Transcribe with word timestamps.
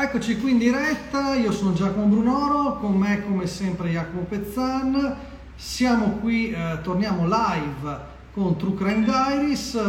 Eccoci 0.00 0.38
qui 0.38 0.52
in 0.52 0.58
diretta, 0.58 1.34
io 1.34 1.50
sono 1.50 1.72
Giacomo 1.72 2.06
Brunoro, 2.06 2.76
con 2.78 2.96
me 2.96 3.20
come 3.24 3.48
sempre 3.48 3.90
Jacopo 3.90 4.26
Pezzan. 4.26 5.16
Siamo 5.56 6.18
qui, 6.20 6.52
eh, 6.52 6.78
torniamo 6.84 7.26
live 7.26 7.98
con 8.32 8.56
True 8.56 8.76
Crime 8.76 9.02
Diaries 9.02 9.74
eh, 9.74 9.88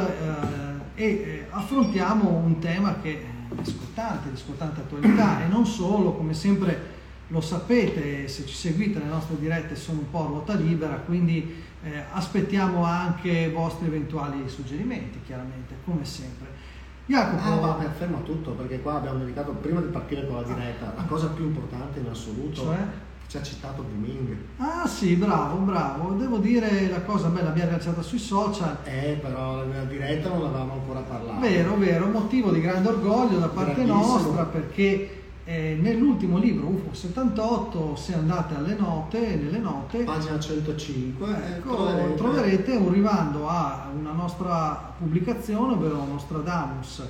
e 0.95 1.05
eh, 1.05 1.45
affrontiamo 1.51 2.27
un 2.27 2.57
tema 2.57 2.95
che 2.99 3.23
è 3.55 3.63
scottante, 3.63 4.31
di 4.31 4.37
scottante 4.37 4.79
attualità 4.79 5.43
e 5.43 5.47
non 5.47 5.67
solo, 5.67 6.13
come 6.13 6.33
sempre 6.33 6.97
lo 7.27 7.39
sapete, 7.39 8.27
se 8.27 8.47
ci 8.47 8.55
seguite 8.55 8.97
le 8.97 9.05
nostre 9.05 9.37
dirette 9.37 9.75
sono 9.75 9.99
un 9.99 10.09
po' 10.09 10.23
a 10.23 10.25
ruota 10.25 10.55
libera, 10.55 10.95
quindi 10.95 11.53
eh, 11.83 12.03
aspettiamo 12.13 12.83
anche 12.83 13.29
i 13.29 13.51
vostri 13.51 13.85
eventuali 13.85 14.49
suggerimenti, 14.49 15.19
chiaramente, 15.23 15.75
come 15.85 16.03
sempre. 16.03 16.48
Jacopo. 17.09 17.43
Ah, 17.43 17.55
vabbè, 17.55 17.89
fermo 17.97 18.21
tutto 18.21 18.51
perché 18.51 18.81
qua 18.81 18.97
abbiamo 18.97 19.17
dedicato, 19.17 19.51
prima 19.53 19.81
di 19.81 19.87
partire 19.87 20.27
con 20.27 20.35
la 20.35 20.43
diretta, 20.43 20.93
la 20.95 21.03
cosa 21.07 21.27
più 21.29 21.45
importante 21.45 21.99
in 21.99 22.07
assoluto. 22.07 22.61
Cioè? 22.61 22.77
Ci 23.27 23.37
ha 23.37 23.41
citato 23.41 23.83
Booming. 23.83 24.35
Ah 24.57 24.87
sì, 24.87 25.15
bravo, 25.15 25.57
bravo. 25.57 26.11
Devo 26.13 26.37
dire 26.37 26.87
la 26.87 27.01
cosa 27.01 27.29
bella, 27.29 27.49
abbiamo 27.49 27.71
lanciata 27.71 28.03
sui 28.03 28.19
social. 28.19 28.77
Eh, 28.83 29.17
però 29.21 29.63
nella 29.65 29.85
diretta 29.85 30.29
non 30.29 30.43
l'avevamo 30.43 30.73
ancora 30.73 30.99
parlato. 30.99 31.39
Vero, 31.39 31.75
vero, 31.77 32.07
motivo 32.07 32.51
di 32.51 32.61
grande 32.61 32.89
orgoglio 32.89 33.39
da 33.39 33.47
parte 33.47 33.83
nostra 33.83 34.45
perché 34.45 35.18
eh, 35.49 35.75
nell'ultimo 35.81 36.37
libro 36.37 36.67
UFO 36.67 36.93
78, 36.93 37.95
se 37.95 38.13
andate 38.13 38.53
alle 38.53 38.75
note, 38.75 39.35
nelle 39.35 39.57
note, 39.57 40.03
pagina 40.03 40.39
105, 40.39 41.27
eh, 41.27 41.51
ecco, 41.53 41.75
troverete. 41.75 42.15
troverete. 42.15 42.71
un 42.75 42.91
rimando 42.91 43.49
a 43.49 43.89
una 43.97 44.11
nostra 44.11 44.93
pubblicazione, 44.95 45.73
ovvero 45.73 46.05
Nostradamus, 46.05 47.01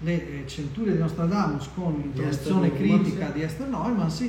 le 0.00 0.42
eh, 0.42 0.46
centurie 0.48 0.94
di 0.94 0.98
Nostradamus 0.98 1.68
con 1.72 2.02
introduzione 2.02 2.74
critica 2.74 3.28
di 3.28 3.42
Esther 3.42 3.68
Neumann, 3.68 4.08
sì, 4.08 4.28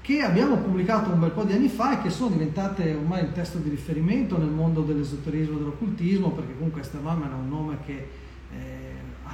che 0.00 0.20
abbiamo 0.20 0.56
pubblicato 0.56 1.10
un 1.10 1.20
bel 1.20 1.30
po' 1.30 1.44
di 1.44 1.52
anni 1.52 1.68
fa 1.68 1.96
e 1.96 2.02
che 2.02 2.10
sono 2.10 2.30
diventate 2.30 2.94
ormai 2.94 3.22
un 3.22 3.32
testo 3.32 3.58
di 3.58 3.70
riferimento 3.70 4.36
nel 4.38 4.48
mondo 4.48 4.80
dell'esoterismo 4.80 5.54
e 5.54 5.58
dell'occultismo, 5.58 6.30
perché 6.30 6.54
comunque 6.54 6.80
Esther 6.80 7.00
Neumann 7.00 7.30
è 7.30 7.34
un 7.34 7.48
nome 7.48 7.78
che 7.86 8.22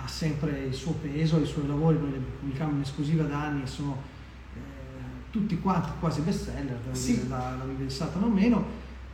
ha 0.02 0.08
sempre 0.08 0.66
il 0.68 0.74
suo 0.74 0.92
peso, 0.92 1.38
i 1.40 1.46
suoi 1.46 1.66
lavori, 1.66 1.98
noi 1.98 2.12
li 2.12 2.18
pubblichiamo 2.38 2.72
in 2.72 2.80
esclusiva 2.80 3.24
da 3.24 3.42
anni, 3.42 3.66
sono 3.66 3.96
eh, 4.54 4.60
tutti 5.30 5.58
quanti 5.60 5.90
quasi 5.98 6.20
bestseller, 6.22 6.78
sì. 6.92 7.14
dire, 7.14 7.28
la, 7.28 7.56
la 7.58 7.64
Bibbia 7.64 7.86
di 7.86 7.92
Satana 7.92 8.26
o 8.26 8.28
meno, 8.28 8.64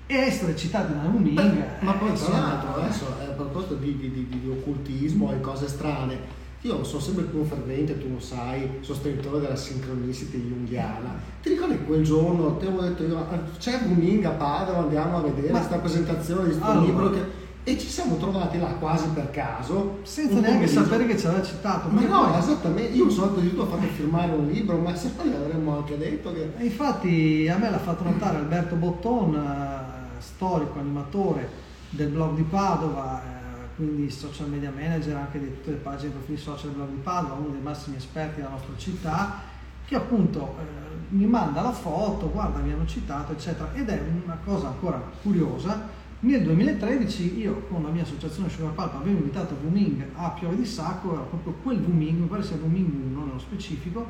e 0.07 0.15
essere 0.15 0.57
citati 0.57 0.93
da 0.93 1.01
un 1.01 1.23
Ming. 1.23 1.65
Ma 1.81 1.93
poi 1.95 2.13
tra 2.15 2.39
l'altro 2.39 2.81
adesso 2.81 3.07
a 3.07 3.33
proposito 3.33 3.75
di, 3.75 3.97
di, 3.97 4.11
di, 4.11 4.29
di 4.29 4.49
occultismo 4.49 5.33
e 5.33 5.41
cose 5.41 5.67
strane, 5.67 6.45
io 6.63 6.83
sono 6.85 7.01
sempre 7.01 7.25
più 7.25 7.41
un 7.41 7.47
fervente, 7.47 7.99
tu 7.99 8.13
lo 8.13 8.21
sai, 8.21 8.79
sostenitore 8.81 9.41
della 9.41 9.57
sincronicity 9.57 10.39
junghiana. 10.39 11.15
Ti 11.43 11.49
ricordi 11.51 11.79
quel 11.85 12.03
giorno, 12.03 12.57
ti 12.57 12.67
avevo 12.67 12.83
detto 12.83 13.05
io, 13.05 13.27
c'è 13.59 13.81
un 13.85 13.95
Ming 13.95 14.25
a 14.25 14.31
Padova, 14.31 14.81
andiamo 14.81 15.19
a 15.19 15.21
vedere 15.23 15.49
questa 15.49 15.79
presentazione 15.79 16.43
di 16.45 16.51
questo 16.51 16.65
allora, 16.65 16.87
libro 16.87 17.11
che 17.11 17.36
e 17.69 17.77
ci 17.81 17.89
siamo 17.89 18.17
trovati 18.17 18.61
là 18.61 18.69
quasi 18.79 19.09
per 19.09 19.29
caso. 19.33 19.99
Senza 20.03 20.39
neanche 20.39 20.69
sapere 20.69 21.05
che 21.05 21.19
ci 21.19 21.27
aveva 21.27 21.43
citato. 21.43 21.89
Ma 21.89 22.01
no, 22.03 22.31
poi... 22.31 22.39
esattamente, 22.39 22.97
io 22.97 23.11
sono 23.11 23.33
addirittura 23.33 23.65
a 23.65 23.71
farmi 23.71 23.89
firmare 23.89 24.31
un 24.31 24.47
libro, 24.47 24.77
ma 24.79 24.95
se 24.95 25.11
no 25.17 25.25
gli 25.25 25.35
avremmo 25.35 25.79
anche 25.79 25.99
detto 25.99 26.33
che... 26.33 26.53
E 26.59 26.65
infatti 26.67 27.51
a 27.53 27.57
me 27.57 27.69
l'ha 27.69 27.79
fatto 27.79 28.05
notare 28.05 28.37
Alberto 28.37 28.77
Botton, 28.77 29.35
eh, 29.35 30.21
storico, 30.21 30.79
animatore 30.79 31.49
del 31.91 32.11
blog 32.11 32.37
di 32.37 32.43
Padova, 32.45 33.21
eh, 33.21 33.75
quindi 33.75 34.11
social 34.11 34.49
media 34.49 34.71
manager 34.73 35.17
anche 35.17 35.41
di 35.41 35.47
tutte 35.47 35.71
le 35.73 35.79
pagine 35.79 36.13
profili 36.13 36.39
social 36.39 36.69
del 36.69 36.77
blog 36.77 36.91
di 36.91 37.01
Padova, 37.03 37.35
uno 37.35 37.49
dei 37.49 37.63
massimi 37.63 37.97
esperti 37.97 38.37
della 38.37 38.51
nostra 38.51 38.75
città, 38.77 39.41
che 39.85 39.97
appunto 39.97 40.55
eh, 40.61 41.15
mi 41.17 41.27
manda 41.27 41.63
la 41.63 41.73
foto, 41.73 42.31
guarda 42.31 42.61
mi 42.61 42.71
hanno 42.71 42.87
citato, 42.87 43.33
eccetera. 43.33 43.71
Ed 43.75 43.89
è 43.89 44.01
una 44.23 44.39
cosa 44.45 44.69
ancora 44.69 45.03
curiosa 45.21 45.96
nel 46.21 46.43
2013 46.43 47.39
io 47.39 47.67
con 47.69 47.83
la 47.83 47.91
mia 47.91 48.03
associazione 48.03 48.49
Sugar 48.49 48.73
Pulp 48.73 48.95
avevo 48.95 49.19
invitato 49.19 49.55
Wuming 49.63 50.03
a 50.15 50.31
Piove 50.31 50.57
di 50.57 50.65
Sacco, 50.65 51.13
era 51.13 51.23
proprio 51.23 51.53
quel 51.63 51.79
Wuming, 51.79 52.21
mi 52.21 52.27
pare 52.27 52.43
sia 52.43 52.57
Wuming 52.57 52.91
1 53.13 53.25
nello 53.25 53.39
specifico, 53.39 54.07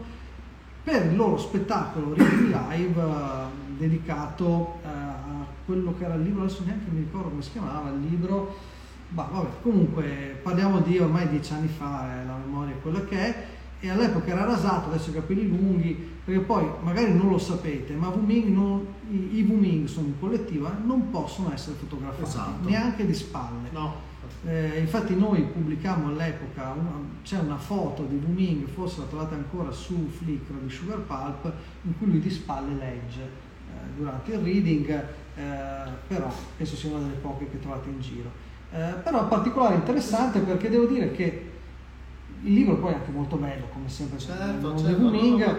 per 0.84 1.06
il 1.06 1.16
loro 1.16 1.36
spettacolo 1.36 2.14
Live 2.14 3.00
eh, 3.00 3.76
dedicato 3.76 4.78
eh, 4.84 4.88
a 4.88 5.46
quello 5.64 5.94
che 5.98 6.04
era 6.04 6.14
il 6.14 6.22
libro, 6.22 6.44
adesso 6.44 6.62
neanche 6.64 6.88
mi 6.90 7.00
ricordo 7.00 7.30
come 7.30 7.42
si 7.42 7.50
chiamava 7.50 7.90
il 7.90 8.00
libro, 8.08 8.56
bah, 9.08 9.28
vabbè, 9.32 9.48
comunque 9.62 10.38
parliamo 10.42 10.78
di 10.80 10.98
ormai 10.98 11.28
dieci 11.28 11.52
anni 11.52 11.68
fa, 11.68 12.20
eh, 12.20 12.24
la 12.24 12.36
memoria 12.36 12.74
è 12.74 12.80
quella 12.80 13.04
che 13.04 13.18
è, 13.18 13.46
e 13.80 13.90
all'epoca 13.90 14.30
era 14.30 14.44
rasato, 14.44 14.88
adesso 14.88 15.10
i 15.10 15.14
capelli 15.14 15.48
lunghi, 15.48 16.14
perché 16.24 16.40
poi 16.40 16.66
magari 16.82 17.12
non 17.12 17.28
lo 17.28 17.38
sapete, 17.38 17.94
ma 17.94 18.08
Wuming 18.08 18.48
non, 18.48 18.86
i, 19.10 19.38
i 19.38 19.42
Wuming 19.42 19.86
sono 19.86 20.06
in 20.06 20.18
collettiva, 20.18 20.76
non 20.84 21.10
possono 21.10 21.52
essere 21.52 21.76
fotografati, 21.76 22.22
esatto. 22.22 22.68
neanche 22.68 23.06
di 23.06 23.14
spalle. 23.14 23.68
No. 23.70 24.14
Eh, 24.44 24.78
infatti 24.80 25.14
noi 25.14 25.42
pubblicammo 25.42 26.08
all'epoca, 26.08 26.72
una, 26.72 26.98
c'è 27.22 27.38
una 27.38 27.58
foto 27.58 28.04
di 28.04 28.16
Wuming, 28.16 28.66
forse 28.66 29.00
la 29.00 29.06
trovate 29.06 29.34
ancora 29.34 29.70
su 29.70 30.08
Flickr 30.08 30.52
di 30.62 30.70
Sugar 30.70 31.00
Pulp, 31.00 31.52
in 31.82 31.96
cui 31.98 32.06
lui 32.06 32.20
di 32.20 32.30
spalle 32.30 32.74
legge 32.74 33.20
eh, 33.22 33.96
durante 33.96 34.32
il 34.32 34.38
reading, 34.38 34.88
eh, 34.88 35.90
però 36.08 36.32
penso 36.56 36.76
sia 36.76 36.90
una 36.90 37.00
delle 37.00 37.18
poche 37.20 37.48
che 37.50 37.60
trovate 37.60 37.88
in 37.88 38.00
giro. 38.00 38.30
Eh, 38.72 38.94
però 39.02 39.24
è 39.24 39.28
particolare 39.28 39.76
interessante 39.76 40.40
perché 40.40 40.68
devo 40.68 40.86
dire 40.86 41.12
che 41.12 41.54
il 42.46 42.54
libro 42.54 42.76
poi 42.76 42.92
è 42.92 42.94
anche 42.94 43.10
molto 43.10 43.36
bello, 43.36 43.66
come 43.72 43.88
sempre, 43.88 44.18
certo, 44.18 44.78
certo, 44.78 45.02
Wuming, 45.02 45.38
no, 45.40 45.52
no. 45.52 45.58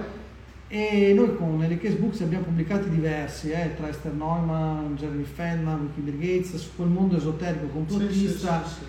e 0.70 1.14
noi 1.14 1.36
con 1.36 1.62
Elikes 1.62 1.96
Books 1.96 2.22
abbiamo 2.22 2.46
pubblicati 2.46 2.90
diversi, 2.90 3.52
eh, 3.52 3.76
tra 3.76 3.90
Esther 3.90 4.14
Neumann, 4.14 4.96
Jeremy 4.96 5.24
Feldman, 5.24 5.82
Wiki 5.82 6.00
Bill 6.00 6.18
Gates, 6.18 6.56
su 6.56 6.70
quel 6.76 6.88
mondo 6.88 7.18
esoterico 7.18 7.68
complottista, 7.68 8.64
sì, 8.64 8.70
sì, 8.70 8.80
sì, 8.80 8.86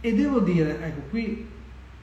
e 0.00 0.14
devo 0.14 0.40
dire, 0.40 0.80
ecco 0.82 1.00
qui 1.10 1.46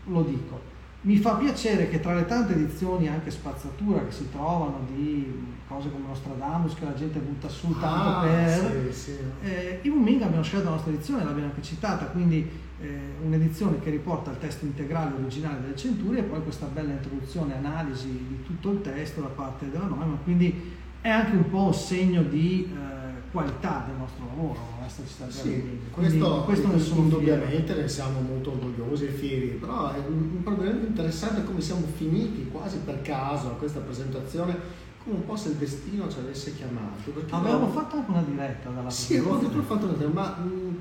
lo 0.06 0.22
dico, 0.22 0.62
mi 1.02 1.18
fa 1.18 1.36
piacere 1.36 1.90
che 1.90 2.00
tra 2.00 2.14
le 2.14 2.26
tante 2.26 2.54
edizioni 2.54 3.08
anche 3.08 3.32
spazzatura 3.32 4.04
che 4.04 4.12
si 4.12 4.30
trovano 4.30 4.86
di 4.94 5.58
cose 5.68 5.90
come 5.90 6.08
Nostradamus 6.08 6.74
che 6.74 6.84
la 6.84 6.94
gente 6.94 7.20
butta 7.20 7.48
su 7.48 7.74
tanto 7.80 8.10
ah, 8.10 8.22
per 8.22 8.94
sì, 8.94 9.12
sì. 9.12 9.18
Eh, 9.44 9.80
i 9.84 9.88
Wuming 9.88 10.22
abbiamo 10.24 10.44
scelto 10.44 10.66
la 10.66 10.72
nostra 10.72 10.92
edizione 10.92 11.24
l'abbiamo 11.24 11.50
anche 11.50 11.62
citata 11.62 12.06
quindi 12.06 12.50
eh, 12.82 13.00
un'edizione 13.24 13.80
che 13.80 13.92
riporta 13.92 14.32
il 14.32 14.40
testo 14.40 14.66
integrale 14.66 15.14
originale 15.16 15.62
delle 15.62 15.76
centurie 15.76 16.20
e 16.20 16.24
poi 16.24 16.44
questa 16.44 16.66
bella 16.66 16.92
introduzione 16.92 17.56
analisi 17.56 18.10
di 18.10 18.44
tutto 18.44 18.72
il 18.72 18.82
testo 18.82 19.22
da 19.22 19.28
parte 19.28 19.70
della 19.70 19.86
Neumann 19.86 20.16
quindi 20.24 20.78
è 21.02 21.10
anche 21.10 21.32
un 21.32 21.50
po' 21.50 21.64
un 21.64 21.74
segno 21.74 22.24
di 22.24 22.70
eh, 22.74 23.32
qualità 23.32 23.84
del 23.88 23.96
nostro 23.96 24.26
lavoro, 24.26 24.60
esserci 24.90 25.14
stati 25.14 25.32
sì, 25.32 25.80
questo, 25.92 26.42
questo 26.44 26.80
sono 26.80 27.02
indubbiamente 27.02 27.74
ne 27.76 27.88
siamo 27.88 28.20
molto 28.20 28.52
orgogliosi 28.52 29.06
e 29.06 29.10
fieri, 29.10 29.48
però 29.50 29.92
è 29.92 30.00
un 30.00 30.42
problema 30.44 30.82
interessante 30.82 31.44
come 31.44 31.62
siamo 31.62 31.86
finiti 31.96 32.50
quasi 32.52 32.80
per 32.80 33.02
caso 33.02 33.48
a 33.48 33.52
questa 33.52 33.80
presentazione 33.80 34.88
come 35.04 35.16
un 35.16 35.26
po' 35.26 35.36
se 35.38 35.50
il 35.50 35.56
destino 35.56 36.10
ci 36.10 36.18
avesse 36.20 36.54
chiamato. 36.56 37.12
Avevamo 37.30 37.68
no, 37.68 37.72
fatto 37.72 37.96
anche 37.96 38.12
una 38.12 38.24
diretta 38.24 38.70
dalla 38.70 38.90
Sì, 38.90 39.16
avevo 39.16 39.40
fatto 39.62 39.86
una 39.86 39.94
diretta, 39.94 40.14
ma, 40.14 40.38
mm, 40.44 40.76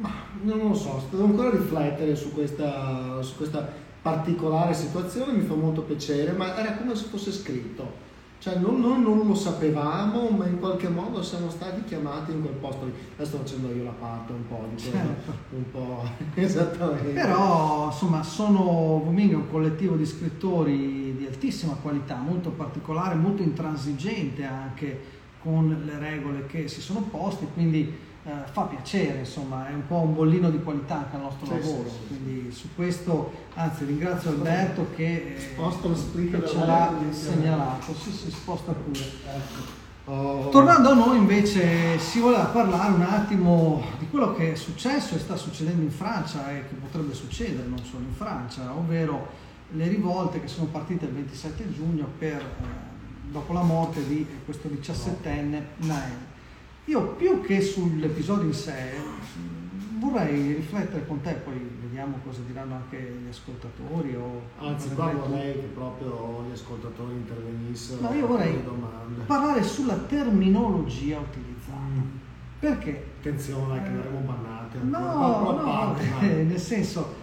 ma, 0.00 0.10
non 0.42 0.68
lo 0.68 0.74
so, 0.74 1.06
devo 1.10 1.24
ancora 1.24 1.50
riflettere 1.50 2.16
su 2.16 2.32
questa, 2.32 3.22
su 3.22 3.36
questa 3.36 3.84
particolare 4.02 4.74
situazione, 4.74 5.32
mi 5.32 5.44
fa 5.44 5.54
molto 5.54 5.82
piacere, 5.82 6.32
ma 6.32 6.58
era 6.58 6.76
come 6.76 6.94
se 6.96 7.04
fosse 7.04 7.30
scritto 7.30 8.05
cioè 8.38 8.58
non, 8.58 8.80
non, 8.80 9.02
non, 9.02 9.26
lo 9.26 9.34
sapevamo, 9.34 10.28
ma 10.30 10.46
in 10.46 10.58
qualche 10.58 10.88
modo 10.88 11.22
siamo 11.22 11.50
stati 11.50 11.82
chiamati 11.84 12.32
in 12.32 12.42
quel 12.42 12.54
posto 12.54 12.84
lì. 12.84 12.92
Adesso 13.14 13.28
sto 13.28 13.38
facendo 13.38 13.74
io 13.74 13.84
la 13.84 13.94
parte 13.98 14.32
un 14.32 14.46
po' 14.46 14.66
di 14.74 14.82
quello, 14.82 15.06
certo. 15.06 15.32
un 15.50 15.70
po' 15.70 16.02
esattamente. 16.34 17.12
Però 17.12 17.86
insomma 17.86 18.22
sono 18.22 19.02
Wuming 19.04 19.34
un 19.34 19.50
collettivo 19.50 19.96
di 19.96 20.06
scrittori 20.06 21.16
di 21.16 21.26
altissima 21.26 21.74
qualità, 21.74 22.16
molto 22.16 22.50
particolare, 22.50 23.14
molto 23.14 23.42
intransigente 23.42 24.44
anche 24.44 25.14
con 25.42 25.82
le 25.84 25.98
regole 25.98 26.46
che 26.46 26.68
si 26.68 26.80
sono 26.80 27.00
poste, 27.00 27.46
quindi 27.54 28.04
eh, 28.26 28.30
fa 28.50 28.62
piacere, 28.62 29.20
insomma, 29.20 29.68
è 29.68 29.72
un 29.72 29.86
po' 29.86 29.98
un 29.98 30.12
bollino 30.12 30.50
di 30.50 30.60
qualità 30.60 30.96
anche 30.96 31.14
al 31.14 31.22
nostro 31.22 31.46
sì, 31.46 31.52
lavoro. 31.52 31.88
Sì. 31.88 32.06
Quindi 32.08 32.50
su 32.50 32.68
questo, 32.74 33.32
anzi 33.54 33.84
ringrazio 33.84 34.30
Alberto 34.30 34.88
che, 34.96 35.36
eh, 35.36 36.30
che 36.30 36.46
ce 36.48 36.66
l'ha 36.66 36.92
segnalato. 37.10 37.94
Sì, 37.94 38.10
si 38.10 38.30
sposta 38.32 38.72
pure. 38.72 38.98
Ecco. 38.98 39.84
Oh. 40.08 40.48
Tornando 40.48 40.90
a 40.90 40.94
noi 40.94 41.18
invece 41.18 41.98
si 41.98 42.18
voleva 42.18 42.44
parlare 42.46 42.92
un 42.92 43.02
attimo 43.02 43.82
di 43.98 44.08
quello 44.08 44.34
che 44.34 44.52
è 44.52 44.54
successo 44.56 45.14
e 45.14 45.18
sta 45.18 45.36
succedendo 45.36 45.82
in 45.82 45.90
Francia 45.90 46.50
e 46.50 46.64
che 46.68 46.74
potrebbe 46.74 47.14
succedere 47.14 47.66
non 47.68 47.78
solo 47.84 48.04
in 48.04 48.12
Francia, 48.12 48.72
ovvero 48.72 49.26
le 49.70 49.88
rivolte 49.88 50.40
che 50.40 50.48
sono 50.48 50.66
partite 50.66 51.04
il 51.04 51.12
27 51.12 51.72
giugno 51.72 52.08
per, 52.18 52.40
eh, 52.40 53.30
dopo 53.30 53.52
la 53.52 53.62
morte 53.62 54.04
di 54.06 54.26
questo 54.44 54.68
17enne 54.68 55.62
Nael. 55.78 56.34
Io 56.86 57.02
più 57.14 57.40
che 57.42 57.60
sull'episodio 57.60 58.46
in 58.46 58.54
sé 58.54 58.92
vorrei 59.98 60.54
riflettere 60.54 61.04
con 61.04 61.20
te, 61.20 61.32
poi 61.32 61.58
vediamo 61.80 62.18
cosa 62.24 62.42
diranno 62.46 62.76
anche 62.76 63.18
gli 63.22 63.28
ascoltatori. 63.28 64.14
O 64.14 64.42
Anzi, 64.58 64.94
qua 64.94 65.10
vorrei 65.10 65.54
che 65.54 65.66
proprio 65.74 66.44
gli 66.48 66.52
ascoltatori 66.52 67.14
intervenissero. 67.14 68.02
No, 68.02 68.14
io 68.14 68.26
vorrei 68.28 68.62
parlare 69.26 69.64
sulla 69.64 69.96
terminologia 69.96 71.18
utilizzata. 71.18 71.76
Mm. 71.76 72.00
Perché? 72.60 73.04
Attenzione, 73.18 73.82
che 73.82 73.90
verremo 73.90 74.20
bannati. 74.20 74.78
No, 74.82 75.52
no, 75.52 75.62
parte, 75.64 76.04
eh, 76.20 76.42
nel 76.44 76.60
senso, 76.60 77.16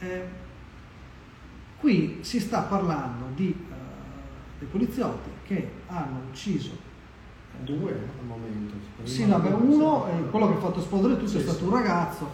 eh, 0.00 0.22
qui 1.78 2.18
si 2.20 2.38
sta 2.38 2.62
parlando 2.62 3.24
di, 3.34 3.48
uh, 3.48 3.72
dei 4.58 4.68
poliziotti 4.68 5.30
che 5.44 5.70
hanno 5.86 6.20
ucciso 6.28 6.85
Due 7.64 7.92
al 7.92 8.26
momento. 8.26 8.74
Sì, 9.04 9.26
no, 9.26 9.38
beh, 9.38 9.50
uno, 9.50 10.06
eh, 10.08 10.30
quello 10.30 10.48
che 10.48 10.54
ha 10.54 10.60
fatto 10.60 10.80
esplodere 10.80 11.16
tutto 11.16 11.28
sì, 11.28 11.38
è 11.38 11.40
stato 11.40 11.58
sì. 11.58 11.64
un 11.64 11.70
ragazzo 11.70 12.28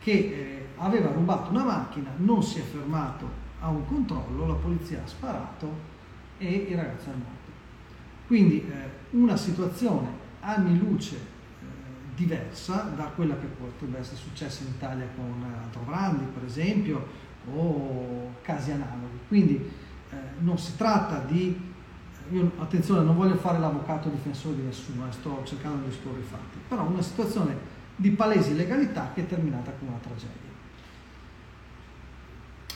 che 0.00 0.12
eh, 0.12 0.66
aveva 0.76 1.10
rubato 1.10 1.50
una 1.50 1.64
macchina, 1.64 2.10
non 2.16 2.42
si 2.42 2.58
è 2.58 2.62
fermato 2.62 3.40
a 3.60 3.68
un 3.68 3.86
controllo, 3.86 4.46
la 4.46 4.54
polizia 4.54 5.02
ha 5.04 5.06
sparato 5.06 5.90
e 6.38 6.66
il 6.68 6.76
ragazzo 6.76 7.10
è 7.10 7.14
morto. 7.14 7.50
Quindi 8.26 8.66
eh, 8.68 9.16
una 9.16 9.36
situazione 9.36 10.08
anni 10.40 10.78
luce 10.78 11.16
eh, 11.16 11.64
diversa 12.16 12.92
da 12.96 13.04
quella 13.14 13.36
che 13.38 13.46
potrebbe 13.46 13.98
essere 13.98 14.16
successa 14.16 14.64
in 14.64 14.70
Italia 14.70 15.06
con 15.14 15.44
Altro 15.62 15.82
Brandi, 15.82 16.24
per 16.32 16.44
esempio, 16.44 17.06
o 17.52 18.34
casi 18.42 18.72
analoghi. 18.72 19.18
Quindi 19.28 19.70
eh, 20.10 20.16
non 20.40 20.58
si 20.58 20.76
tratta 20.76 21.18
di 21.18 21.71
io 22.30 22.50
attenzione, 22.58 23.04
non 23.04 23.16
voglio 23.16 23.36
fare 23.36 23.58
l'avvocato 23.58 24.08
difensore 24.08 24.56
di 24.56 24.62
nessuno, 24.62 25.06
eh, 25.08 25.12
sto 25.12 25.42
cercando 25.44 25.84
di 25.84 25.90
esporre 25.90 26.20
i 26.20 26.24
fatti, 26.24 26.58
però 26.68 26.86
una 26.86 27.02
situazione 27.02 27.56
di 27.96 28.10
palese 28.10 28.50
illegalità 28.50 29.10
che 29.14 29.22
è 29.22 29.26
terminata 29.26 29.72
con 29.78 29.88
una 29.88 29.98
tragedia. 29.98 30.50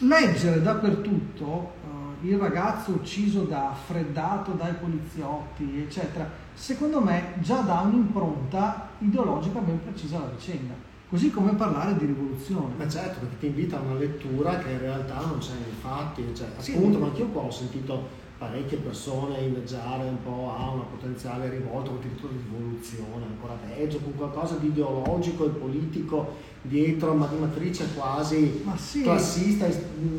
Leggere 0.00 0.60
dappertutto 0.60 1.44
uh, 1.44 2.26
il 2.26 2.36
ragazzo 2.36 2.92
ucciso 2.92 3.44
da 3.44 3.74
freddato 3.86 4.52
dai 4.52 4.74
poliziotti, 4.74 5.80
eccetera, 5.80 6.28
secondo 6.52 7.00
me 7.00 7.34
già 7.40 7.60
dà 7.60 7.80
un'impronta 7.80 8.90
ideologica 8.98 9.60
ben 9.60 9.82
precisa 9.82 10.18
alla 10.18 10.32
vicenda. 10.36 10.74
Così 11.08 11.30
come 11.30 11.54
parlare 11.54 11.96
di 11.96 12.04
rivoluzione. 12.04 12.74
Ma 12.76 12.88
certo, 12.88 13.20
perché 13.20 13.38
ti 13.38 13.46
invita 13.46 13.78
a 13.78 13.80
una 13.80 13.94
lettura 13.94 14.58
che 14.58 14.70
in 14.70 14.80
realtà 14.80 15.20
non 15.24 15.38
c'è 15.38 15.52
nei 15.52 15.72
fatti. 15.80 16.34
Cioè, 16.34 16.48
appunto, 16.58 16.98
ma 16.98 17.06
anche 17.06 17.20
io 17.20 17.28
qua 17.28 17.42
ho 17.42 17.50
sentito 17.50 18.08
parecchie 18.38 18.76
persone 18.78 19.38
inneggiare 19.38 20.04
un 20.04 20.22
po' 20.22 20.54
a 20.54 20.70
una 20.70 20.82
potenziale 20.82 21.48
rivolta, 21.48 21.90
un 21.90 22.00
diritto 22.00 22.26
di 22.26 22.36
rivoluzione, 22.36 23.24
ancora 23.24 23.54
peggio, 23.54 23.98
con 23.98 24.14
qualcosa 24.14 24.56
di 24.56 24.66
ideologico 24.66 25.46
e 25.46 25.48
politico 25.50 26.34
dietro, 26.60 27.14
ma 27.14 27.26
di 27.26 27.38
matrice 27.38 27.86
quasi 27.94 28.62
sì. 28.76 29.02
classista, 29.02 29.66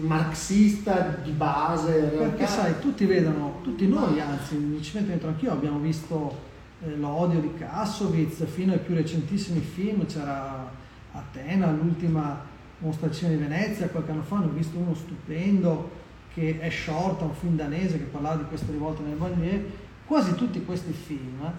marxista 0.02 1.19
di 1.24 1.31
base. 1.31 1.94
Perché 2.18 2.48
sai, 2.48 2.80
tutti 2.80 3.06
vedono, 3.06 3.60
tutti 3.62 3.88
noi 3.88 4.19
anzi, 4.19 4.56
mi 4.56 4.81
ci 4.81 4.98
metto 4.98 5.10
dentro 5.10 5.30
anch'io, 5.30 5.52
abbiamo 5.52 5.78
visto 5.78 6.36
eh, 6.81 6.96
l'odio 6.96 7.40
di 7.40 7.54
Kassovitz 7.56 8.46
fino 8.48 8.74
ai 8.74 8.80
più 8.80 8.96
recentissimi 8.96 9.60
film, 9.60 10.08
c'era 10.08 10.72
Atena, 11.12 11.69
l'ultima 11.72 12.56
mostrazione 12.80 13.36
di 13.36 13.44
Venezia, 13.44 13.90
qualche 13.90 14.12
anno 14.12 14.24
fa 14.24 14.40
ne 14.40 14.46
ho 14.46 14.50
visto 14.50 14.78
uno 14.78 14.96
stupendo 14.96 15.96
che 16.38 16.60
è 16.60 16.69
Short, 16.69 17.19
un 17.22 17.34
film 17.34 17.56
danese 17.56 17.98
che 17.98 18.04
parlava 18.04 18.36
di 18.36 18.44
queste 18.48 18.72
rivolte 18.72 19.01
nelle 19.01 19.16
bandiere, 19.16 19.72
quasi 20.06 20.36
tutti 20.36 20.63
questi 20.63 20.92
film 20.92 21.51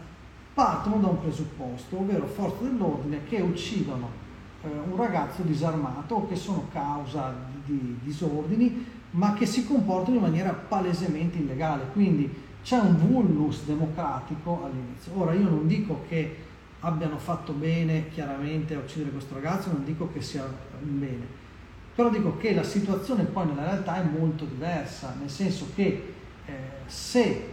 partono 0.54 0.98
da 0.98 1.08
un 1.08 1.20
presupposto, 1.20 1.98
ovvero 1.98 2.26
forze 2.28 2.62
dell'ordine 2.62 3.24
che 3.28 3.40
uccidono 3.40 4.08
eh, 4.62 4.68
un 4.68 4.96
ragazzo 4.96 5.42
disarmato 5.42 6.14
o 6.14 6.28
che 6.28 6.36
sono 6.36 6.68
causa 6.72 7.34
di, 7.64 7.76
di 7.76 7.98
disordini, 8.04 8.86
ma 9.10 9.34
che 9.34 9.46
si 9.46 9.66
comportano 9.66 10.18
in 10.18 10.22
maniera 10.22 10.52
palesemente 10.52 11.38
illegale. 11.38 11.86
Quindi 11.92 12.32
c'è 12.62 12.78
un 12.78 12.96
vulnus 12.98 13.64
democratico 13.64 14.62
all'inizio. 14.64 15.10
Ora 15.16 15.32
io 15.32 15.48
non 15.48 15.66
dico 15.66 16.04
che 16.08 16.36
abbiano 16.80 17.18
fatto 17.18 17.52
bene 17.52 18.10
chiaramente 18.10 18.76
a 18.76 18.78
uccidere 18.78 19.10
questo 19.10 19.34
ragazzo, 19.34 19.72
non 19.72 19.84
dico 19.84 20.08
che 20.12 20.20
sia 20.20 20.44
bene, 20.80 21.26
però 21.98 22.10
dico 22.10 22.36
che 22.36 22.54
la 22.54 22.62
situazione 22.62 23.24
poi 23.24 23.46
nella 23.46 23.64
realtà 23.64 23.96
è 23.96 24.04
molto 24.04 24.44
diversa, 24.44 25.16
nel 25.18 25.28
senso 25.28 25.66
che 25.74 26.14
eh, 26.46 26.52
se 26.86 27.22
eh, 27.22 27.48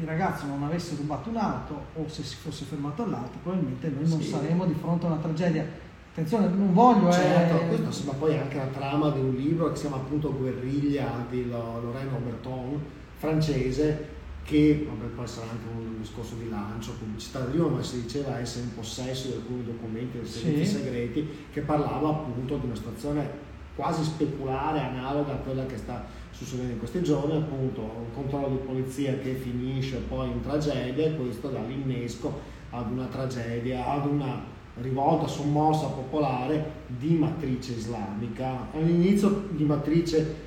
il 0.00 0.06
ragazzo 0.06 0.46
non 0.46 0.62
avesse 0.62 0.94
rubato 0.96 1.28
un'auto 1.28 1.84
o 1.96 2.08
se 2.08 2.22
si 2.22 2.36
fosse 2.36 2.64
fermato 2.64 3.02
all'auto, 3.02 3.36
probabilmente 3.42 3.90
noi 3.90 4.08
non 4.08 4.22
sì. 4.22 4.30
saremmo 4.30 4.64
di 4.64 4.72
fronte 4.72 5.04
a 5.04 5.10
una 5.10 5.20
tragedia. 5.20 5.66
Attenzione, 6.12 6.48
non 6.48 6.72
voglio... 6.72 7.12
Certo, 7.12 7.60
eh... 7.60 7.66
questo 7.66 7.92
sembra 7.92 8.14
poi 8.14 8.38
anche 8.38 8.56
la 8.56 8.68
trama 8.68 9.10
di 9.10 9.20
un 9.20 9.34
libro 9.34 9.68
che 9.68 9.76
si 9.76 9.82
chiama 9.82 9.96
appunto 9.96 10.34
Guerriglia 10.34 11.26
di 11.28 11.46
Lorraine 11.46 12.16
Oberton, 12.16 12.82
francese, 13.18 14.08
che 14.44 14.88
vabbè, 14.88 15.12
poi 15.14 15.26
sarà 15.26 15.50
anche 15.50 15.66
un 15.76 16.00
discorso 16.00 16.36
di 16.36 16.48
lancio, 16.48 16.92
pubblicità 16.92 17.40
prima, 17.40 17.66
ma 17.66 17.82
si 17.82 18.00
diceva 18.00 18.38
essere 18.38 18.64
in 18.64 18.74
possesso 18.74 19.28
di 19.28 19.34
alcuni 19.34 19.62
documenti 19.62 20.16
dei 20.16 20.26
servizi 20.26 20.64
sì. 20.64 20.76
segreti, 20.76 21.28
che 21.52 21.60
parlava 21.60 22.08
appunto 22.08 22.56
di 22.56 22.64
una 22.64 22.74
situazione 22.74 23.48
quasi 23.78 24.02
speculare, 24.02 24.80
analoga 24.80 25.34
a 25.34 25.36
quella 25.36 25.64
che 25.64 25.76
sta 25.76 26.04
succedendo 26.32 26.72
in 26.72 26.78
questi 26.80 27.00
giorni, 27.00 27.36
appunto 27.36 27.80
un 27.80 28.12
controllo 28.12 28.48
di 28.48 28.56
polizia 28.56 29.16
che 29.18 29.34
finisce 29.34 29.98
poi 29.98 30.32
in 30.32 30.40
tragedia 30.40 31.06
e 31.06 31.16
questo 31.16 31.46
dà 31.46 31.60
l'innesco 31.60 32.40
ad 32.70 32.90
una 32.90 33.06
tragedia, 33.06 33.86
ad 33.86 34.06
una 34.06 34.42
rivolta 34.80 35.28
sommossa 35.28 35.86
popolare 35.86 36.72
di 36.88 37.14
matrice 37.14 37.74
islamica, 37.74 38.66
all'inizio 38.74 39.46
di 39.50 39.62
matrice 39.62 40.46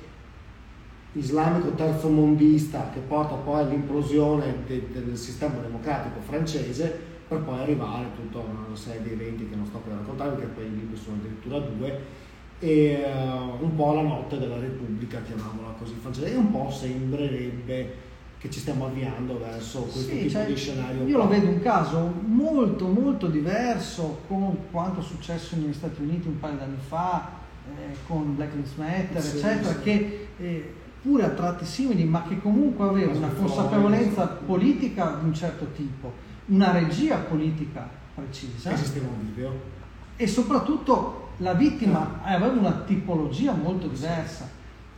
islamico 1.12 1.70
terzomondista 1.70 2.90
che 2.92 3.00
porta 3.00 3.36
poi 3.36 3.60
all'implosione 3.60 4.56
de- 4.66 4.88
del 4.92 5.16
sistema 5.16 5.54
democratico 5.60 6.20
francese 6.20 7.10
per 7.28 7.40
poi 7.40 7.60
arrivare 7.60 8.04
a 8.04 8.10
tutta 8.14 8.40
una 8.40 8.76
serie 8.76 9.02
di 9.02 9.12
eventi 9.12 9.48
che 9.48 9.56
non 9.56 9.64
sto 9.64 9.78
per 9.78 9.94
raccontare 9.94 10.32
perché 10.32 10.48
poi 10.48 10.66
i 10.66 10.74
libri 10.74 10.96
sono 10.96 11.16
addirittura 11.16 11.58
due 11.60 12.20
e 12.62 13.04
uh, 13.04 13.64
un 13.64 13.74
po' 13.74 13.92
la 13.92 14.02
notte 14.02 14.38
della 14.38 14.60
Repubblica, 14.60 15.20
chiamiamola 15.20 15.74
così, 15.76 15.96
e 16.22 16.36
un 16.36 16.52
po' 16.52 16.70
sembrerebbe 16.70 18.10
che 18.38 18.48
ci 18.50 18.60
stiamo 18.60 18.86
avviando 18.86 19.36
verso 19.38 19.80
questo 19.80 20.10
sì, 20.10 20.18
tipo 20.18 20.30
cioè, 20.30 20.46
di 20.46 20.56
scenario. 20.56 21.04
Io 21.04 21.16
qua. 21.16 21.24
lo 21.24 21.28
vedo 21.28 21.48
un 21.48 21.60
caso 21.60 22.12
molto 22.24 22.86
molto 22.86 23.26
diverso 23.26 24.20
con 24.28 24.56
quanto 24.70 25.00
è 25.00 25.02
successo 25.02 25.56
negli 25.56 25.72
Stati 25.72 26.02
Uniti 26.02 26.28
un 26.28 26.38
paio 26.38 26.56
d'anni 26.56 26.78
fa, 26.86 27.30
eh, 27.68 27.96
con 28.06 28.36
Black 28.36 28.54
Lives 28.54 28.74
Matter, 28.76 29.20
sì, 29.20 29.36
eccetera, 29.38 29.72
sì. 29.72 29.80
che 29.80 30.28
eh, 30.38 30.74
pure 31.02 31.24
a 31.24 31.30
tratti 31.30 31.64
simili, 31.64 32.04
ma 32.04 32.22
che 32.28 32.40
comunque 32.40 32.86
aveva 32.86 33.12
una 33.12 33.28
consapevolezza 33.28 34.24
politica 34.46 35.18
di 35.20 35.26
un 35.26 35.34
certo 35.34 35.66
tipo, 35.74 36.12
una 36.46 36.70
regia 36.70 37.16
politica 37.16 37.88
precisa. 38.14 38.72
Esisteva 38.72 39.08
un 39.08 39.26
video. 39.26 39.80
E 40.16 40.26
soprattutto 40.26 41.30
la 41.38 41.54
vittima 41.54 42.20
aveva 42.22 42.52
una 42.52 42.82
tipologia 42.86 43.52
molto 43.52 43.88
diversa. 43.88 44.48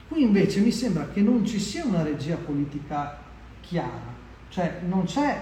Qui 0.08 0.22
invece 0.22 0.60
mi 0.60 0.70
sembra 0.70 1.08
che 1.12 1.22
non 1.22 1.44
ci 1.44 1.58
sia 1.58 1.84
una 1.84 2.02
regia 2.02 2.36
politica 2.36 3.18
chiara, 3.60 4.12
cioè 4.48 4.80
non 4.86 5.04
c'è 5.04 5.40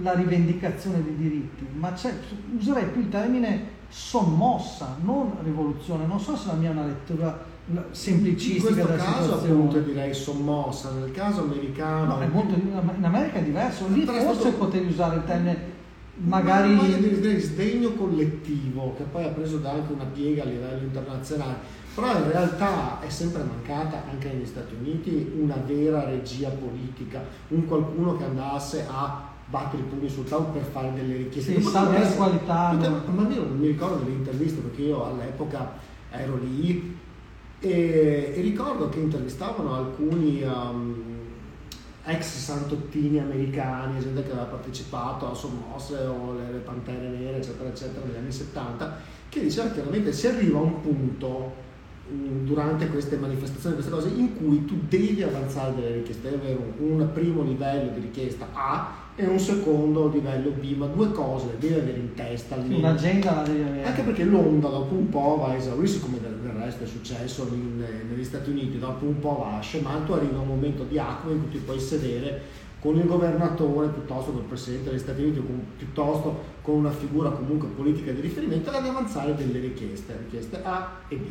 la 0.00 0.14
rivendicazione 0.14 1.02
dei 1.02 1.16
diritti, 1.16 1.66
ma 1.74 1.92
c'è, 1.92 2.12
userei 2.56 2.86
più 2.86 3.00
il 3.02 3.08
termine 3.08 3.72
sommossa, 3.88 4.96
non 5.02 5.36
rivoluzione. 5.42 6.06
Non 6.06 6.20
so 6.20 6.36
se 6.36 6.46
la 6.48 6.54
mia 6.54 6.70
è 6.70 6.72
una 6.72 6.86
lettura 6.86 7.52
semplicistica 7.90 8.80
in 8.80 8.86
questo 8.86 9.04
caso 9.04 9.22
situazione. 9.22 9.52
appunto 9.52 9.78
direi 9.80 10.14
sommossa, 10.14 10.90
nel 10.92 11.12
caso 11.12 11.42
americano... 11.42 12.18
No, 12.18 12.28
molto, 12.28 12.54
in 12.54 13.04
America 13.04 13.38
è 13.38 13.42
diverso, 13.42 13.88
lì 13.88 14.04
forse 14.04 14.52
potevi 14.52 14.86
usare 14.86 15.16
il 15.16 15.24
termine 15.24 15.72
magari 16.16 16.76
di 17.00 17.40
sdegno 17.40 17.90
collettivo 17.92 18.94
che 18.96 19.02
poi 19.04 19.24
ha 19.24 19.28
preso 19.28 19.60
anche 19.64 19.92
una 19.92 20.04
piega 20.04 20.42
a 20.42 20.46
livello 20.46 20.82
internazionale. 20.82 21.82
Però 21.94 22.10
in 22.16 22.30
realtà 22.30 23.00
è 23.00 23.08
sempre 23.08 23.42
mancata 23.42 24.02
anche 24.10 24.32
negli 24.32 24.46
Stati 24.46 24.74
Uniti 24.74 25.32
una 25.38 25.56
vera 25.64 26.04
regia 26.04 26.48
politica 26.48 27.22
un 27.48 27.66
qualcuno 27.66 28.16
che 28.16 28.24
andasse 28.24 28.86
a 28.88 29.30
battere 29.46 29.82
i 29.82 29.86
pugni 29.86 30.08
sul 30.08 30.24
tavolo 30.24 30.50
per 30.50 30.62
fare 30.62 30.92
delle 30.92 31.16
richieste. 31.16 31.54
Sì, 31.54 31.62
salve 31.62 32.14
qualità 32.16 32.72
ma 32.72 33.28
io 33.28 33.44
non 33.44 33.58
mi 33.58 33.68
ricordo 33.68 34.02
delle 34.02 34.16
interviste 34.16 34.60
perché 34.60 34.82
io 34.82 35.04
all'epoca 35.04 35.72
ero 36.10 36.38
lì 36.38 36.96
e, 37.60 38.32
e 38.36 38.40
ricordo 38.40 38.88
che 38.88 38.98
intervistavano 38.98 39.74
alcuni 39.74 40.42
um, 40.42 41.13
ex 42.04 42.36
santottini 42.36 43.18
americani, 43.18 44.00
gente 44.00 44.22
che 44.22 44.30
aveva 44.30 44.46
partecipato 44.46 45.30
a 45.30 45.34
sommosse 45.34 45.96
o 46.04 46.34
le, 46.34 46.52
le 46.52 46.58
pantere 46.58 47.08
nere, 47.08 47.38
eccetera, 47.38 47.68
eccetera, 47.68 48.04
negli 48.06 48.16
anni 48.16 48.32
70, 48.32 48.96
che 49.28 49.40
diceva 49.40 49.70
chiaramente 49.70 50.12
si 50.12 50.26
arriva 50.26 50.58
a 50.58 50.62
un 50.62 50.80
punto 50.80 51.62
durante 52.06 52.88
queste 52.88 53.16
manifestazioni, 53.16 53.76
queste 53.76 53.90
cose, 53.90 54.08
in 54.08 54.36
cui 54.36 54.64
tu 54.66 54.74
devi 54.88 55.22
avanzare 55.22 55.74
delle 55.74 55.94
richieste, 55.94 56.30
devi 56.30 56.44
avere 56.44 56.58
un 56.78 57.08
primo 57.12 57.42
livello 57.42 57.92
di 57.92 58.00
richiesta 58.00 58.46
A 58.52 59.02
e 59.16 59.26
un 59.26 59.38
secondo 59.38 60.08
livello 60.08 60.50
B, 60.50 60.76
ma 60.76 60.86
due 60.86 61.12
cose 61.12 61.46
le 61.46 61.58
devi 61.58 61.74
avere 61.74 61.98
in 61.98 62.14
testa. 62.14 62.56
Almeno. 62.56 62.78
Un'agenda 62.78 63.34
la 63.36 63.42
devi 63.42 63.62
avere. 63.62 63.84
Anche 63.84 64.02
perché 64.02 64.24
l'onda 64.24 64.68
dopo 64.68 64.94
un 64.94 65.08
po' 65.08 65.38
va 65.40 65.52
a 65.52 65.54
esaurirsi, 65.54 66.00
come 66.00 66.20
del, 66.20 66.43
resto 66.64 66.84
è 66.84 66.86
successo 66.86 67.48
in, 67.52 67.84
negli 68.08 68.24
Stati 68.24 68.50
Uniti, 68.50 68.78
dopo 68.78 69.04
un 69.04 69.18
po' 69.18 69.46
va 69.48 69.98
tu 70.04 70.12
arriva 70.12 70.38
un 70.38 70.46
momento 70.46 70.84
di 70.84 70.98
acqua 70.98 71.30
in 71.30 71.42
cui 71.42 71.50
ti 71.50 71.58
puoi 71.58 71.78
sedere 71.78 72.62
con 72.80 72.96
il 72.98 73.06
governatore 73.06 73.88
piuttosto 73.88 74.32
che 74.32 74.38
il 74.38 74.44
presidente 74.44 74.90
degli 74.90 74.98
Stati 74.98 75.22
Uniti 75.22 75.38
o 75.38 75.44
con, 75.44 75.66
piuttosto 75.76 76.44
con 76.60 76.76
una 76.76 76.90
figura 76.90 77.30
comunque 77.30 77.68
politica 77.68 78.12
di 78.12 78.20
riferimento 78.20 78.70
ad 78.70 78.84
avanzare 78.84 79.34
delle 79.34 79.58
richieste, 79.58 80.16
richieste 80.18 80.60
A 80.62 81.00
e 81.08 81.16
B. 81.16 81.24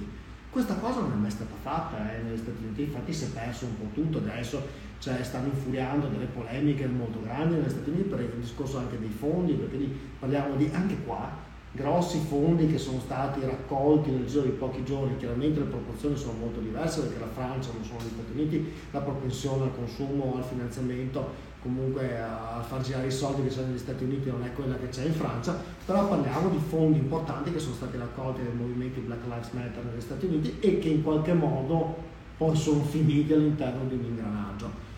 Questa 0.49 0.75
cosa 0.75 1.01
non 1.01 1.11
è 1.11 1.15
mai 1.15 1.31
stata 1.31 1.53
fatta 1.61 2.11
eh, 2.11 2.21
negli 2.23 2.37
Stati 2.37 2.63
Uniti, 2.63 2.83
infatti 2.83 3.13
si 3.13 3.25
è 3.25 3.27
perso 3.27 3.65
un 3.65 3.77
po' 3.77 3.93
tutto, 3.93 4.19
adesso. 4.19 4.81
Cioè, 4.99 5.21
stanno 5.21 5.47
infuriando 5.47 6.07
delle 6.07 6.27
polemiche 6.27 6.87
molto 6.87 7.21
grandi 7.21 7.55
negli 7.55 7.69
Stati 7.69 7.89
Uniti 7.89 8.07
per 8.07 8.21
il 8.21 8.29
discorso 8.39 8.77
anche 8.77 8.97
dei 8.97 9.09
fondi, 9.09 9.53
perché 9.53 9.77
lì 9.77 9.99
parliamo 10.17 10.55
di 10.55 10.69
anche 10.73 10.95
qua 11.03 11.29
grossi 11.75 12.20
fondi 12.20 12.68
che 12.68 12.77
sono 12.77 13.00
stati 13.00 13.42
raccolti 13.42 14.12
nel 14.12 14.27
giro 14.27 14.44
di 14.44 14.51
pochi 14.51 14.84
giorni, 14.84 15.18
chiaramente 15.18 15.60
le 15.60 15.65
proporzioni 15.65 16.15
sono 16.15 16.34
molto 16.39 16.60
diverse 16.60 17.01
perché 17.01 17.20
la 17.20 17.32
Francia 17.34 17.72
non 17.74 17.84
sono 17.84 18.00
gli 18.00 18.13
Stati 18.13 18.32
Uniti, 18.34 18.72
la 18.92 19.00
propensione 19.00 19.63
al 19.63 19.75
consumo, 19.75 20.36
al 20.38 20.44
finanziamento, 20.44 21.51
comunque 21.63 22.20
a 22.20 22.63
far 22.68 22.82
girare 22.82 23.08
i 23.08 23.12
soldi 23.12 23.42
che 23.44 23.50
c'è 23.50 23.63
negli 23.63 23.80
Stati 23.80 24.03
Uniti 24.03 24.30
non 24.30 24.44
è 24.44 24.53
quella 24.53 24.75
che 24.75 24.89
c'è 24.89 25.06
in 25.06 25.13
Francia, 25.13 25.60
però 25.84 26.08
parliamo 26.08 26.50
di 26.50 26.60
fondi 26.60 27.00
importanti 27.00 27.51
che 27.51 27.60
sono 27.60 27.74
stati 27.74 27.98
raccolti 27.98 28.44
dai 28.44 28.53
movimenti 28.53 29.00
Black 29.00 29.25
Lives 29.25 29.50
Matter 29.51 29.84
negli 29.84 30.01
Stati 30.01 30.25
Uniti 30.27 30.58
e 30.60 30.77
che 30.77 30.89
in 30.89 31.01
qualche 31.01 31.34
modo 31.34 31.96
poi 32.38 32.56
sono 32.56 32.84
finiti 32.84 33.34
all'interno 33.34 33.86
di 33.88 33.96
un 33.96 34.03
ingranaggio. 34.03 34.92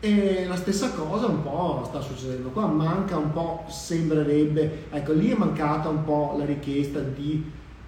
E 0.00 0.46
la 0.46 0.54
stessa 0.54 0.92
cosa 0.92 1.26
un 1.26 1.42
po' 1.42 1.82
sta 1.86 2.00
succedendo 2.00 2.50
qua, 2.50 2.66
manca 2.66 3.16
un 3.16 3.32
po', 3.32 3.64
sembrerebbe, 3.68 4.84
ecco 4.90 5.12
lì 5.12 5.30
è 5.30 5.36
mancata 5.36 5.88
un 5.88 6.04
po' 6.04 6.36
la 6.38 6.44
richiesta 6.44 7.00
di 7.00 7.44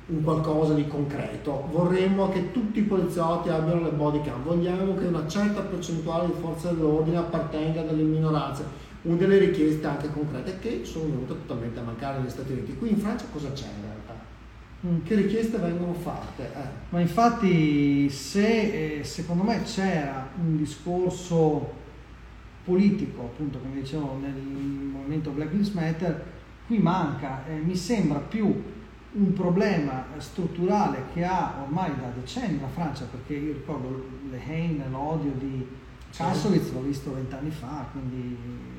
un 0.07 0.23
qualcosa 0.25 0.75
di 0.75 0.88
concreto. 0.88 1.69
Vorremmo 1.71 2.29
che 2.31 2.50
tutti 2.50 2.81
i 2.81 2.83
poliziotti 2.83 3.49
abbiano 3.49 3.83
le 3.83 3.90
body 3.90 4.23
cam, 4.23 4.43
vogliamo 4.43 4.97
che 4.97 5.07
una 5.07 5.26
certa 5.29 5.61
percentuale 5.61 6.26
di 6.26 6.33
forze 6.40 6.75
dell'ordine 6.75 7.19
appartenga 7.19 7.83
alle 7.83 8.02
minoranze. 8.02 8.88
Una 9.02 9.17
delle 9.17 9.38
richieste 9.38 9.87
anche 9.87 10.11
concrete 10.11 10.59
che 10.59 10.81
sono 10.83 11.05
venute 11.05 11.35
totalmente 11.47 11.79
a 11.79 11.83
mancare 11.83 12.19
negli 12.19 12.29
Stati 12.29 12.52
Uniti. 12.52 12.76
Qui 12.76 12.90
in 12.90 12.99
Francia 12.99 13.25
cosa 13.33 13.52
c'è 13.52 13.67
in 13.67 13.83
realtà? 13.83 14.14
Mm. 14.87 15.05
Che 15.05 15.14
richieste 15.14 15.59
vengono 15.59 15.93
fatte? 15.95 16.43
Eh. 16.43 16.69
Ma 16.88 17.00
infatti 17.00 18.11
se 18.11 18.99
eh, 18.99 19.05
secondo 19.05 19.45
me 19.45 19.62
c'era 19.62 20.29
un 20.43 20.57
discorso 20.57 21.79
politico, 22.64 23.23
appunto 23.23 23.59
come 23.59 23.81
dicevo 23.81 24.19
nel 24.21 24.35
movimento 24.35 25.31
Black 25.31 25.52
Lives 25.52 25.71
Matter, 25.71 26.25
qui 26.67 26.79
manca, 26.79 27.45
eh, 27.47 27.57
mi 27.57 27.75
sembra 27.75 28.19
più 28.19 28.62
un 29.12 29.33
problema 29.33 30.05
strutturale 30.19 31.07
che 31.12 31.25
ha 31.25 31.62
ormai 31.62 31.90
da 31.97 32.12
decenni 32.14 32.61
la 32.61 32.69
Francia, 32.69 33.07
perché 33.11 33.35
io 33.35 33.52
ricordo 33.52 34.07
le 34.31 34.40
Haine, 34.47 34.85
l'odio 34.88 35.33
di 35.33 35.67
Kassovitz, 36.14 36.73
l'ho 36.73 36.83
visto 36.83 37.12
vent'anni 37.12 37.50
fa, 37.50 37.87
quindi 37.90 38.37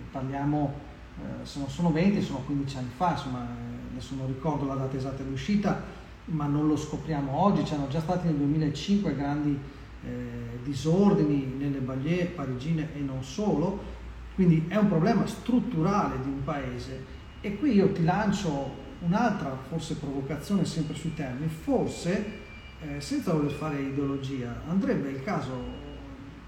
parliamo, 0.10 0.74
eh, 1.20 1.46
se 1.46 1.60
non 1.60 1.70
sono 1.70 1.92
20, 1.92 2.22
sono 2.22 2.40
15 2.46 2.78
anni 2.78 2.90
fa, 2.96 3.12
insomma, 3.12 3.46
eh, 3.46 3.92
adesso 3.92 4.16
non 4.16 4.28
ricordo 4.28 4.66
la 4.66 4.76
data 4.76 4.96
esatta 4.96 5.24
di 5.24 5.34
uscita, 5.34 5.84
ma 6.26 6.46
non 6.46 6.68
lo 6.68 6.78
scopriamo 6.78 7.38
oggi, 7.38 7.64
c'erano 7.64 7.88
già 7.90 8.00
stati 8.00 8.28
nel 8.28 8.36
2005 8.36 9.16
grandi 9.16 9.60
eh, 10.04 10.60
disordini 10.64 11.54
nelle 11.58 11.80
banlieue 11.80 12.26
parigine 12.26 12.90
e 12.96 13.00
non 13.00 13.24
solo, 13.24 14.00
quindi 14.36 14.66
è 14.68 14.78
un 14.78 14.88
problema 14.88 15.26
strutturale 15.28 16.22
di 16.24 16.30
un 16.30 16.44
paese. 16.44 17.20
E 17.42 17.58
qui 17.58 17.74
io 17.74 17.92
ti 17.92 18.04
lancio 18.04 18.80
un'altra 19.00 19.58
forse 19.68 19.96
provocazione 19.96 20.66
sempre 20.66 20.96
sui 20.96 21.14
termini, 21.14 21.48
forse 21.48 22.40
eh, 22.82 23.02
senza 23.02 23.34
voler 23.34 23.52
fare 23.52 23.80
ideologia, 23.80 24.62
andrebbe 24.68 25.10
il 25.10 25.24
caso, 25.24 25.52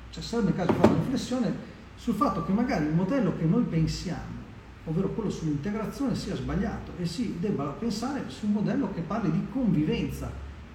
cioè 0.09 0.23
sarebbe 0.23 0.49
il 0.49 0.55
caso 0.55 0.71
di 0.71 0.77
fare 0.77 0.93
una 0.93 1.03
riflessione 1.03 1.71
sul 1.95 2.15
fatto 2.15 2.43
che 2.43 2.51
magari 2.51 2.85
il 2.85 2.93
modello 2.93 3.35
che 3.37 3.45
noi 3.45 3.63
pensiamo, 3.63 4.41
ovvero 4.85 5.09
quello 5.09 5.29
sull'integrazione, 5.29 6.15
sia 6.15 6.35
sbagliato 6.35 6.91
e 6.97 7.05
si 7.05 7.37
debba 7.39 7.65
pensare 7.65 8.23
su 8.27 8.47
un 8.47 8.53
modello 8.53 8.91
che 8.93 9.01
parli 9.01 9.31
di 9.31 9.45
convivenza. 9.51 10.31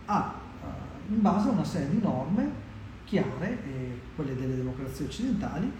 A, 0.06 0.34
uh, 0.62 1.12
in 1.12 1.20
base 1.20 1.48
a 1.48 1.52
una 1.52 1.64
serie 1.64 1.90
di 1.90 2.00
norme 2.00 2.66
chiare, 3.08 3.58
eh, 3.64 4.00
quelle 4.14 4.36
delle 4.36 4.56
democrazie 4.56 5.06
occidentali, 5.06 5.70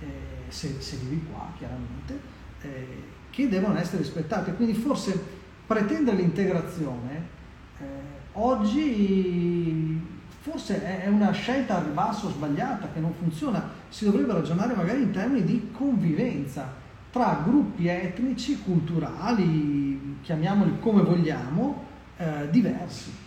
eh, 0.00 0.06
se, 0.48 0.80
se, 0.80 0.96
vivi 0.98 1.26
qua 1.30 1.50
chiaramente, 1.58 2.20
eh, 2.62 2.86
che 3.30 3.48
devono 3.48 3.76
essere 3.78 3.98
rispettate. 3.98 4.54
Quindi 4.54 4.74
forse 4.74 5.20
pretendere 5.66 6.16
l'integrazione 6.16 7.36
eh, 7.80 7.84
oggi 8.32 10.00
forse 10.40 11.02
è, 11.02 11.08
una 11.08 11.32
scelta 11.32 11.76
al 11.76 11.84
ribasso 11.84 12.30
sbagliata 12.30 12.88
che 12.92 13.00
non 13.00 13.12
funziona, 13.12 13.68
si 13.88 14.04
dovrebbe 14.04 14.32
ragionare 14.32 14.74
magari 14.74 15.02
in 15.02 15.10
termini 15.10 15.44
di 15.44 15.70
convivenza 15.72 16.72
tra 17.10 17.42
gruppi 17.44 17.88
etnici, 17.88 18.60
culturali, 18.62 20.18
chiamiamoli 20.22 20.78
come 20.80 21.02
vogliamo, 21.02 21.84
eh, 22.16 22.48
diversi. 22.50 23.26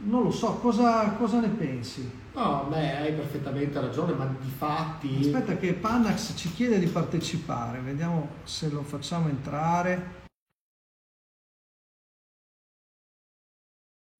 Non 0.00 0.22
lo 0.22 0.30
so, 0.30 0.54
cosa, 0.58 1.10
cosa 1.14 1.40
ne 1.40 1.48
pensi? 1.48 2.08
No, 2.32 2.66
beh, 2.68 2.96
hai 2.98 3.12
perfettamente 3.14 3.80
ragione, 3.80 4.12
ma 4.12 4.26
di 4.26 4.48
fatti... 4.48 5.18
Aspetta 5.20 5.56
che 5.56 5.74
Panax 5.74 6.36
ci 6.36 6.52
chiede 6.52 6.78
di 6.78 6.86
partecipare, 6.86 7.80
vediamo 7.80 8.28
se 8.44 8.70
lo 8.70 8.82
facciamo 8.82 9.28
entrare. 9.28 10.26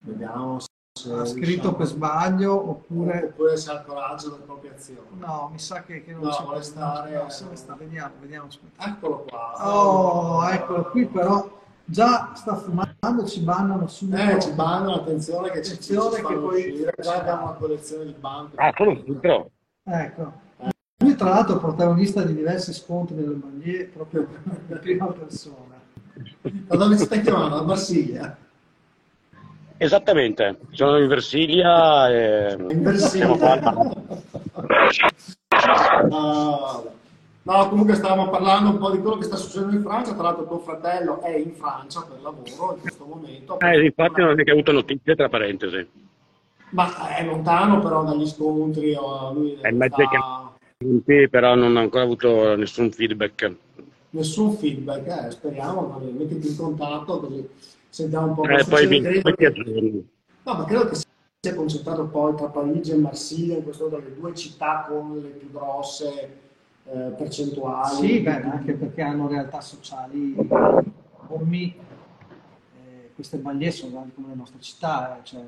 Vediamo 0.00 0.58
se... 0.58 0.66
Ha 1.12 1.24
scritto 1.24 1.76
per 1.76 1.86
sbaglio 1.86 2.70
oppure... 2.70 3.26
Oppure 3.26 3.56
se 3.56 3.70
ha 3.70 3.74
il 3.74 3.84
coraggio 3.86 4.30
delle 4.30 4.42
proprie 4.42 4.72
azioni. 4.72 5.06
No, 5.12 5.48
mi 5.52 5.60
sa 5.60 5.84
che, 5.84 6.02
che 6.02 6.10
non 6.10 6.22
no, 6.22 6.30
c'è... 6.30 6.42
vuole 6.42 6.62
stare... 6.62 7.22
No, 7.22 7.28
se 7.28 7.46
sta, 7.54 7.76
vediamo, 7.76 8.14
vediamo. 8.18 8.48
Aspetta. 8.48 8.84
Eccolo 8.84 9.18
qua. 9.20 9.52
Oh, 9.64 10.48
eccolo 10.50 10.90
qui 10.90 11.06
però 11.06 11.56
già 11.88 12.32
sta 12.34 12.54
fumando, 12.56 13.26
ci 13.26 13.40
bannano 13.40 13.86
subito. 13.86 14.20
Eh, 14.22 14.40
ci 14.40 14.52
bannano, 14.52 14.94
attenzione 14.96 15.50
che 15.50 15.58
attenzione 15.58 16.16
ci, 16.16 16.20
ci 16.20 16.26
che 16.26 16.34
poi 16.34 16.70
uscire. 16.70 16.94
già 17.00 17.16
abbiamo 17.16 17.42
una 17.44 17.52
collezione 17.52 18.04
di 18.04 18.14
banche. 18.18 18.56
Ah, 18.56 18.72
filtro. 18.72 19.50
Ecco. 19.84 20.32
Eh. 20.60 20.68
Lui 20.98 21.14
tra 21.16 21.30
l'altro 21.30 21.56
è 21.56 21.60
protagonista 21.60 22.22
di 22.22 22.34
diversi 22.34 22.72
scontri 22.74 23.16
nelle 23.16 23.34
banlieue 23.34 23.84
proprio 23.84 24.26
in 24.68 24.78
prima 24.80 25.06
persona. 25.06 25.76
Da 26.42 26.76
dove 26.76 26.96
stai 26.96 27.22
chiamando? 27.22 27.56
A 27.56 27.62
Marsiglia? 27.62 28.36
Esattamente, 29.80 30.58
sono 30.72 30.98
in 30.98 31.06
Versilia 31.06 32.10
e 32.10 32.56
in 32.58 32.82
Versilia. 32.82 33.28
no, 36.08 36.84
No, 37.48 37.66
comunque 37.70 37.94
stavamo 37.94 38.28
parlando 38.28 38.68
un 38.68 38.76
po' 38.76 38.90
di 38.90 38.98
quello 38.98 39.16
che 39.16 39.24
sta 39.24 39.36
succedendo 39.36 39.74
in 39.74 39.80
Francia, 39.80 40.12
tra 40.12 40.24
l'altro 40.24 40.46
tuo 40.46 40.58
fratello 40.58 41.22
è 41.22 41.34
in 41.34 41.54
Francia 41.54 42.02
per 42.02 42.20
lavoro 42.20 42.74
in 42.74 42.80
questo 42.82 43.06
momento. 43.06 43.58
Eh, 43.60 43.86
infatti 43.86 44.20
non 44.20 44.38
è 44.38 44.44
che 44.44 44.50
ha 44.50 44.52
avuto 44.52 44.72
notizie, 44.72 45.16
tra 45.16 45.30
parentesi. 45.30 45.88
Ma 46.72 47.16
è 47.16 47.24
lontano 47.24 47.80
però 47.80 48.04
dagli 48.04 48.26
scontri, 48.26 48.94
o 48.94 49.32
lui 49.32 49.56
è 49.62 49.70
mezzo 49.70 49.96
che... 51.06 51.28
però 51.30 51.54
non 51.54 51.78
ha 51.78 51.80
ancora 51.80 52.02
avuto 52.02 52.54
nessun 52.54 52.90
feedback. 52.90 53.50
Nessun 54.10 54.54
feedback, 54.54 55.06
eh, 55.06 55.30
speriamo, 55.30 55.98
mettiti 56.02 56.48
in 56.48 56.56
contatto 56.56 57.18
così 57.18 57.48
sentiamo 57.88 58.26
un 58.26 58.34
po' 58.34 58.44
eh, 58.44 58.64
poi 58.68 58.86
mi, 58.86 59.00
credo 59.00 59.32
che... 59.32 59.52
No, 60.42 60.54
ma 60.54 60.64
credo 60.64 60.86
che 60.88 60.96
sia 60.96 61.54
concentrato 61.54 62.08
poi 62.08 62.36
tra 62.36 62.48
Parigi 62.48 62.90
e 62.90 62.96
Marsiglia, 62.96 63.56
in 63.56 63.64
questo 63.64 63.84
modo 63.84 64.00
le 64.00 64.14
due 64.14 64.34
città 64.34 64.84
con 64.86 65.18
le 65.18 65.28
più 65.28 65.50
grosse 65.50 66.46
eh, 66.90 67.12
percentuali. 67.16 67.96
Sì, 67.96 68.20
beh, 68.20 68.42
anche 68.42 68.72
perché 68.72 69.02
hanno 69.02 69.28
realtà 69.28 69.60
sociali 69.60 70.34
enormi. 70.36 71.74
Eh, 71.74 73.10
queste 73.14 73.36
banlieue 73.36 73.72
sono 73.72 73.92
grandi 73.92 74.14
come 74.14 74.28
le 74.28 74.34
nostre 74.34 74.60
città. 74.60 75.18
Eh, 75.18 75.24
cioè, 75.24 75.40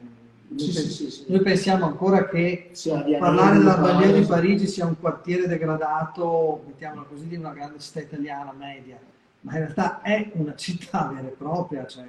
noi, 0.48 0.58
sì, 0.58 0.72
sì, 0.72 1.10
sì, 1.10 1.24
noi, 1.28 1.40
pensiamo 1.40 1.86
ancora 1.86 2.28
che 2.28 2.72
parlare 3.18 3.58
della 3.58 3.76
banlieue 3.76 4.20
di 4.20 4.26
Parigi 4.26 4.66
sia 4.66 4.84
un 4.84 4.98
quartiere 4.98 5.46
degradato, 5.46 6.64
mettiamola 6.66 7.06
così, 7.08 7.28
di 7.28 7.36
una 7.36 7.52
grande 7.52 7.78
città 7.78 8.00
italiana 8.00 8.52
media, 8.52 8.98
ma 9.42 9.52
in 9.52 9.58
realtà 9.58 10.02
è 10.02 10.30
una 10.34 10.54
città 10.56 11.10
vera 11.14 11.28
e 11.28 11.30
propria. 11.30 11.86
Cioè, 11.86 12.04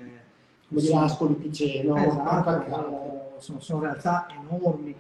come 0.67 0.81
di 0.81 0.91
Ascoli 0.91 1.35
Piceno, 1.35 1.95
esatto, 1.95 3.38
sono, 3.38 3.59
sono 3.59 3.81
realtà 3.81 4.27
enormi. 4.29 4.93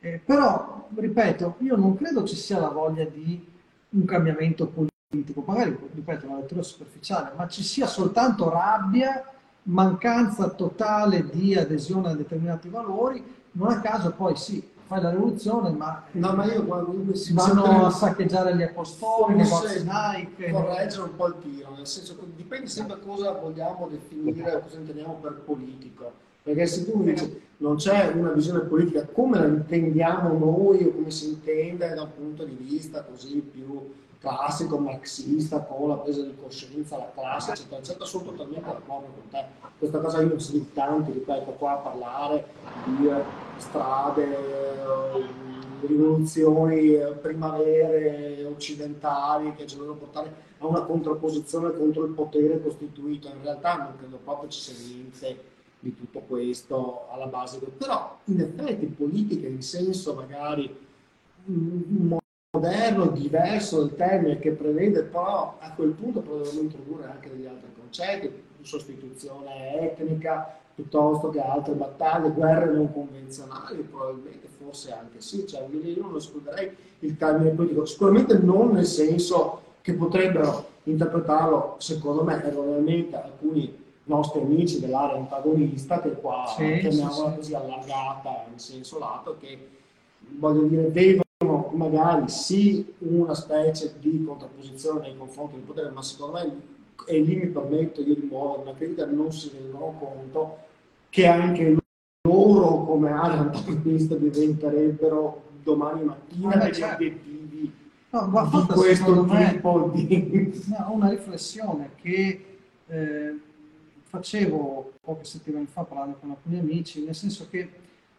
Eh, 0.00 0.20
però, 0.24 0.88
ripeto, 0.94 1.56
io 1.58 1.76
non 1.76 1.96
credo 1.96 2.24
ci 2.24 2.36
sia 2.36 2.58
la 2.58 2.68
voglia 2.68 3.04
di 3.04 3.56
un 3.90 4.04
cambiamento 4.04 4.66
politico, 4.66 5.42
magari, 5.46 5.76
ripeto, 5.94 6.26
una 6.26 6.38
lettura 6.38 6.62
superficiale, 6.62 7.32
ma 7.36 7.48
ci 7.48 7.62
sia 7.62 7.86
soltanto 7.86 8.50
rabbia, 8.50 9.24
mancanza 9.64 10.48
totale 10.50 11.28
di 11.28 11.54
adesione 11.54 12.10
a 12.10 12.14
determinati 12.14 12.68
valori 12.68 13.36
non 13.52 13.68
a 13.72 13.80
caso 13.80 14.12
poi 14.12 14.36
sì, 14.36 14.66
fai 14.86 15.02
la 15.02 15.10
rivoluzione, 15.10 15.70
ma, 15.70 16.04
no, 16.12 16.32
ma 16.32 16.44
io 16.44 16.64
quando 16.64 17.14
si 17.14 17.32
vanno 17.32 17.86
a 17.86 17.90
saccheggiare 17.90 18.54
gli 18.54 18.62
apostoli, 18.62 19.34
i 19.34 19.36
negozi 19.36 19.84
Nike. 19.84 20.50
Correggere 20.50 21.02
un 21.02 21.16
po' 21.16 21.26
il 21.26 21.34
tiro, 21.40 21.74
nel 21.74 21.86
senso 21.86 22.16
che 22.16 22.26
dipende 22.36 22.68
sempre 22.68 23.00
cosa 23.00 23.32
vogliamo 23.32 23.88
definire 23.88 24.60
cosa 24.62 24.78
intendiamo 24.78 25.14
per 25.14 25.40
politico. 25.44 26.26
Perché 26.42 26.66
se 26.66 26.90
tu 26.90 27.02
dici 27.02 27.46
non 27.58 27.76
c'è 27.76 28.12
una 28.14 28.30
visione 28.30 28.60
politica 28.60 29.04
come 29.06 29.38
la 29.38 29.46
intendiamo 29.46 30.38
noi 30.38 30.84
o 30.84 30.92
come 30.92 31.10
si 31.10 31.28
intende 31.30 31.92
da 31.92 32.02
un 32.02 32.14
punto 32.14 32.44
di 32.44 32.56
vista 32.58 33.02
così 33.02 33.40
più 33.40 33.92
classico 34.20 34.78
marxista 34.78 35.60
con 35.60 35.88
la 35.88 35.96
presa 35.96 36.22
di 36.22 36.34
coscienza, 36.40 36.98
la 36.98 37.10
classe, 37.14 37.52
eccetera, 37.52 37.78
eccetera, 37.80 38.04
sono 38.04 38.24
totalmente 38.24 38.68
d'accordo 38.68 39.06
con 39.14 39.28
te. 39.30 39.44
Questa 39.78 39.98
cosa 40.00 40.20
io 40.20 40.38
sono 40.38 40.58
di 40.58 40.72
tanti, 40.72 41.12
ripeto, 41.12 41.52
qua 41.52 41.72
a 41.72 41.76
parlare 41.76 42.46
di 42.84 43.08
eh, 43.08 43.22
strade, 43.58 44.24
eh, 44.24 45.24
rivoluzioni, 45.86 46.94
eh, 46.94 47.12
primavere 47.12 48.44
occidentali 48.44 49.54
che 49.54 49.66
ci 49.66 49.76
devono 49.76 49.94
portare 49.94 50.46
a 50.58 50.66
una 50.66 50.82
contrapposizione 50.82 51.72
contro 51.76 52.04
il 52.04 52.12
potere 52.12 52.60
costituito. 52.60 53.28
In 53.28 53.42
realtà 53.42 53.76
non 53.76 53.96
credo 53.96 54.18
proprio 54.22 54.50
ci 54.50 54.60
sia 54.60 54.94
niente 54.94 55.56
di 55.80 55.94
tutto 55.94 56.20
questo 56.20 57.06
alla 57.10 57.26
base, 57.26 57.58
però 57.58 58.18
in 58.24 58.40
effetti 58.40 58.86
politica 58.86 59.46
in 59.46 59.62
senso 59.62 60.14
magari 60.14 60.74
mm, 61.48 62.12
moderno, 62.50 63.06
diverso 63.08 63.84
del 63.84 63.96
termine 63.96 64.38
che 64.38 64.52
prevede, 64.52 65.02
però 65.02 65.56
a 65.60 65.72
quel 65.72 65.90
punto 65.90 66.20
dovremmo 66.20 66.60
introdurre 66.60 67.06
anche 67.06 67.30
degli 67.30 67.46
altri 67.46 67.68
concetti, 67.78 68.30
sostituzione 68.62 69.80
etnica, 69.80 70.58
piuttosto 70.74 71.30
che 71.30 71.40
altre 71.40 71.74
battaglie, 71.74 72.30
guerre 72.30 72.72
non 72.72 72.92
convenzionali, 72.92 73.82
probabilmente 73.82 74.48
forse 74.48 74.92
anche 74.92 75.20
sì, 75.20 75.46
cioè, 75.46 75.66
io 75.70 76.02
non 76.02 76.16
escluderei 76.16 76.70
il 77.00 77.16
termine 77.16 77.50
politico, 77.50 77.84
sicuramente 77.84 78.38
non 78.38 78.72
nel 78.72 78.86
senso 78.86 79.62
che 79.80 79.94
potrebbero 79.94 80.66
interpretarlo, 80.84 81.76
secondo 81.78 82.24
me, 82.24 82.42
erroneamente 82.42 83.16
alcuni 83.16 83.77
nostri 84.08 84.40
amici 84.40 84.80
dell'area 84.80 85.16
antagonista, 85.16 86.00
che 86.00 86.12
qua 86.12 86.44
sì, 86.56 86.78
chiamiamola 86.80 87.30
sì, 87.30 87.36
così 87.36 87.54
allargata 87.54 88.46
in 88.50 88.58
senso 88.58 88.98
lato, 88.98 89.36
che 89.38 89.58
voglio 90.36 90.62
dire, 90.62 90.88
vedono 90.88 91.70
magari 91.74 92.28
sì 92.28 92.94
una 92.98 93.34
specie 93.34 93.94
di 94.00 94.24
contrapposizione 94.24 95.00
nei 95.00 95.16
confronti 95.16 95.54
del 95.56 95.64
potere, 95.64 95.90
ma 95.90 96.02
secondo 96.02 96.38
me, 96.38 96.60
e 97.06 97.20
lì 97.20 97.36
mi 97.36 97.46
permetto 97.46 98.00
io 98.00 98.14
di 98.14 98.26
muovere 98.28 98.62
una 98.62 98.74
critica, 98.74 99.06
non 99.06 99.32
si 99.32 99.50
rendono 99.52 99.94
conto 99.98 100.56
che 101.10 101.26
anche 101.26 101.76
loro 102.28 102.84
come 102.84 103.10
area 103.10 103.38
antagonista 103.38 104.14
diventerebbero 104.14 105.42
domani 105.62 106.04
mattina 106.04 106.56
degli 106.56 106.74
certo. 106.74 106.94
obiettivi 106.94 107.72
no, 108.10 108.26
ma 108.26 108.48
di 108.50 108.66
questo 108.72 109.24
tipo 109.26 109.86
me, 109.86 110.06
di... 110.06 110.64
No, 110.66 110.92
una 110.92 111.08
riflessione 111.10 111.90
che 112.00 112.44
eh, 112.86 113.36
facevo 114.08 114.94
poche 115.02 115.24
settimane 115.24 115.66
fa 115.66 115.84
parlando 115.84 116.16
con 116.16 116.30
alcuni 116.30 116.58
amici, 116.58 117.04
nel 117.04 117.14
senso 117.14 117.46
che 117.50 117.70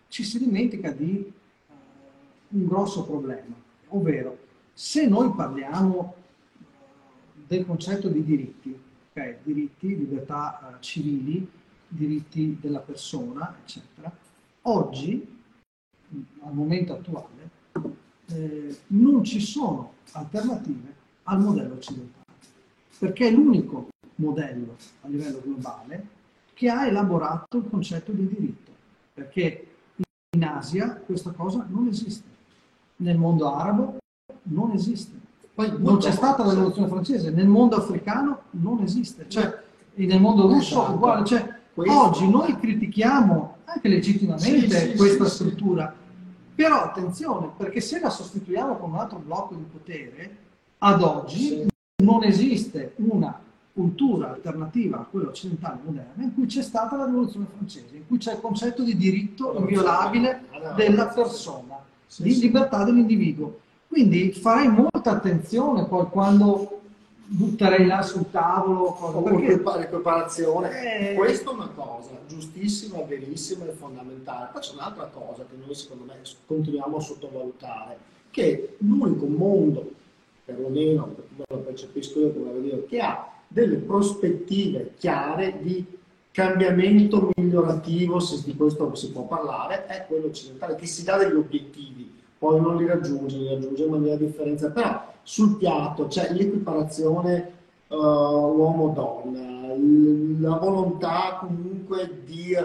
ci 0.07 0.23
si 0.23 0.37
dimentica 0.37 0.91
di 0.91 1.31
uh, 1.67 1.73
un 2.57 2.67
grosso 2.67 3.05
problema, 3.05 3.55
ovvero 3.87 4.37
se 4.73 5.07
noi 5.07 5.31
parliamo 5.33 5.97
uh, 5.97 6.63
del 7.47 7.65
concetto 7.65 8.07
di 8.07 8.23
diritti, 8.23 8.79
okay, 9.09 9.37
diritti, 9.41 9.97
libertà 9.97 10.75
uh, 10.77 10.79
civili, 10.79 11.49
diritti 11.87 12.57
della 12.61 12.79
persona, 12.79 13.57
eccetera, 13.63 14.15
oggi, 14.63 15.37
al 16.41 16.53
momento 16.53 16.93
attuale, 16.93 17.49
eh, 18.27 18.77
non 18.87 19.23
ci 19.23 19.39
sono 19.39 19.93
alternative 20.11 20.93
al 21.23 21.39
modello 21.39 21.73
occidentale, 21.73 22.25
perché 22.99 23.27
è 23.27 23.31
l'unico 23.31 23.89
modello 24.19 24.75
a 25.01 25.07
livello 25.07 25.41
globale 25.43 26.17
che 26.53 26.69
ha 26.69 26.85
elaborato 26.85 27.57
il 27.57 27.69
concetto 27.69 28.11
di 28.11 28.27
diritto, 28.27 28.71
perché 29.13 29.67
in 30.31 30.43
Asia 30.43 31.01
questa 31.05 31.31
cosa 31.31 31.65
non 31.69 31.87
esiste, 31.87 32.27
nel 32.97 33.17
mondo 33.17 33.53
arabo 33.53 33.97
non 34.43 34.71
esiste, 34.71 35.17
poi 35.53 35.73
non 35.77 35.97
c'è 35.97 36.11
stata 36.11 36.43
la 36.43 36.51
rivoluzione 36.51 36.89
francese, 36.89 37.31
nel 37.31 37.47
mondo 37.47 37.77
africano 37.77 38.41
non 38.51 38.81
esiste, 38.81 39.29
cioè 39.29 39.63
nel 39.93 40.19
mondo 40.19 40.47
russo 40.47 40.79
esatto. 40.79 40.93
uguale, 40.95 41.25
cioè, 41.25 41.59
oggi 41.75 42.29
noi 42.29 42.57
critichiamo 42.57 43.55
anche 43.63 43.87
legittimamente 43.87 44.79
sì, 44.79 44.89
sì, 44.91 44.97
questa 44.97 45.25
sì, 45.25 45.35
struttura, 45.35 45.93
però 46.55 46.83
attenzione, 46.83 47.51
perché 47.55 47.79
se 47.79 48.01
la 48.01 48.09
sostituiamo 48.09 48.77
con 48.77 48.91
un 48.91 48.97
altro 48.97 49.19
blocco 49.19 49.55
di 49.55 49.63
potere, 49.63 50.37
ad 50.79 51.01
oggi 51.01 51.67
non 52.03 52.23
esiste 52.23 52.93
una 52.97 53.47
cultura 53.79 54.31
alternativa 54.31 54.99
a 54.99 55.05
quella 55.09 55.29
occidentale 55.29 55.79
moderna 55.85 56.21
in 56.21 56.33
cui 56.33 56.47
c'è 56.47 56.61
stata 56.61 56.97
la 56.97 57.05
rivoluzione 57.05 57.45
francese, 57.55 57.95
in 57.95 58.05
cui 58.05 58.17
c'è 58.17 58.33
il 58.33 58.41
concetto 58.41 58.83
di 58.83 58.97
diritto 58.97 59.55
inviolabile 59.57 60.43
della 60.75 61.07
persona, 61.07 61.77
di 62.17 62.37
libertà 62.39 62.83
dell'individuo. 62.83 63.59
Quindi 63.87 64.33
farei 64.33 64.67
molta 64.67 65.11
attenzione 65.11 65.85
poi 65.85 66.07
quando 66.07 66.81
butterei 67.25 67.85
là 67.85 68.01
sul 68.01 68.29
tavolo 68.29 68.91
cosa, 68.91 69.21
perché 69.21 69.61
l'equiparazione 69.77 71.11
eh... 71.11 71.13
questa 71.13 71.51
è 71.51 71.53
una 71.53 71.69
cosa 71.73 72.11
giustissima, 72.27 73.01
verissima 73.03 73.65
e 73.65 73.71
fondamentale. 73.71 74.49
Poi 74.51 74.61
c'è 74.61 74.73
un'altra 74.73 75.05
cosa 75.05 75.45
che 75.49 75.55
noi 75.65 75.73
secondo 75.73 76.03
me 76.03 76.15
continuiamo 76.45 76.97
a 76.97 76.99
sottovalutare 76.99 77.97
che 78.29 78.75
l'unico 78.79 79.25
mondo 79.25 79.89
perlomeno 80.43 81.05
per 81.05 81.25
come 81.29 81.45
lo 81.47 81.57
percepisco 81.65 82.19
io 82.19 82.31
come 82.31 82.51
vedo 82.59 82.85
che 82.85 82.99
ha 82.99 83.38
delle 83.51 83.77
prospettive 83.77 84.93
chiare 84.97 85.59
di 85.61 85.85
cambiamento 86.31 87.31
migliorativo, 87.35 88.19
se 88.19 88.41
di 88.45 88.55
questo 88.55 88.93
si 88.95 89.11
può 89.11 89.23
parlare, 89.23 89.87
è 89.87 90.05
quello 90.07 90.27
occidentale, 90.27 90.75
che 90.75 90.85
si 90.85 91.03
dà 91.03 91.17
degli 91.17 91.35
obiettivi, 91.35 92.09
poi 92.37 92.61
non 92.61 92.77
li 92.77 92.85
raggiunge, 92.85 93.37
li 93.37 93.49
raggiunge 93.49 93.83
in 93.83 93.89
maniera 93.89 94.15
differenziata, 94.15 94.73
però 94.73 95.13
sul 95.23 95.57
piatto 95.57 96.07
c'è 96.07 96.31
l'equiparazione 96.31 97.51
uh, 97.87 97.95
uomo-donna, 97.95 99.75
la 100.47 100.57
volontà 100.57 101.37
comunque 101.39 102.21
di 102.23 102.55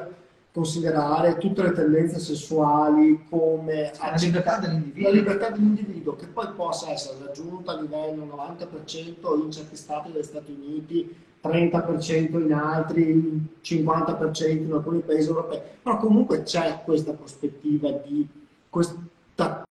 considerare 0.54 1.36
tutte 1.38 1.64
le 1.64 1.72
tendenze 1.72 2.20
sessuali 2.20 3.24
come 3.28 3.90
la 3.98 4.14
libertà 4.14 4.58
dell'individuo. 4.58 5.10
La 5.10 5.16
libertà 5.16 5.50
dell'individuo 5.50 6.14
che 6.14 6.26
poi 6.26 6.46
possa 6.54 6.92
essere 6.92 7.18
raggiunta 7.26 7.72
a 7.72 7.80
livello 7.80 8.24
90% 8.24 9.42
in 9.42 9.50
certi 9.50 9.74
stati 9.74 10.12
degli 10.12 10.22
Stati 10.22 10.52
Uniti, 10.52 11.12
30% 11.42 12.40
in 12.40 12.52
altri, 12.52 13.58
50% 13.64 14.48
in 14.48 14.72
alcuni 14.72 15.00
paesi 15.00 15.28
europei, 15.28 15.60
però 15.82 15.96
comunque 15.96 16.44
c'è 16.44 16.82
questa 16.84 17.14
prospettiva 17.14 17.90
di 17.90 18.24
questa 18.70 19.64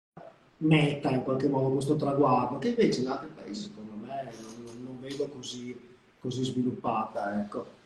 meta 0.57 1.11
in 1.11 1.21
qualche 1.21 1.47
modo, 1.47 1.73
questo 1.73 1.95
traguardo, 1.95 2.57
che 2.57 2.69
invece 2.69 3.01
in 3.01 3.07
altri 3.07 3.29
paesi 3.35 3.69
secondo 3.69 4.03
me 4.03 4.31
non, 4.65 4.83
non 4.83 4.99
vedo 4.99 5.27
così, 5.27 5.79
così 6.19 6.43
sviluppata. 6.43 7.39
Ecco. 7.39 7.79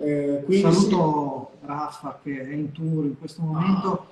Eh, 0.00 0.44
Saluto 0.60 1.50
sì. 1.60 1.66
Raffa 1.66 2.20
che 2.22 2.40
è 2.40 2.52
in 2.52 2.70
tour 2.70 3.04
in 3.04 3.18
questo 3.18 3.42
momento, 3.42 4.06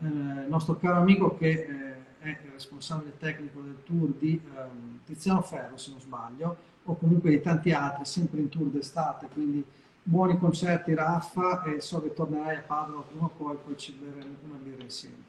ah. 0.00 0.06
eh, 0.06 0.46
nostro 0.48 0.76
caro 0.76 1.00
amico 1.00 1.36
che 1.36 1.48
eh, 1.48 1.98
è 2.18 2.28
il 2.28 2.50
responsabile 2.52 3.12
tecnico 3.18 3.60
del 3.60 3.76
tour 3.84 4.08
di 4.18 4.40
ehm, 4.56 4.98
Tiziano 5.04 5.42
Ferro, 5.42 5.76
se 5.76 5.90
non 5.90 6.00
sbaglio, 6.00 6.56
o 6.84 6.96
comunque 6.96 7.30
di 7.30 7.40
tanti 7.40 7.70
altri, 7.70 8.04
sempre 8.04 8.40
in 8.40 8.48
tour 8.48 8.66
d'estate, 8.66 9.28
quindi 9.32 9.64
buoni 10.02 10.38
concerti 10.38 10.94
Raffa 10.94 11.62
e 11.64 11.80
so 11.80 12.02
che 12.02 12.12
tornerai 12.14 12.56
a 12.56 12.62
Padova 12.66 13.02
prima 13.02 13.26
o 13.26 13.30
poi, 13.36 13.56
poi 13.64 13.76
ci 13.76 13.92
berremo 13.92 14.36
una 14.48 14.58
birra 14.60 14.82
insieme. 14.82 15.22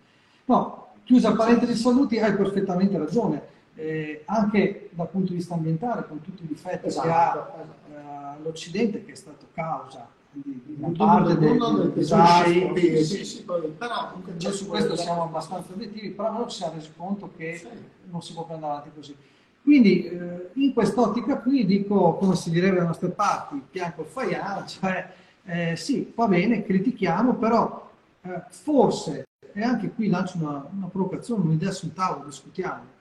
No, 0.46 0.88
chiusa 1.04 1.36
parentesi 1.36 1.76
saluti, 1.76 2.18
hai 2.18 2.36
perfettamente 2.36 2.98
ragione. 2.98 3.58
Eh, 3.80 4.24
anche 4.26 4.90
dal 4.92 5.08
punto 5.10 5.30
di 5.30 5.38
vista 5.38 5.54
ambientale, 5.54 6.06
con 6.06 6.20
tutti 6.20 6.44
i 6.44 6.48
difetti 6.48 6.88
esatto, 6.88 7.08
che 7.08 7.14
ha 7.14 7.30
esatto 7.30 8.34
all'Occidente 8.40 9.06
che 9.06 9.14
è 9.14 9.16
stato 9.16 9.46
causa 9.54 10.06
di, 10.32 10.62
di 10.66 10.76
una 10.78 10.92
parte 10.98 11.38
del, 11.38 11.58
del 11.58 11.92
design. 11.94 12.76
Sì, 12.76 13.24
sì, 13.24 13.44
però 13.44 14.14
cioè, 14.38 14.52
su 14.52 14.68
questo 14.68 14.98
siamo 14.98 15.24
abbastanza 15.24 15.72
obiettivi, 15.72 16.10
però 16.10 16.32
non 16.32 16.50
ci 16.50 16.58
siamo 16.58 16.74
resi 16.74 16.92
conto 16.96 17.32
che 17.38 17.58
sì. 17.58 17.68
non 18.10 18.22
si 18.22 18.34
può 18.34 18.46
prendere 18.46 18.72
avanti 18.72 18.90
così. 18.94 19.16
Quindi 19.64 20.06
eh, 20.06 20.50
in 20.54 20.74
quest'ottica 20.74 21.38
qui 21.38 21.66
dico, 21.66 22.16
come 22.16 22.36
si 22.36 22.50
direbbe 22.50 22.80
da 22.80 22.86
nostre 22.86 23.10
parti, 23.10 23.62
pianco 23.70 24.02
il 24.02 24.08
faiano, 24.08 24.66
cioè 24.68 25.10
eh, 25.46 25.76
sì, 25.78 26.12
va 26.16 26.28
bene, 26.28 26.64
critichiamo, 26.64 27.36
però 27.36 27.90
eh, 28.24 28.44
forse, 28.50 29.26
e 29.54 29.64
anche 29.64 29.92
qui 29.92 30.10
lancio 30.10 30.38
una, 30.38 30.68
una 30.76 30.88
provocazione, 30.88 31.44
un'idea 31.44 31.72
sul 31.72 31.94
tavolo, 31.94 32.26
discutiamo, 32.26 32.98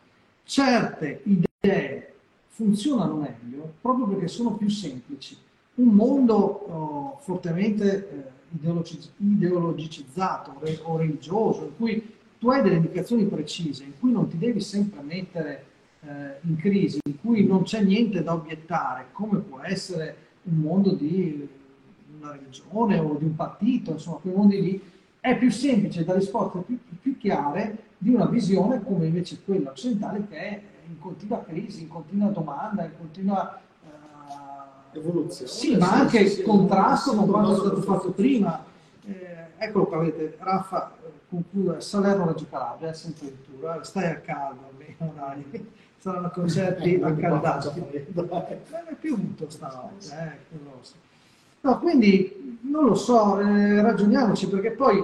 certe 0.49 1.21
idee 1.25 2.15
funzionano 2.47 3.17
meglio 3.17 3.75
proprio 3.83 4.07
perché 4.07 4.29
sono 4.29 4.57
più 4.57 4.71
semplici. 4.71 5.37
Un 5.75 5.89
mondo 5.89 6.35
oh, 6.35 7.19
fortemente 7.21 8.09
eh, 8.11 8.57
ideologiz- 8.57 9.11
ideologicizzato 9.19 10.57
re- 10.61 10.81
o 10.83 10.97
religioso, 10.97 11.65
in 11.65 11.77
cui 11.77 12.15
tu 12.39 12.49
hai 12.49 12.63
delle 12.63 12.77
indicazioni 12.77 13.27
precise, 13.27 13.85
in 13.85 13.93
cui 14.01 14.11
non 14.11 14.29
ti 14.29 14.39
devi 14.39 14.61
sempre 14.61 15.03
mettere 15.03 15.65
eh, 16.01 16.39
in 16.41 16.57
crisi, 16.57 16.99
in 17.05 17.21
cui 17.21 17.45
non 17.45 17.65
c'è 17.65 17.83
niente 17.83 18.23
da 18.23 18.33
obiettare, 18.33 19.09
come 19.13 19.41
può 19.41 19.61
essere 19.61 20.17
un 20.45 20.57
mondo 20.57 20.93
di 20.93 21.47
una 22.19 22.33
religione 22.33 22.99
o 22.99 23.17
di 23.17 23.25
un 23.25 23.37
partito, 23.37 23.93
insomma, 23.93 24.17
quei 24.17 24.35
mondi 24.35 24.63
lì, 24.63 24.83
è 25.21 25.37
più 25.37 25.51
semplice 25.51 26.05
da 26.05 26.15
risposte 26.15 26.61
più, 26.61 26.79
più 27.01 27.17
chiare 27.17 27.87
di 27.99 28.15
una 28.15 28.27
visione 28.27 28.83
come 28.83 29.07
invece 29.07 29.43
quella 29.45 29.71
occidentale 29.71 30.27
che 30.29 30.37
è 30.37 30.63
in 30.89 30.99
continua 30.99 31.45
crisi, 31.45 31.83
in 31.83 31.89
continua 31.89 32.29
domanda, 32.31 32.85
in 32.85 32.93
continua 32.97 33.61
uh, 33.83 34.97
evoluzione. 34.97 35.51
Sì, 35.51 35.77
ma 35.77 35.93
anche 35.93 36.27
sì, 36.27 36.43
contrasto 36.43 37.15
con 37.15 37.29
quanto 37.29 37.53
è 37.53 37.59
stato 37.59 37.83
fatto 37.83 38.11
prima. 38.13 38.65
Eh, 39.05 39.37
eccolo 39.59 39.87
qua, 39.87 39.99
vedete, 39.99 40.37
Raffa 40.39 40.93
conclude 41.29 41.81
Salerno-Reggio 41.81 42.47
Calabria, 42.49 42.91
è 42.91 42.95
sempre 42.95 43.27
in 43.27 43.37
tour, 43.43 43.81
stai 43.85 44.11
a 44.11 44.17
caldo 44.17 44.71
almeno, 44.71 45.13
dai. 45.15 45.71
Saranno 45.99 46.31
concerti 46.31 47.01
accaldati. 47.03 47.81
Non 47.81 47.89
è 47.91 48.95
piovuto 48.95 49.51
stanotte, 49.51 50.07
eh, 50.17 50.57
No, 51.61 51.81
quindi 51.81 52.61
non 52.63 52.85
lo 52.85 52.95
so, 52.95 53.41
eh, 53.41 53.83
ragioniamoci 53.83 54.49
perché 54.49 54.71
poi 54.71 55.03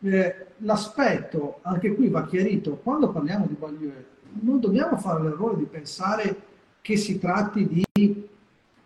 eh, 0.00 0.46
l'aspetto, 0.58 1.58
anche 1.62 1.94
qui 1.94 2.08
va 2.08 2.26
chiarito, 2.26 2.76
quando 2.82 3.10
parliamo 3.10 3.46
di 3.46 3.54
Bagliore, 3.54 4.06
non 4.40 4.60
dobbiamo 4.60 4.96
fare 4.96 5.22
l'errore 5.22 5.56
di 5.56 5.64
pensare 5.64 6.36
che 6.80 6.96
si 6.96 7.18
tratti 7.18 7.66
di 7.66 8.28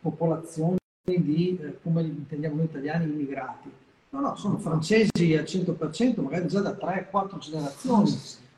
popolazioni 0.01 0.79
di, 1.05 1.59
eh, 1.61 1.79
come 1.83 2.03
li 2.03 2.09
intendiamo 2.09 2.57
noi 2.57 2.65
italiani, 2.65 3.05
immigrati. 3.05 3.71
No, 4.11 4.21
no, 4.21 4.37
sono 4.37 4.59
francesi 4.59 5.35
al 5.35 5.45
100%, 5.45 6.21
magari 6.21 6.47
già 6.49 6.61
da 6.61 6.77
3-4 6.77 7.39
generazioni, 7.39 8.11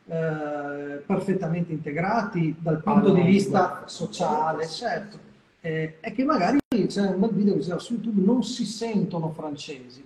eh, 0.07 1.03
perfettamente 1.07 1.73
integrati 1.73 2.57
dal 2.59 2.83
punto 2.83 3.13
di 3.13 3.23
vista 3.23 3.85
sociale, 3.87 4.67
certo. 4.67 5.19
Eh, 5.61 6.01
è 6.01 6.13
che 6.13 6.25
magari 6.25 6.59
c'è 6.69 7.09
un 7.09 7.21
bel 7.21 7.31
video 7.31 7.55
che 7.55 7.61
c'era 7.61 7.79
su 7.79 7.95
YouTube, 7.95 8.21
non 8.21 8.43
si 8.43 8.67
sentono 8.67 9.31
francesi, 9.31 10.05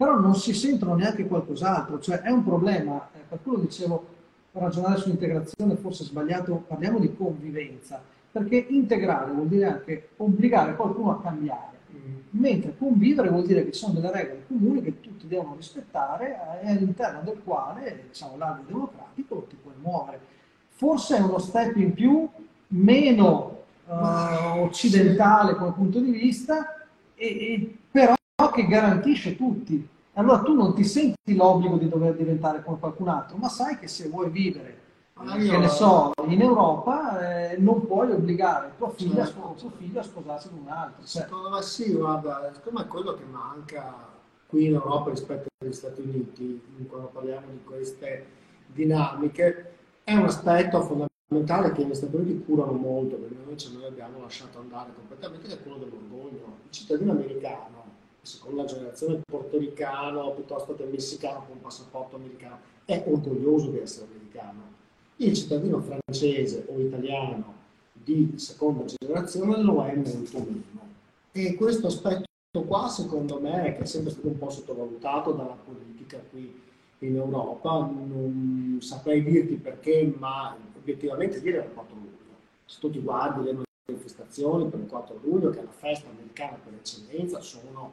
però 0.00 0.18
non 0.18 0.34
si 0.34 0.54
sentono 0.54 0.94
neanche 0.94 1.26
qualcos'altro, 1.26 2.00
cioè 2.00 2.22
è 2.22 2.30
un 2.30 2.42
problema, 2.42 3.10
eh, 3.12 3.18
per 3.28 3.38
quello 3.42 3.58
dicevo, 3.58 4.06
ragionare 4.52 4.98
sull'integrazione 4.98 5.76
forse 5.76 6.04
è 6.04 6.06
sbagliato, 6.06 6.64
parliamo 6.66 6.98
di 6.98 7.14
convivenza, 7.14 8.00
perché 8.32 8.64
integrare 8.70 9.30
vuol 9.30 9.48
dire 9.48 9.66
anche 9.66 10.08
obbligare 10.16 10.74
qualcuno 10.74 11.10
a 11.10 11.20
cambiare, 11.20 11.80
mm. 11.92 12.14
mentre 12.30 12.74
convivere 12.78 13.28
vuol 13.28 13.44
dire 13.44 13.62
che 13.62 13.72
ci 13.72 13.80
sono 13.80 13.92
delle 13.92 14.10
regole 14.10 14.46
comuni 14.48 14.80
che 14.80 15.00
tutti 15.02 15.26
devono 15.26 15.56
rispettare 15.56 16.60
e 16.62 16.70
all'interno 16.70 17.20
del 17.22 17.42
quale, 17.44 18.04
diciamo, 18.08 18.38
l'area 18.38 18.64
democratico 18.66 19.46
ti 19.50 19.56
puoi 19.62 19.74
muovere. 19.82 20.20
Forse 20.70 21.18
è 21.18 21.20
uno 21.20 21.38
step 21.38 21.76
in 21.76 21.92
più, 21.92 22.26
meno 22.68 23.64
uh, 23.84 24.60
occidentale 24.62 25.56
come 25.56 25.72
punto 25.72 26.00
di 26.00 26.10
vista, 26.10 26.86
e, 27.14 27.26
e, 27.26 27.76
però 27.90 28.14
che 28.50 28.66
garantisce 28.66 29.36
tutti. 29.36 29.88
Allora 30.14 30.40
tu 30.40 30.54
non 30.54 30.74
ti 30.74 30.84
senti 30.84 31.34
l'obbligo 31.34 31.76
di 31.76 31.88
dover 31.88 32.14
diventare 32.14 32.62
come 32.62 32.78
qualcun 32.78 33.08
altro, 33.08 33.36
ma 33.36 33.48
sai 33.48 33.78
che 33.78 33.88
se 33.88 34.08
vuoi 34.08 34.28
vivere, 34.28 34.78
ah, 35.14 35.36
che 35.36 35.56
ne 35.56 35.68
so, 35.68 36.12
in 36.26 36.40
Europa, 36.42 37.50
eh, 37.50 37.56
non 37.58 37.86
puoi 37.86 38.10
obbligare 38.10 38.72
tua 38.76 38.90
figlia, 38.90 39.24
certo. 39.24 39.54
tuo 39.56 39.70
figlio 39.70 40.00
a 40.00 40.02
sposarsi 40.02 40.48
con 40.48 40.58
un 40.58 40.68
altro. 40.68 41.04
Cioè. 41.06 41.22
Secondo 41.22 41.50
me 41.50 41.62
sì, 41.62 41.92
guarda, 41.92 42.50
secondo 42.52 42.80
me 42.80 42.86
quello 42.86 43.14
che 43.14 43.24
manca 43.30 44.08
qui 44.46 44.66
in 44.66 44.74
Europa 44.74 45.10
rispetto 45.10 45.48
agli 45.62 45.72
Stati 45.72 46.00
Uniti, 46.00 46.60
quando 46.88 47.06
parliamo 47.08 47.46
di 47.52 47.62
queste 47.64 48.26
dinamiche, 48.66 49.74
è 50.02 50.14
un 50.14 50.24
aspetto 50.24 50.82
fondamentale 50.82 51.72
che 51.72 51.84
gli 51.84 51.94
Stati 51.94 52.16
Uniti 52.16 52.44
curano 52.44 52.72
molto, 52.72 53.14
perché 53.16 53.36
invece 53.42 53.70
noi 53.72 53.84
abbiamo 53.84 54.20
lasciato 54.20 54.58
andare 54.58 54.90
completamente, 54.94 55.46
che 55.46 55.54
è 55.54 55.62
quello 55.62 55.78
dell'orgoglio. 55.78 56.58
Il 56.64 56.70
cittadino 56.70 57.12
americano 57.12 57.79
seconda 58.22 58.64
generazione 58.64 59.20
portoricano 59.24 60.32
piuttosto 60.32 60.74
che 60.74 60.84
messicano 60.84 61.44
con 61.46 61.60
passaporto 61.60 62.16
americano, 62.16 62.58
è 62.84 63.04
orgoglioso 63.06 63.70
di 63.70 63.78
essere 63.78 64.06
americano. 64.12 64.62
Il 65.16 65.34
cittadino 65.34 65.80
francese 65.80 66.66
o 66.68 66.78
italiano 66.80 67.54
di 67.92 68.32
seconda 68.36 68.84
generazione 68.84 69.62
lo 69.62 69.84
è 69.84 69.94
molto 69.94 70.38
meno. 70.38 70.88
E 71.32 71.54
questo 71.54 71.88
aspetto 71.88 72.26
qua, 72.66 72.88
secondo 72.88 73.38
me, 73.40 73.74
che 73.76 73.82
è 73.82 73.84
sempre 73.84 74.10
stato 74.10 74.28
un 74.28 74.38
po' 74.38 74.50
sottovalutato 74.50 75.32
dalla 75.32 75.56
politica 75.64 76.18
qui 76.30 76.60
in 77.00 77.16
Europa, 77.16 77.78
non 77.78 78.78
saprei 78.80 79.22
dirti 79.22 79.54
perché, 79.54 80.12
ma 80.18 80.56
obiettivamente 80.76 81.40
dire 81.40 81.62
è 81.62 81.66
il 81.66 81.72
4 81.72 81.94
luglio. 81.94 82.08
Se 82.64 82.78
tu 82.80 82.90
ti 82.90 83.00
guardi 83.00 83.44
le 83.44 83.62
manifestazioni 83.86 84.68
per 84.68 84.80
il 84.80 84.86
4 84.86 85.20
luglio, 85.22 85.50
che 85.50 85.60
è 85.60 85.64
la 85.64 85.70
festa 85.70 86.08
americana 86.08 86.58
per 86.62 86.74
eccellenza, 86.74 87.40
sono 87.40 87.92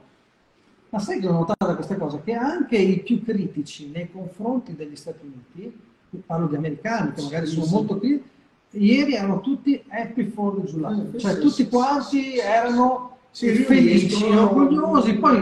ma 0.97 1.03
sai 1.03 1.19
che 1.19 1.27
ho 1.27 1.31
notato 1.31 1.75
questa 1.75 1.95
cosa? 1.95 2.19
Che 2.19 2.33
anche 2.33 2.75
i 2.75 2.99
più 3.01 3.23
critici 3.23 3.89
nei 3.91 4.11
confronti 4.11 4.75
degli 4.75 4.95
Stati 4.95 5.19
Uniti, 5.23 5.79
parlo 6.25 6.47
di 6.47 6.55
americani 6.55 7.13
che 7.13 7.21
magari 7.21 7.45
sono 7.45 7.67
molto 7.67 7.99
critici, 7.99 8.27
ieri 8.71 9.13
erano 9.13 9.39
tutti 9.41 9.83
happy 9.87 10.25
for 10.25 10.59
the 10.59 10.67
July, 10.67 11.09
eh, 11.13 11.19
cioè 11.19 11.33
sì, 11.35 11.39
tutti 11.39 11.63
sì, 11.63 11.69
quanti 11.69 12.37
erano 12.37 13.17
sì, 13.29 13.53
felici, 13.53 14.23
orgogliosi, 14.23 15.13
poi 15.17 15.37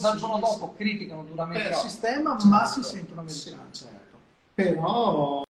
dal 0.00 0.18
giorno 0.18 0.38
dopo 0.40 0.74
criticano 0.76 1.24
duramente 1.24 1.68
il 1.68 1.74
sistema, 1.76 2.36
ma 2.44 2.66
si 2.66 2.82
sentono 2.82 3.20
americani. 3.20 3.70
Certo. 3.70 4.16
Però 4.54 5.44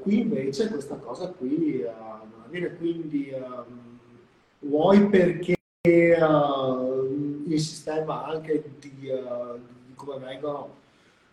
qui 0.00 0.20
invece 0.20 0.68
questa 0.68 0.96
cosa 0.96 1.28
qui, 1.28 1.82
uh, 1.82 2.24
non 2.30 2.42
avviene 2.44 2.74
quindi 2.76 3.32
um, 3.34 3.98
vuoi 4.60 5.06
perché 5.08 5.56
uh, 5.82 6.97
il 7.54 7.60
sistema 7.60 8.26
anche 8.26 8.62
di, 8.78 9.08
uh, 9.08 9.58
di, 9.86 9.94
come 9.94 10.18
vengono, 10.18 10.76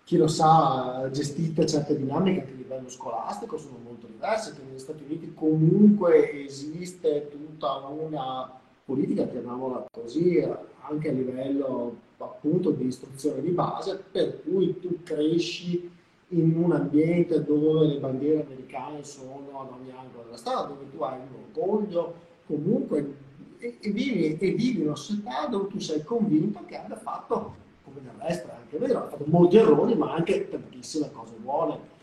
chi 0.04 0.18
lo 0.18 0.28
sa, 0.28 1.10
gestite 1.12 1.66
certe 1.66 1.98
dinamiche 1.98 2.42
anche 2.42 2.52
a 2.52 2.56
livello 2.56 2.90
scolastico 2.90 3.58
sono 3.58 3.78
molto 3.84 4.08
diverse, 4.08 4.54
che 4.54 4.62
negli 4.68 4.80
Stati 4.80 5.04
Uniti 5.04 5.34
comunque 5.34 6.44
esiste 6.44 7.28
tutta 7.30 7.78
una 7.88 8.52
politica, 8.86 9.28
chiamiamola 9.28 9.86
così, 9.92 10.48
anche 10.82 11.10
a 11.10 11.12
livello 11.12 11.98
appunto 12.18 12.70
di 12.70 12.86
istruzione 12.86 13.42
di 13.42 13.50
base, 13.50 14.04
per 14.12 14.44
cui 14.44 14.80
tu 14.80 15.00
cresci 15.04 15.92
in 16.30 16.56
un 16.56 16.72
ambiente 16.72 17.44
dove 17.44 17.88
le 17.88 18.00
bandiere 18.00 18.44
americane 18.44 19.04
sono 19.04 19.62
ad 19.62 19.70
ogni 19.72 19.92
angolo 19.92 20.24
della 20.26 20.38
strada, 20.38 20.68
dove 20.68 20.90
tu 20.90 21.02
hai 21.02 21.18
un 21.18 21.40
orgoglio 21.48 22.14
comunque 22.46 23.16
e, 23.58 23.78
e, 23.80 23.90
vivi, 23.92 24.38
e 24.38 24.52
vivi 24.52 24.82
una 24.82 24.96
società 24.96 25.48
dove 25.48 25.70
tu 25.70 25.80
sei 25.80 26.04
convinto 26.04 26.64
che 26.66 26.78
abbia 26.78 26.98
fatto, 26.98 27.56
come 27.84 28.00
nel 28.02 28.16
resto 28.20 28.48
è 28.48 28.56
anche 28.62 28.78
vero, 28.78 29.06
ha 29.06 29.10
fatto 29.10 29.26
molti 29.28 29.58
errori 29.58 29.96
ma 29.96 30.14
anche 30.14 30.50
tantissime 30.50 31.12
cose 31.12 31.34
buone. 31.38 31.94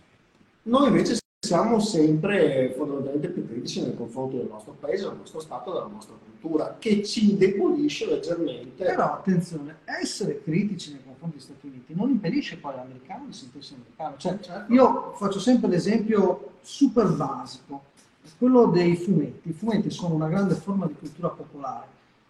Noi 0.65 0.89
invece 0.89 1.21
siamo 1.45 1.81
sempre 1.81 2.73
fondamentalmente 2.77 3.29
più 3.29 3.47
critici 3.47 3.83
nei 3.83 3.97
confronti 3.97 4.37
del 4.37 4.47
nostro 4.49 4.77
paese, 4.79 5.09
del 5.09 5.17
nostro 5.17 5.41
Stato, 5.41 5.73
della 5.73 5.87
nostra 5.87 6.15
cultura, 6.15 6.77
che 6.79 7.03
ci 7.03 7.31
indebolisce 7.31 8.07
leggermente. 8.07 8.85
Però 8.85 9.15
attenzione, 9.15 9.79
essere 9.85 10.41
critici 10.41 10.93
nei 10.93 11.03
confronti 11.05 11.37
degli 11.37 11.45
Stati 11.45 11.67
Uniti 11.67 11.95
non 11.95 12.11
impedisce 12.11 12.59
poi 12.59 12.75
all'americano 12.75 13.27
di 13.27 13.33
sentirsi 13.33 13.75
americano. 13.75 14.17
Cioè, 14.19 14.39
certo. 14.39 14.73
Io 14.73 15.13
faccio 15.17 15.41
sempre 15.41 15.69
l'esempio 15.69 16.53
super 16.63 17.09
basico 17.13 17.91
quello 18.39 18.67
dei 18.67 18.97
fumetti. 18.97 19.51
I 19.51 19.53
fumetti 19.53 19.91
sono 19.91 20.15
una 20.15 20.29
grande 20.29 20.55
forma 20.55 20.87
di 20.87 20.95
cultura 20.95 21.29
popolare. 21.29 21.87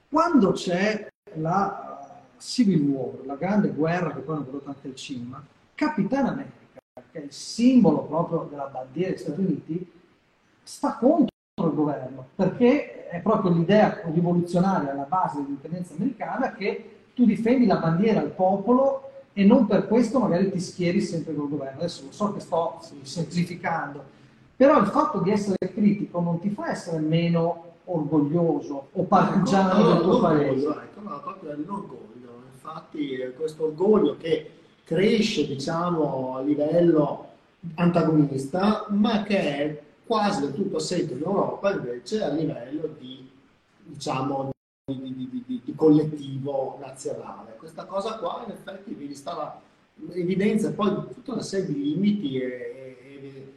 Quando 0.08 0.52
c'è 0.52 1.08
la 1.34 2.20
uh, 2.36 2.40
Civil 2.40 2.82
War, 2.82 3.24
la 3.24 3.36
grande 3.36 3.70
guerra 3.70 4.12
che 4.12 4.20
poi 4.20 4.36
hanno 4.36 4.44
prodotto 4.44 4.68
anche 4.68 4.88
il 4.88 4.94
cinema, 4.94 5.42
Capitan 5.74 6.26
America, 6.26 6.80
che 7.10 7.20
è 7.20 7.24
il 7.24 7.32
simbolo 7.32 8.02
proprio 8.04 8.46
della 8.50 8.66
bandiera 8.66 9.10
degli 9.10 9.18
Stati 9.18 9.40
Uniti, 9.40 9.92
sta 10.62 10.96
contro 10.96 11.30
il 11.56 11.74
governo, 11.74 12.26
perché 12.34 13.08
è 13.08 13.20
proprio 13.20 13.52
l'idea 13.52 14.00
rivoluzionaria 14.04 14.92
alla 14.92 15.04
base 15.04 15.36
dell'indipendenza 15.36 15.94
americana 15.94 16.52
che 16.52 17.10
tu 17.14 17.24
difendi 17.24 17.66
la 17.66 17.76
bandiera 17.76 18.20
al 18.20 18.30
popolo 18.30 19.10
e 19.32 19.44
non 19.44 19.66
per 19.66 19.86
questo 19.86 20.18
magari 20.18 20.50
ti 20.50 20.60
schieri 20.60 21.00
sempre 21.00 21.34
col 21.34 21.48
governo. 21.48 21.80
Adesso 21.80 22.04
lo 22.04 22.12
so 22.12 22.32
che 22.32 22.40
sto 22.40 22.80
semplificando, 23.02 24.04
però 24.56 24.78
il 24.78 24.86
fatto 24.86 25.20
di 25.20 25.30
essere 25.30 25.56
critico 25.72 26.20
non 26.20 26.38
ti 26.38 26.50
fa 26.50 26.70
essere 26.70 26.98
meno 26.98 27.70
orgoglioso 27.84 28.88
o 28.92 29.02
partigiano 29.04 29.72
no, 29.72 29.82
no, 29.82 29.92
del 29.94 30.02
tuo 30.02 30.20
paese. 30.20 30.68
Ecco, 30.68 31.00
no, 31.00 31.20
proprio 31.20 31.54
l'orgoglio. 31.56 32.42
Infatti 32.54 33.32
questo 33.36 33.64
orgoglio 33.64 34.16
che 34.16 34.50
cresce, 34.84 35.46
diciamo, 35.46 36.36
a 36.36 36.42
livello 36.42 37.28
antagonista, 37.74 38.86
ma 38.90 39.22
che 39.22 39.38
è 39.38 39.82
quasi 40.04 40.42
del 40.42 40.54
tutto 40.54 40.76
assente 40.76 41.14
in 41.14 41.20
Europa 41.20 41.72
invece 41.72 42.22
a 42.22 42.28
livello 42.28 42.94
di, 42.98 43.28
diciamo, 43.84 44.50
di, 44.84 45.14
di, 45.14 45.42
di, 45.46 45.60
di, 45.64 45.74
collettivo 45.74 46.78
nazionale. 46.80 47.56
Questa 47.56 47.84
cosa 47.84 48.18
qua 48.18 48.42
in 48.46 48.52
effetti 48.52 48.94
vi 48.94 49.14
stava 49.14 49.60
evidenzia 50.12 50.72
poi 50.72 50.94
tutta 51.14 51.32
una 51.32 51.42
serie 51.42 51.66
di 51.66 51.82
limiti 51.82 52.36
e, 52.36 52.96
e, 53.00 53.52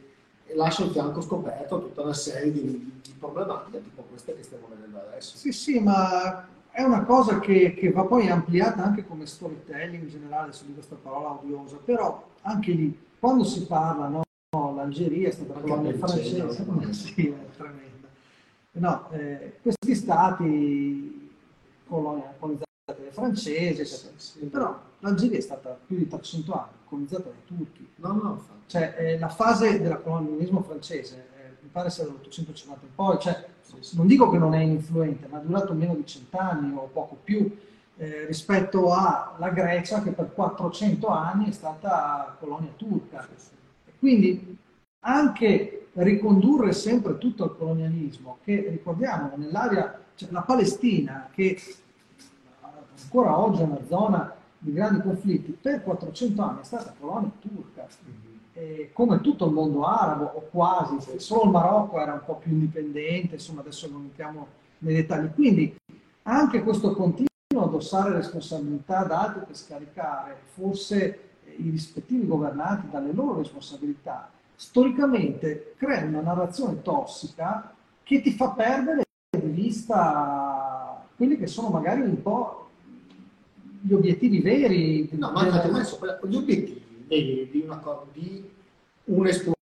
e 0.45 0.55
lascia 0.55 0.83
il 0.83 0.91
fianco 0.91 1.21
scoperto 1.21 1.81
tutta 1.81 2.03
una 2.03 2.13
serie 2.13 2.51
di, 2.51 2.61
di, 2.61 3.13
problematiche 3.17 3.81
tipo 3.83 4.03
queste 4.03 4.35
che 4.35 4.43
stiamo 4.43 4.67
vedendo 4.69 4.99
adesso. 4.99 5.37
Sì, 5.37 5.51
sì, 5.51 5.79
ma 5.79 6.47
è 6.69 6.83
una 6.83 7.03
cosa 7.03 7.39
che, 7.39 7.73
che, 7.73 7.91
va 7.91 8.03
poi 8.03 8.29
ampliata 8.29 8.83
anche 8.83 9.05
come 9.07 9.25
storytelling 9.25 10.03
in 10.03 10.09
generale 10.09 10.51
su 10.51 10.65
di 10.65 10.73
questa 10.73 10.95
parola 11.01 11.31
odiosa, 11.31 11.77
però 11.83 12.27
anche 12.41 12.71
lì, 12.71 12.97
quando 13.19 13.43
si 13.43 13.65
parla, 13.65 14.07
no, 14.07 14.23
l'Algeria 14.75 15.29
è 15.29 15.31
stata 15.31 15.59
colonia 15.59 15.93
francese, 15.97 16.49
sì, 16.93 17.27
è 17.27 17.55
tremenda. 17.55 18.07
No, 18.73 19.09
eh, 19.11 19.57
questi 19.61 19.95
stati 19.95 21.31
colonizzati 21.87 22.63
dai 22.85 23.11
francesi, 23.11 23.81
eccetera. 23.81 24.13
Sì, 24.17 24.39
però 24.45 24.79
l'Algeria 24.99 25.37
è 25.37 25.41
stata 25.41 25.77
più 25.85 25.97
di 25.97 26.07
300 26.07 26.53
anni 26.53 26.73
colonizzata 26.87 27.29
dai 27.29 27.45
turchi. 27.45 27.87
No, 27.95 28.13
no, 28.13 28.45
cioè, 28.67 28.95
eh, 28.97 29.19
la 29.19 29.29
fase 29.29 29.81
del 29.81 30.01
colonialismo 30.01 30.61
francese, 30.61 31.27
eh, 31.37 31.57
mi 31.61 31.69
pare 31.71 31.89
sia 31.89 32.05
dall'850 32.05 32.69
in 32.81 32.95
poi, 32.95 33.19
cioè, 33.19 33.45
non 33.93 34.07
dico 34.07 34.29
che 34.29 34.37
non 34.37 34.53
è 34.53 34.61
influente, 34.61 35.27
ma 35.27 35.41
è 35.41 35.45
durato 35.45 35.73
meno 35.73 35.95
di 35.95 36.05
cent'anni 36.05 36.73
o 36.75 36.89
poco 36.91 37.17
più 37.23 37.55
eh, 37.97 38.25
rispetto 38.25 38.93
alla 38.93 39.49
Grecia 39.49 40.01
che 40.01 40.11
per 40.11 40.33
400 40.33 41.07
anni 41.07 41.49
è 41.49 41.51
stata 41.51 42.35
colonia 42.39 42.71
turca. 42.75 43.27
Quindi 43.99 44.57
anche 45.01 45.87
ricondurre 45.93 46.73
sempre 46.73 47.17
tutto 47.17 47.43
al 47.43 47.57
colonialismo, 47.57 48.39
che 48.43 48.67
ricordiamo 48.69 49.31
nell'area, 49.35 49.99
cioè 50.15 50.29
la 50.31 50.41
Palestina, 50.41 51.29
che 51.33 51.57
ancora 53.01 53.39
oggi 53.39 53.61
è 53.61 53.65
una 53.65 53.85
zona 53.87 54.35
di 54.65 54.73
grandi 54.73 55.01
conflitti, 55.01 55.51
per 55.51 55.83
400 55.83 56.41
anni 56.41 56.61
è 56.61 56.63
stata 56.63 56.93
colonia 56.99 57.31
turca, 57.39 57.87
mm-hmm. 57.87 58.87
come 58.93 59.21
tutto 59.21 59.45
il 59.45 59.51
mondo 59.51 59.85
arabo, 59.85 60.25
o 60.25 60.47
quasi, 60.49 61.19
solo 61.19 61.43
il 61.43 61.51
Marocco 61.51 61.99
era 61.99 62.13
un 62.13 62.23
po' 62.25 62.37
più 62.37 62.51
indipendente, 62.51 63.35
insomma 63.35 63.61
adesso 63.61 63.87
non 63.87 64.05
entriamo 64.05 64.47
nei 64.79 64.95
dettagli. 64.95 65.31
Quindi 65.33 65.75
anche 66.23 66.63
questo 66.63 66.93
continuo 66.93 67.27
addossare 67.63 68.13
responsabilità 68.13 68.99
ad 68.99 69.11
altri 69.11 69.45
per 69.45 69.55
scaricare 69.55 70.37
forse 70.53 71.19
i 71.57 71.69
rispettivi 71.69 72.25
governanti 72.25 72.89
dalle 72.89 73.13
loro 73.13 73.37
responsabilità, 73.37 74.31
storicamente 74.55 75.75
crea 75.77 76.03
una 76.05 76.21
narrazione 76.21 76.81
tossica 76.81 77.71
che 78.01 78.21
ti 78.21 78.31
fa 78.31 78.49
perdere 78.49 79.03
di 79.29 79.47
vista 79.47 81.05
quelli 81.15 81.37
che 81.37 81.47
sono 81.47 81.69
magari 81.69 82.01
un 82.01 82.21
po' 82.21 82.64
gli 83.85 83.93
obiettivi 83.93 84.39
veri. 84.39 85.07
No, 85.11 85.31
ma 85.31 85.45
infatti, 85.45 85.69
delle... 85.69 86.19
gli 86.23 86.35
obiettivi 86.35 87.05
veri 87.07 87.49
di, 87.51 87.61
una, 87.61 87.81
di 88.11 88.49
un 89.05 89.27
esplorato 89.27 89.53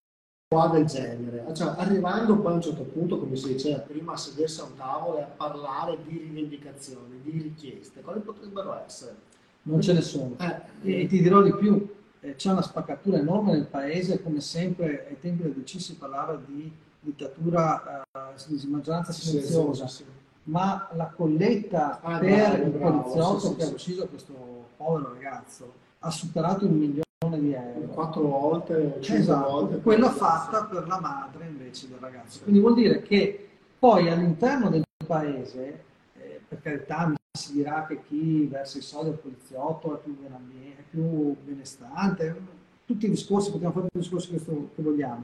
del 0.71 0.85
genere, 0.85 1.45
cioè, 1.53 1.73
arrivando 1.77 2.37
poi 2.37 2.51
a 2.51 2.55
un 2.55 2.61
certo 2.61 2.83
punto, 2.83 3.17
come 3.17 3.35
si 3.35 3.47
diceva 3.47 3.79
prima, 3.79 4.13
a 4.13 4.17
sedersi 4.17 4.61
a 4.61 4.65
un 4.65 4.75
tavolo 4.75 5.17
e 5.17 5.23
a 5.23 5.25
parlare 5.25 5.97
di 6.05 6.17
rivendicazioni, 6.17 7.21
di 7.21 7.41
richieste, 7.41 8.01
quali 8.01 8.21
potrebbero 8.21 8.79
essere? 8.85 9.15
Non 9.63 9.81
ce 9.81 9.93
ne 9.93 10.01
sono. 10.01 10.35
Eh, 10.39 11.01
e 11.01 11.07
ti 11.07 11.21
dirò 11.21 11.41
di 11.41 11.53
più, 11.55 11.89
eh, 12.19 12.35
c'è 12.35 12.51
una 12.51 12.61
spaccatura 12.61 13.17
enorme 13.17 13.53
nel 13.53 13.65
paese, 13.65 14.21
come 14.21 14.41
sempre 14.41 15.07
ai 15.09 15.19
tempi 15.19 15.43
del 15.43 15.53
DC 15.53 15.81
si 15.81 15.95
parlava 15.95 16.39
di 16.45 16.71
dittatura 16.99 18.05
uh, 18.13 18.53
di 18.53 18.67
maggioranza 18.67 19.11
silenziosa. 19.11 19.87
Sì, 19.87 19.95
sì, 19.95 20.03
sì 20.03 20.22
ma 20.43 20.89
la 20.93 21.07
colletta 21.07 21.99
ah, 22.01 22.17
per 22.17 22.69
bravo, 22.69 22.97
il 22.97 23.01
poliziotto 23.01 23.39
sì, 23.39 23.47
sì, 23.47 23.55
che 23.55 23.63
ha 23.63 23.67
ucciso 23.67 24.07
questo 24.07 24.33
povero 24.75 25.13
ragazzo 25.13 25.81
ha 26.05 26.09
superato 26.09 26.65
un 26.65 26.77
milione 26.77 27.39
di 27.39 27.53
euro. 27.53 27.87
Quattro 27.93 28.21
volte, 28.23 28.97
cinque 28.99 29.23
esatto, 29.23 29.51
volte. 29.51 29.81
Quella 29.81 30.11
fatta 30.11 30.65
per 30.65 30.85
la 30.87 30.99
madre 30.99 31.47
invece 31.47 31.87
del 31.87 31.97
ragazzo. 31.99 32.41
Quindi 32.43 32.59
vuol 32.59 32.75
dire 32.75 33.01
che 33.01 33.49
poi 33.79 34.09
all'interno 34.09 34.69
del 34.69 34.83
paese, 35.05 35.83
eh, 36.17 36.41
per 36.47 36.61
carità, 36.61 37.13
si 37.31 37.53
dirà 37.53 37.85
che 37.87 38.03
chi 38.03 38.45
versa 38.45 38.77
i 38.77 38.81
soldi 38.81 39.09
al 39.09 39.17
poliziotto 39.17 39.95
è 39.95 40.03
più, 40.03 40.15
è 40.23 40.83
più 40.89 41.35
benestante, 41.43 42.41
tutti 42.85 43.05
i 43.05 43.09
discorsi, 43.09 43.49
possiamo 43.51 43.73
fare 43.73 43.85
tutti 43.85 43.97
i 43.97 44.01
discorsi 44.01 44.31
che, 44.31 44.69
che 44.75 44.81
vogliamo 44.81 45.23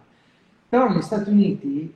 però 0.69 0.87
negli 0.87 1.01
Stati 1.01 1.31
Uniti 1.31 1.93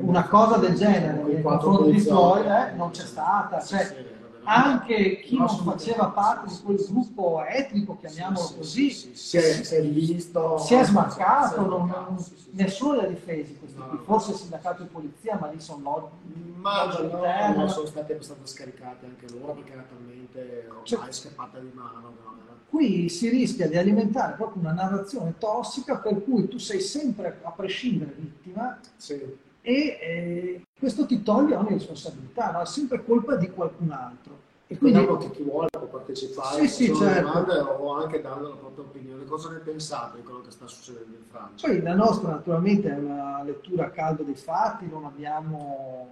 una 0.00 0.26
cosa 0.26 0.56
del 0.56 0.74
genere 0.74 1.22
nei 1.22 1.40
confronti 1.40 1.92
di 1.92 2.00
Florida 2.00 2.72
eh, 2.72 2.74
non 2.74 2.90
c'è 2.90 3.04
stata. 3.04 3.60
Cioè, 3.60 4.17
anche 4.48 5.20
chi 5.20 5.36
non 5.36 5.48
faceva 5.48 6.06
parte 6.06 6.48
di 6.48 6.58
quel 6.64 6.82
gruppo 6.88 7.44
etnico, 7.44 7.98
chiamiamolo 7.98 8.54
così, 8.56 8.90
si 8.90 9.36
è, 9.36 9.60
è 9.60 9.82
visto, 9.82 10.56
si 10.58 10.74
è 10.74 10.84
smarcato, 10.84 11.66
non, 11.66 12.16
nessuno 12.52 12.94
li 12.94 13.04
ha 13.04 13.08
difesi 13.08 13.58
questi 13.58 13.78
qui, 13.78 13.98
forse 14.04 14.30
il 14.30 14.36
sindacato 14.38 14.82
di 14.82 14.88
polizia, 14.88 15.36
ma 15.38 15.48
lì 15.48 15.60
sono 15.60 15.82
loggi. 15.82 16.54
Ma 16.54 16.86
no, 16.86 17.54
no, 17.54 17.68
sono 17.68 17.86
state 17.86 18.18
scaricate 18.44 19.04
anche 19.04 19.26
loro 19.38 19.52
perché 19.52 19.72
era 19.72 19.84
talmente 19.86 20.64
ormai 20.68 20.84
cioè, 20.84 21.12
scappata 21.12 21.58
di 21.58 21.70
mano. 21.74 22.36
Qui 22.70 23.08
si 23.08 23.28
rischia 23.28 23.68
di 23.68 23.76
alimentare 23.76 24.34
proprio 24.34 24.62
una 24.62 24.72
narrazione 24.72 25.34
tossica 25.38 25.98
per 25.98 26.24
cui 26.24 26.48
tu 26.48 26.58
sei 26.58 26.80
sempre, 26.80 27.38
a 27.42 27.50
prescindere, 27.50 28.14
vittima 28.16 28.78
sì. 28.96 29.46
E 29.60 29.98
eh, 30.00 30.62
questo 30.78 31.06
ti 31.06 31.22
toglie 31.22 31.56
ogni 31.56 31.74
responsabilità, 31.74 32.52
no? 32.52 32.62
è 32.62 32.66
sempre 32.66 33.04
colpa 33.04 33.36
di 33.36 33.50
qualcun 33.50 33.90
altro. 33.90 34.46
E 34.70 34.76
quindi 34.76 35.06
che 35.16 35.30
chi 35.30 35.42
vuole 35.42 35.68
può 35.70 35.86
partecipare, 35.86 36.66
sì, 36.66 36.68
sì, 36.68 36.94
certo. 36.94 37.50
o 37.80 37.94
anche 37.94 38.20
dando 38.20 38.50
la 38.50 38.54
propria 38.56 38.84
opinione. 38.84 39.24
Cosa 39.24 39.50
ne 39.50 39.60
pensate 39.60 40.18
di 40.18 40.22
quello 40.22 40.42
che 40.42 40.50
sta 40.50 40.66
succedendo 40.66 41.16
in 41.16 41.24
Francia? 41.26 41.66
Poi 41.66 41.80
la 41.80 41.94
nostra 41.94 42.32
naturalmente 42.32 42.90
è 42.90 42.98
una 42.98 43.42
lettura 43.42 43.86
a 43.86 43.90
caldo 43.90 44.24
dei 44.24 44.34
fatti, 44.34 44.86
non 44.86 45.06
abbiamo... 45.06 46.08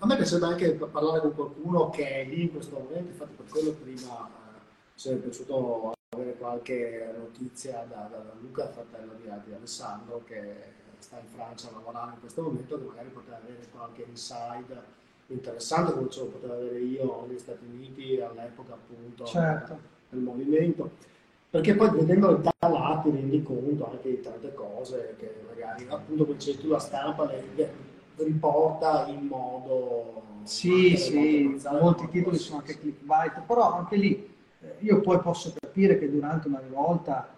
A 0.00 0.06
me 0.06 0.16
piacerebbe 0.16 0.46
anche 0.46 0.72
parlare 0.72 1.20
con 1.20 1.34
qualcuno 1.34 1.88
che 1.88 2.06
è 2.06 2.24
lì 2.26 2.42
in 2.42 2.52
questo 2.52 2.78
momento, 2.78 3.10
infatti 3.10 3.34
per 3.36 3.46
quello 3.48 3.70
prima 3.70 4.28
sarebbe 4.94 5.22
piaciuto 5.22 5.92
avere 6.10 6.36
qualche 6.36 7.14
notizia 7.16 7.86
da, 7.88 8.08
da, 8.10 8.18
da 8.18 8.32
Luca, 8.38 8.68
fratello 8.68 9.14
di, 9.14 9.30
di, 9.46 9.54
Alessandro, 9.54 10.22
che 10.26 10.80
sta 11.02 11.18
in 11.18 11.26
Francia 11.26 11.68
a 11.68 11.72
lavorare 11.72 12.12
in 12.14 12.20
questo 12.20 12.42
momento, 12.42 12.78
che 12.78 12.84
magari 12.84 13.08
poteva 13.08 13.36
avere 13.36 13.66
qualche 13.70 14.04
inside 14.08 15.00
interessante 15.26 15.92
come 15.92 16.10
ce 16.10 16.20
lo 16.20 16.26
potevo 16.26 16.54
avere 16.54 16.78
io 16.80 17.24
negli 17.26 17.38
Stati 17.38 17.64
Uniti 17.64 18.20
all'epoca 18.20 18.74
appunto 18.74 19.24
certo. 19.24 19.78
del 20.10 20.20
movimento. 20.20 20.90
Perché 21.50 21.74
poi 21.74 21.90
vedendo 21.90 22.34
da 22.36 22.52
là 22.60 23.00
ti 23.02 23.10
rendi 23.10 23.42
conto 23.42 23.90
anche 23.90 24.08
di 24.08 24.20
tante 24.20 24.54
cose 24.54 25.16
che 25.18 25.34
magari 25.46 25.86
appunto 25.88 26.24
come 26.24 26.36
dicevi 26.36 26.62
tu 26.62 26.68
la 26.68 26.78
stampa 26.78 27.26
le, 27.26 27.90
riporta 28.16 29.06
in 29.08 29.26
modo... 29.26 30.20
Sì, 30.44 30.96
sì, 30.96 31.56
molti 31.80 32.08
titoli 32.08 32.36
sono 32.36 32.58
anche 32.58 32.76
clickbait, 32.76 33.42
però 33.42 33.74
anche 33.74 33.96
lì 33.96 34.34
eh, 34.60 34.76
io 34.80 35.00
poi 35.00 35.20
posso 35.20 35.52
capire 35.58 35.98
che 35.98 36.10
durante 36.10 36.48
una 36.48 36.58
rivolta 36.58 37.28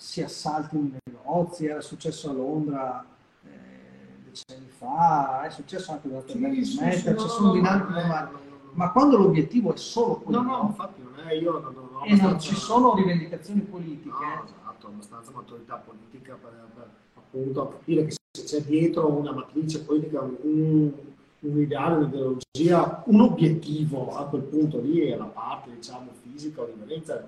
si 0.00 0.22
assaltino 0.22 0.84
i 0.84 1.10
negozi, 1.10 1.66
era 1.66 1.80
successo 1.80 2.30
a 2.30 2.32
Londra 2.32 3.04
eh, 3.44 4.22
decenni 4.22 4.68
fa, 4.68 5.42
è 5.42 5.50
successo 5.50 5.90
anche 5.90 6.06
durante 6.06 6.32
sì, 6.32 6.38
il 6.38 6.64
sì, 6.64 6.92
sì, 6.92 7.10
no, 7.10 7.18
sono 7.18 7.52
dinamiche 7.52 7.92
normali. 7.92 8.36
Ma 8.74 8.92
quando 8.92 9.16
l'obiettivo 9.16 9.74
è 9.74 9.76
solo 9.76 10.18
quello, 10.18 10.40
no, 10.40 10.56
no, 10.56 10.66
infatti 10.68 11.02
non 11.02 11.26
è 11.26 11.32
io 11.32 11.58
non, 11.58 11.74
non 11.74 12.02
e 12.04 12.14
non 12.14 12.38
ci 12.38 12.54
sono 12.54 12.94
rivendicazioni 12.94 13.60
politiche, 13.62 14.24
no, 14.24 14.44
esatto, 14.44 14.86
abbastanza 14.86 15.32
maturità 15.32 15.82
politica 15.84 16.38
per, 16.40 16.68
per 16.76 16.88
appunto 17.14 17.68
capire 17.70 18.04
che 18.04 18.14
se 18.30 18.44
c'è 18.44 18.62
dietro 18.62 19.10
una 19.10 19.32
matrice 19.32 19.82
politica 19.82 20.20
un, 20.20 20.92
un 21.40 21.60
ideale, 21.60 21.96
un'ideologia, 21.96 23.02
un 23.06 23.20
obiettivo 23.20 24.16
a 24.16 24.26
quel 24.26 24.42
punto 24.42 24.80
lì 24.80 25.00
è 25.00 25.16
la 25.16 25.24
parte 25.24 25.70
diciamo 25.74 26.12
fisica 26.22 26.62
o 26.62 26.66
di 26.66 26.72
violenza 26.76 27.26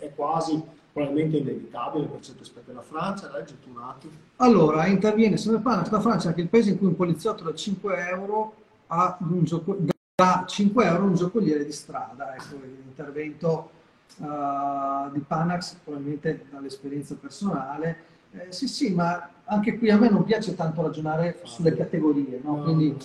è 0.00 0.12
quasi 0.14 0.60
probabilmente 0.96 1.36
inevitabile 1.36 2.06
per 2.06 2.20
certi 2.20 2.40
aspetti 2.40 2.68
della 2.68 2.80
Francia, 2.80 3.30
un 3.30 3.82
attimo. 3.82 4.12
Allora, 4.36 4.86
interviene 4.86 5.36
sempre 5.36 5.60
Pana, 5.60 5.86
la 5.90 6.00
Francia 6.00 6.26
è 6.26 6.28
anche 6.28 6.40
il 6.40 6.48
paese 6.48 6.70
in 6.70 6.78
cui 6.78 6.86
un 6.86 6.96
poliziotto 6.96 7.44
da 7.44 7.52
5 7.52 8.08
euro 8.08 8.54
ha 8.86 9.18
un 9.20 9.44
gioco, 9.44 9.76
da 10.14 10.44
5 10.46 10.84
euro 10.86 11.04
un 11.04 11.14
giocoliere 11.14 11.66
di 11.66 11.72
strada, 11.72 12.34
ecco 12.34 12.58
l'intervento 12.62 13.70
uh, 14.16 15.12
di 15.12 15.20
Panax 15.20 15.74
probabilmente 15.84 16.46
dall'esperienza 16.50 17.14
personale. 17.14 18.14
Eh, 18.30 18.46
sì, 18.48 18.66
sì, 18.66 18.94
ma 18.94 19.28
anche 19.44 19.76
qui 19.76 19.90
a 19.90 19.98
me 19.98 20.08
non 20.08 20.24
piace 20.24 20.54
tanto 20.54 20.80
ragionare 20.80 21.40
sulle 21.42 21.76
categorie, 21.76 22.40
no? 22.42 22.62
quindi 22.62 22.96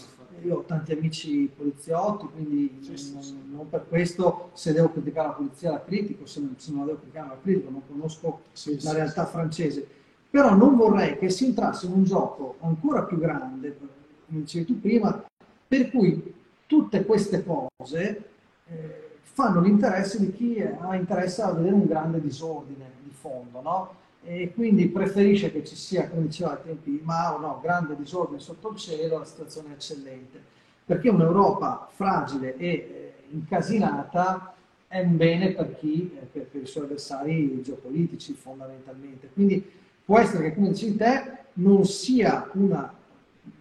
io 0.44 0.58
ho 0.58 0.64
tanti 0.64 0.92
amici 0.92 1.50
poliziotti, 1.56 2.28
quindi 2.34 2.80
non, 3.14 3.50
non, 3.52 3.70
per 3.70 3.86
questo 3.88 4.50
se 4.54 4.74
devo 4.74 4.92
criticare 4.92 5.28
la 5.28 5.34
polizia 5.34 5.72
la 5.72 5.84
critico, 5.84 6.26
se 6.26 6.40
non, 6.40 6.56
se 6.58 6.72
non 6.72 6.82
la 6.82 6.86
devo 6.88 7.00
criticare 7.00 7.28
la 7.30 7.38
critico, 7.42 7.70
non 7.70 7.82
conosco 7.88 8.42
la 8.82 8.94
realtà 8.94 9.26
francese. 9.26 9.88
Però 10.30 10.56
non 10.56 10.76
vorrei 10.76 11.18
che 11.18 11.30
si 11.30 11.46
entrasse 11.46 11.86
in 11.86 11.94
un 11.94 12.04
gioco 12.04 12.56
ancora 12.62 13.04
più 13.04 13.18
grande, 13.18 13.78
come 13.78 13.92
dicevi 14.28 14.66
tu 14.66 14.80
prima, 14.80 15.24
per 15.68 15.90
cui 15.90 16.34
tutte 16.66 17.06
queste 17.06 17.44
cose 17.44 18.24
eh, 18.68 19.10
fanno 19.22 19.62
l'interesse 19.62 20.20
di 20.20 20.32
chi 20.32 20.62
ha 20.62 20.96
interesse 20.96 21.42
a 21.42 21.52
vedere 21.52 21.76
un 21.76 21.86
grande 21.86 22.22
disordine 22.22 22.92
di 23.04 23.12
fondo, 23.12 23.62
no? 23.62 24.00
E 24.24 24.54
quindi 24.54 24.88
preferisce 24.88 25.52
che 25.52 25.64
ci 25.64 25.76
sia, 25.76 26.08
come 26.08 26.24
diceva 26.24 26.52
ai 26.52 26.64
tempi 26.64 27.02
Mao, 27.04 27.40
no, 27.40 27.60
grande 27.62 27.96
disordine 27.96 28.40
sotto 28.40 28.70
il 28.70 28.78
cielo, 28.78 29.18
la 29.18 29.26
situazione 29.26 29.70
è 29.70 29.74
eccellente. 29.74 30.40
Perché 30.86 31.10
un'Europa 31.10 31.90
fragile 31.92 32.56
e 32.58 32.68
eh, 32.68 33.14
incasinata 33.32 34.54
è 34.88 35.02
un 35.02 35.18
bene 35.18 35.54
per 35.54 35.76
chi, 35.78 36.12
eh, 36.16 36.26
per, 36.26 36.48
per 36.48 36.62
i 36.62 36.66
suoi 36.66 36.84
avversari 36.84 37.62
geopolitici 37.62 38.34
fondamentalmente. 38.34 39.30
Quindi 39.34 39.66
può 40.04 40.20
essere 40.20 40.50
che, 40.50 40.56
come 40.56 40.70
dici 40.70 40.96
te, 40.96 41.38
non 41.54 41.86
sia 41.86 42.50
una 42.54 42.94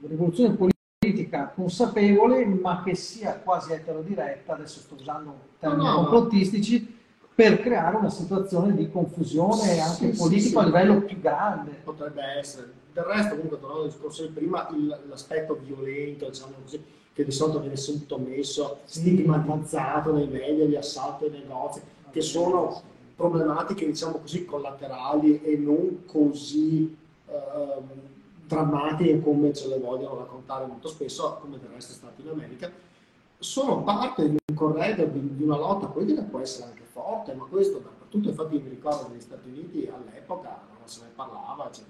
rivoluzione 0.01 0.55
politica 0.55 1.53
consapevole, 1.55 2.45
ma 2.45 2.83
che 2.83 2.95
sia 2.95 3.39
quasi 3.39 3.73
eterodiretta, 3.73 4.55
adesso 4.55 4.81
sto 4.81 4.95
usando 4.95 5.39
termini 5.59 5.85
no, 5.85 5.91
no, 5.91 5.97
complottistici, 6.01 6.99
per 7.41 7.63
creare 7.63 7.97
una 7.97 8.11
situazione 8.11 8.75
di 8.75 8.91
confusione 8.91 9.81
anche 9.81 10.13
sì, 10.13 10.19
politica 10.19 10.49
sì, 10.49 10.57
a 10.59 10.65
livello 10.67 11.01
più 11.01 11.19
grande. 11.19 11.71
Potrebbe 11.83 12.23
essere. 12.39 12.71
Del 12.93 13.05
resto, 13.05 13.31
comunque, 13.31 13.59
tornando 13.59 13.85
al 13.85 13.89
discorso 13.89 14.27
di 14.27 14.29
prima, 14.29 14.69
l'aspetto 15.09 15.59
violento, 15.65 16.29
diciamo 16.29 16.53
così, 16.61 16.85
che 17.15 17.25
di 17.25 17.31
solito 17.31 17.61
viene 17.61 17.77
subito 17.77 18.19
messo, 18.19 18.81
stigmatizzato 18.85 20.13
nei 20.13 20.27
media, 20.27 20.67
gli 20.67 20.77
assalti 20.77 21.25
ai 21.25 21.31
negozi, 21.31 21.81
che 22.11 22.21
sono 22.21 22.83
problematiche, 23.17 23.87
diciamo 23.87 24.19
così, 24.19 24.45
collaterali 24.45 25.41
e 25.43 25.57
non 25.57 26.03
così 26.05 26.95
eh, 27.27 27.83
drammatiche 28.47 29.23
come 29.23 29.55
ce 29.55 29.69
le 29.69 29.79
vogliono 29.79 30.19
raccontare 30.19 30.67
molto 30.67 30.89
spesso, 30.89 31.39
come 31.41 31.59
del 31.59 31.71
resto 31.71 31.93
è 31.93 31.95
stato 31.95 32.21
in 32.21 32.29
America, 32.29 32.71
sono 33.39 33.83
parte 33.83 34.29
di 34.29 34.37
un 34.47 34.55
corredo 34.55 35.05
di, 35.05 35.37
di 35.37 35.43
una 35.43 35.57
lotta 35.57 35.87
politica 35.87 36.21
che 36.21 36.29
può 36.29 36.41
essere 36.41 36.69
anche 36.69 36.83
forte, 37.03 37.35
ma 37.35 37.45
questo 37.45 37.79
dappertutto, 37.79 38.29
infatti 38.29 38.59
mi 38.59 38.69
ricordo 38.69 39.09
negli 39.09 39.21
Stati 39.21 39.49
Uniti 39.49 39.91
all'epoca 39.93 40.61
non 40.77 40.87
se 40.87 41.01
ne 41.03 41.11
parlava, 41.15 41.71
cioè, 41.73 41.85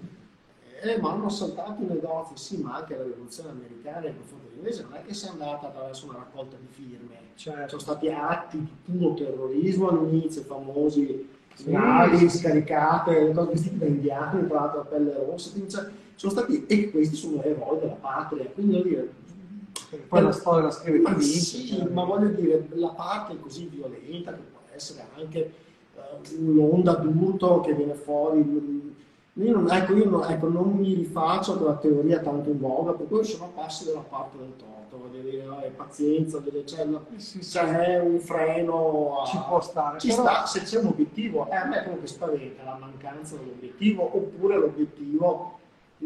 eh, 0.83 0.99
ma 0.99 1.11
hanno 1.11 1.25
assaltato 1.25 1.81
i 1.83 1.85
negozi, 1.85 2.33
sì, 2.35 2.61
ma 2.61 2.77
anche 2.77 2.97
la 2.97 3.03
rivoluzione 3.03 3.49
americana 3.51 3.99
nei 3.99 4.15
confronti 4.15 4.47
dell'inglese 4.47 4.83
non 4.83 4.95
è 4.95 5.03
che 5.03 5.13
sia 5.13 5.31
andata 5.31 5.67
attraverso 5.67 6.05
una 6.07 6.17
raccolta 6.17 6.57
di 6.59 6.67
firme, 6.69 7.15
certo. 7.35 7.77
sono 7.77 7.81
stati 7.81 8.09
atti 8.09 8.57
di 8.57 8.71
puro 8.83 9.13
terrorismo 9.13 9.89
all'inizio, 9.89 10.41
famosi 10.41 11.29
navi 11.65 12.29
sì. 12.29 12.37
scaricate, 12.37 13.31
cose 13.31 13.51
vestite 13.51 13.77
da 13.77 13.85
indiani, 13.85 14.47
tra 14.47 14.59
l'altro 14.61 14.81
a 14.81 14.85
pelle 14.85 15.13
rossa, 15.13 15.51
cioè, 15.67 15.91
sono 16.15 16.31
stati, 16.31 16.65
e 16.65 16.89
questi 16.89 17.15
sono 17.15 17.43
eroi 17.43 17.79
della 17.79 17.93
patria, 17.93 18.45
quindi 18.45 18.73
voglio 18.73 18.87
dire, 18.87 19.13
poi 20.07 20.21
la 20.21 20.31
storia 20.31 20.63
la 20.63 20.71
scrive 20.71 20.99
ma 20.99 21.19
sì, 21.19 21.67
cioè. 21.67 21.89
ma 21.89 22.03
voglio 22.03 22.29
dire, 22.29 22.67
la 22.71 22.89
parte 22.89 23.37
così 23.39 23.65
violenta 23.65 24.33
che 24.33 24.41
essere 24.81 25.05
anche 25.15 25.53
uh, 25.95 26.43
un'onda 26.43 26.95
d'urto 26.95 27.61
che 27.61 27.73
viene 27.73 27.93
fuori 27.93 28.99
io 29.35 29.53
non, 29.53 29.71
ecco, 29.71 29.93
io 29.93 30.09
non, 30.09 30.29
ecco, 30.29 30.49
non 30.49 30.73
mi 30.73 30.93
rifaccio 30.93 31.53
a 31.53 31.57
quella 31.57 31.77
teoria 31.77 32.19
tanto 32.19 32.49
in 32.49 32.59
voga, 32.59 32.91
per 32.91 33.07
cui 33.07 33.23
sono 33.23 33.49
passi 33.55 33.85
dalla 33.85 34.01
parte 34.01 34.37
del 34.37 34.53
torto, 34.57 34.97
voglio 34.97 35.21
dire, 35.21 35.65
eh, 35.65 35.69
pazienza, 35.69 36.39
delle, 36.39 36.65
c'è, 36.65 36.85
sì, 37.15 37.39
c'è 37.39 37.99
un 37.99 38.19
freno, 38.19 39.21
a, 39.21 39.25
ci 39.25 39.39
può 39.47 39.61
stare. 39.61 39.99
Ci 39.99 40.09
però... 40.09 40.21
sta, 40.21 40.45
se 40.45 40.63
c'è 40.63 40.79
un 40.79 40.87
obiettivo, 40.87 41.49
eh, 41.49 41.55
a 41.55 41.65
me 41.65 41.81
quello 41.81 42.01
che 42.01 42.07
spaventa 42.07 42.63
la 42.63 42.75
mancanza 42.77 43.37
dell'obiettivo, 43.37 44.03
oppure 44.03 44.57
l'obiettivo 44.57 45.59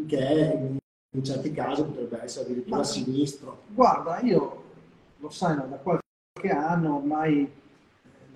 che 0.06 0.78
in 1.10 1.24
certi 1.24 1.50
casi 1.50 1.82
potrebbe 1.82 2.22
essere 2.22 2.44
addirittura 2.44 2.76
Ma, 2.76 2.84
sinistro. 2.84 3.58
Guarda, 3.66 4.20
io 4.20 4.62
lo 5.18 5.30
sai, 5.30 5.56
da 5.56 5.80
qualche 5.82 6.56
anno 6.56 6.96
ormai 6.98 7.40
eh, 7.42 7.65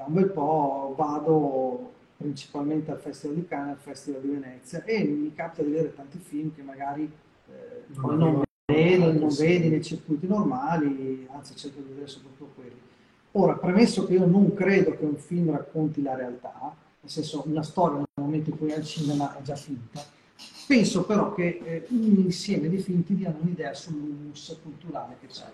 da 0.00 0.06
un 0.06 0.14
bel 0.14 0.30
po' 0.30 0.94
vado 0.96 1.92
principalmente 2.16 2.90
al 2.90 2.98
Festival 2.98 3.36
di 3.36 3.46
Cannes, 3.46 3.74
al 3.74 3.80
Festival 3.80 4.22
di 4.22 4.28
Venezia 4.28 4.82
e 4.84 5.04
mi 5.04 5.34
capita 5.34 5.62
di 5.62 5.70
vedere 5.70 5.94
tanti 5.94 6.18
film 6.18 6.54
che 6.54 6.62
magari 6.62 7.10
eh, 7.48 7.84
non, 7.88 8.16
non 8.16 8.42
vedi, 8.64 9.18
non 9.18 9.28
vedi 9.28 9.68
nei 9.68 9.82
circuiti 9.82 10.26
normali, 10.26 11.26
anzi 11.30 11.54
cerco 11.54 11.80
di 11.80 11.88
vedere 11.88 12.06
soprattutto 12.06 12.52
quelli. 12.54 12.80
Ora, 13.32 13.56
premesso 13.56 14.06
che 14.06 14.14
io 14.14 14.26
non 14.26 14.54
credo 14.54 14.96
che 14.96 15.04
un 15.04 15.16
film 15.16 15.50
racconti 15.50 16.00
la 16.00 16.14
realtà, 16.14 16.74
nel 17.00 17.10
senso 17.10 17.42
una 17.46 17.62
storia 17.62 17.98
nel 17.98 18.06
momento 18.14 18.50
in 18.50 18.56
cui 18.56 18.70
è 18.70 18.76
al 18.76 18.84
cinema 18.84 19.36
è 19.36 19.42
già 19.42 19.54
finita, 19.54 20.02
penso 20.66 21.04
però 21.04 21.34
che 21.34 21.60
eh, 21.62 21.86
un 21.90 22.22
insieme 22.24 22.70
di 22.70 22.78
film 22.78 23.04
ti 23.04 23.14
diano 23.14 23.38
un'idea 23.42 23.74
sull'humus 23.74 24.58
culturale 24.62 25.16
che 25.20 25.26
c'è. 25.26 25.46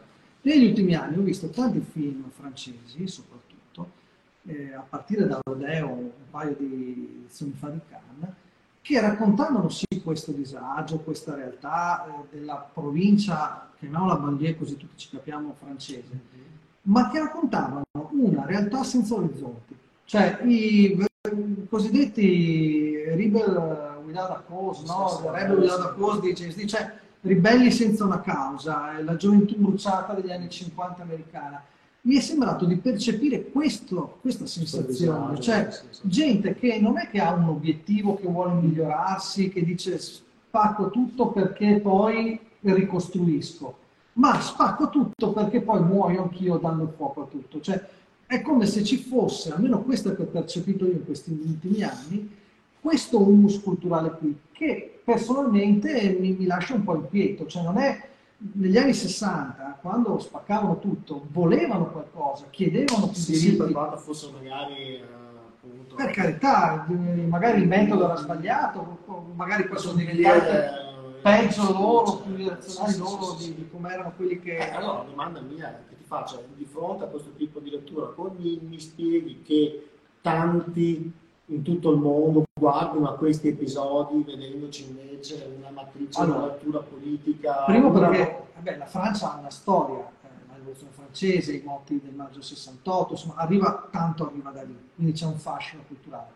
Negli 0.42 0.66
ultimi 0.66 0.94
anni 0.94 1.18
ho 1.18 1.22
visto 1.22 1.48
tanti 1.48 1.80
film 1.80 2.30
francesi, 2.30 3.09
soprattutto 3.09 3.45
eh, 4.46 4.72
a 4.74 4.85
partire 4.88 5.26
da 5.26 5.40
Rodeo 5.42 5.88
un 5.88 6.11
paio 6.30 6.54
di 6.59 7.18
edizioni 7.20 7.52
fa 7.52 7.68
di 7.68 7.80
Cannes, 7.88 8.35
che 8.80 9.00
raccontavano 9.00 9.68
sì 9.68 9.87
questo 10.02 10.32
disagio, 10.32 11.00
questa 11.00 11.35
realtà 11.35 12.06
eh, 12.06 12.37
della 12.37 12.68
provincia, 12.72 13.68
chiamiamola 13.78 14.16
banlieue 14.16 14.56
così 14.56 14.76
tutti 14.76 14.96
ci 14.96 15.11
capiamo 15.11 15.54
francese, 15.59 16.09
mm-hmm. 16.09 16.46
ma 16.82 17.11
che 17.11 17.18
raccontavano 17.18 17.82
una 18.11 18.46
realtà 18.46 18.85
senza 18.85 19.14
orizzonti. 19.14 19.76
Cioè 20.04 20.40
i 20.44 21.04
cosiddetti 21.68 23.02
rebel 23.09 24.02
without 24.04 24.30
a 24.30 24.44
cause, 24.46 24.85
no? 24.87 25.30
Rebel 25.32 25.59
without 25.59 25.80
a 25.80 25.94
cause 25.94 26.20
dice, 26.20 26.66
cioè 26.68 26.92
ribelli 27.22 27.72
senza 27.72 28.04
una 28.04 28.20
causa, 28.20 29.00
la 29.02 29.16
gioventù 29.16 29.56
bruciata 29.56 30.14
degli 30.14 30.30
anni 30.30 30.48
50 30.48 31.02
americana 31.02 31.61
mi 32.07 32.16
è 32.16 32.21
sembrato 32.21 32.64
di 32.66 32.77
percepire 32.77 33.51
questo, 33.51 34.19
questa 34.21 34.47
sensazione, 34.47 35.40
cioè 35.40 35.69
gente 36.03 36.55
che 36.55 36.79
non 36.81 36.99
è 36.99 37.11
che 37.11 37.21
ha 37.21 37.35
un 37.35 37.49
obiettivo, 37.49 38.14
che 38.14 38.29
vuole 38.29 38.55
migliorarsi, 38.55 39.49
che 39.49 39.64
dice 39.64 39.99
spacco 39.99 40.90
tutto 40.90 41.31
perché 41.33 41.81
poi 41.81 42.38
ricostruisco, 42.61 43.79
ma 44.14 44.40
spacco 44.40 44.88
tutto 44.88 45.33
perché 45.33 45.61
poi 45.61 45.83
muoio 45.83 46.23
anch'io 46.23 46.59
dando 46.59 46.92
fuoco 46.97 47.23
a 47.23 47.27
tutto. 47.27 47.61
Cioè, 47.61 47.85
è 48.27 48.40
come 48.40 48.66
se 48.66 48.85
ci 48.85 48.99
fosse, 48.99 49.53
almeno 49.53 49.83
questo 49.83 50.14
che 50.14 50.23
ho 50.23 50.27
percepito 50.27 50.87
io 50.87 50.92
in 50.92 51.05
questi 51.05 51.31
ultimi 51.31 51.83
anni, 51.83 52.31
questo 52.81 53.21
humus 53.21 53.61
culturale 53.61 54.11
qui, 54.11 54.37
che 54.53 55.01
personalmente 55.05 56.16
mi, 56.21 56.37
mi 56.38 56.47
lascia 56.47 56.75
un 56.75 56.85
po' 56.85 56.95
inquieto, 56.95 57.47
cioè 57.47 57.64
non 57.64 57.79
è 57.79 58.14
negli 58.38 58.77
anni 58.77 58.92
60, 58.92 59.79
quando 59.81 60.18
spaccavano 60.18 60.79
tutto, 60.79 61.27
volevano 61.31 61.90
qualcosa, 61.90 62.46
chiedevano 62.51 63.09
più 63.09 63.20
sì, 63.20 63.33
diritti. 63.33 63.57
Per 63.57 63.72
quanto 63.72 63.96
fosse 63.96 64.31
magari... 64.31 65.01
Uh, 65.01 65.37
appunto, 65.46 65.94
per 65.94 66.11
carità, 66.11 66.87
magari 67.29 67.62
il 67.62 67.68
metodo 67.68 68.05
era 68.05 68.16
sbagliato, 68.16 68.99
magari 69.35 69.66
poi 69.66 69.79
sono 69.79 69.94
diventati 69.94 70.85
peggio 71.22 71.72
loro, 71.72 72.16
più 72.18 72.35
direzionali 72.35 72.99
loro 72.99 73.37
di, 73.38 73.55
di 73.55 73.68
come 73.70 73.92
erano 73.92 74.12
quelli 74.14 74.38
che... 74.38 74.57
Eh, 74.57 74.70
allora, 74.70 74.99
la 74.99 75.05
domanda 75.09 75.40
mia 75.40 75.83
che 75.88 75.96
ti 75.96 76.05
faccio, 76.05 76.44
di 76.55 76.64
fronte 76.64 77.05
a 77.05 77.09
questo 77.09 77.33
tipo 77.37 77.59
di 77.59 77.70
lettura, 77.70 78.09
come 78.09 78.31
mi 78.38 78.79
spieghi 78.79 79.42
che 79.42 79.88
tanti 80.20 81.12
in 81.46 81.62
tutto 81.62 81.92
il 81.92 81.98
mondo 81.98 82.44
guardino 82.59 83.09
a 83.09 83.14
questi 83.14 83.48
episodi 83.48 84.22
vedendoci 84.24 84.87
invece 84.88 85.52
una 85.56 85.70
matrice 85.70 86.20
allora, 86.20 86.38
una 86.38 86.46
lettura 86.46 86.80
politica. 86.80 87.64
Primo 87.66 87.90
perché 87.92 88.46
vabbè, 88.54 88.76
la 88.76 88.87
Francia 88.87 89.35
ha 89.35 89.38
una 89.38 89.50
storia, 89.50 89.98
eh, 89.98 90.28
la 90.48 90.54
rivoluzione 90.56 90.92
francese, 90.92 91.54
i 91.54 91.62
moti 91.64 92.00
del 92.02 92.14
maggio 92.14 92.42
68, 92.42 93.12
insomma 93.12 93.35
arriva, 93.37 93.88
tanto 93.90 94.26
arriva 94.26 94.50
da 94.50 94.62
lì, 94.62 94.76
quindi 94.94 95.12
c'è 95.12 95.26
un 95.26 95.38
fascino 95.38 95.82
culturale. 95.87 96.35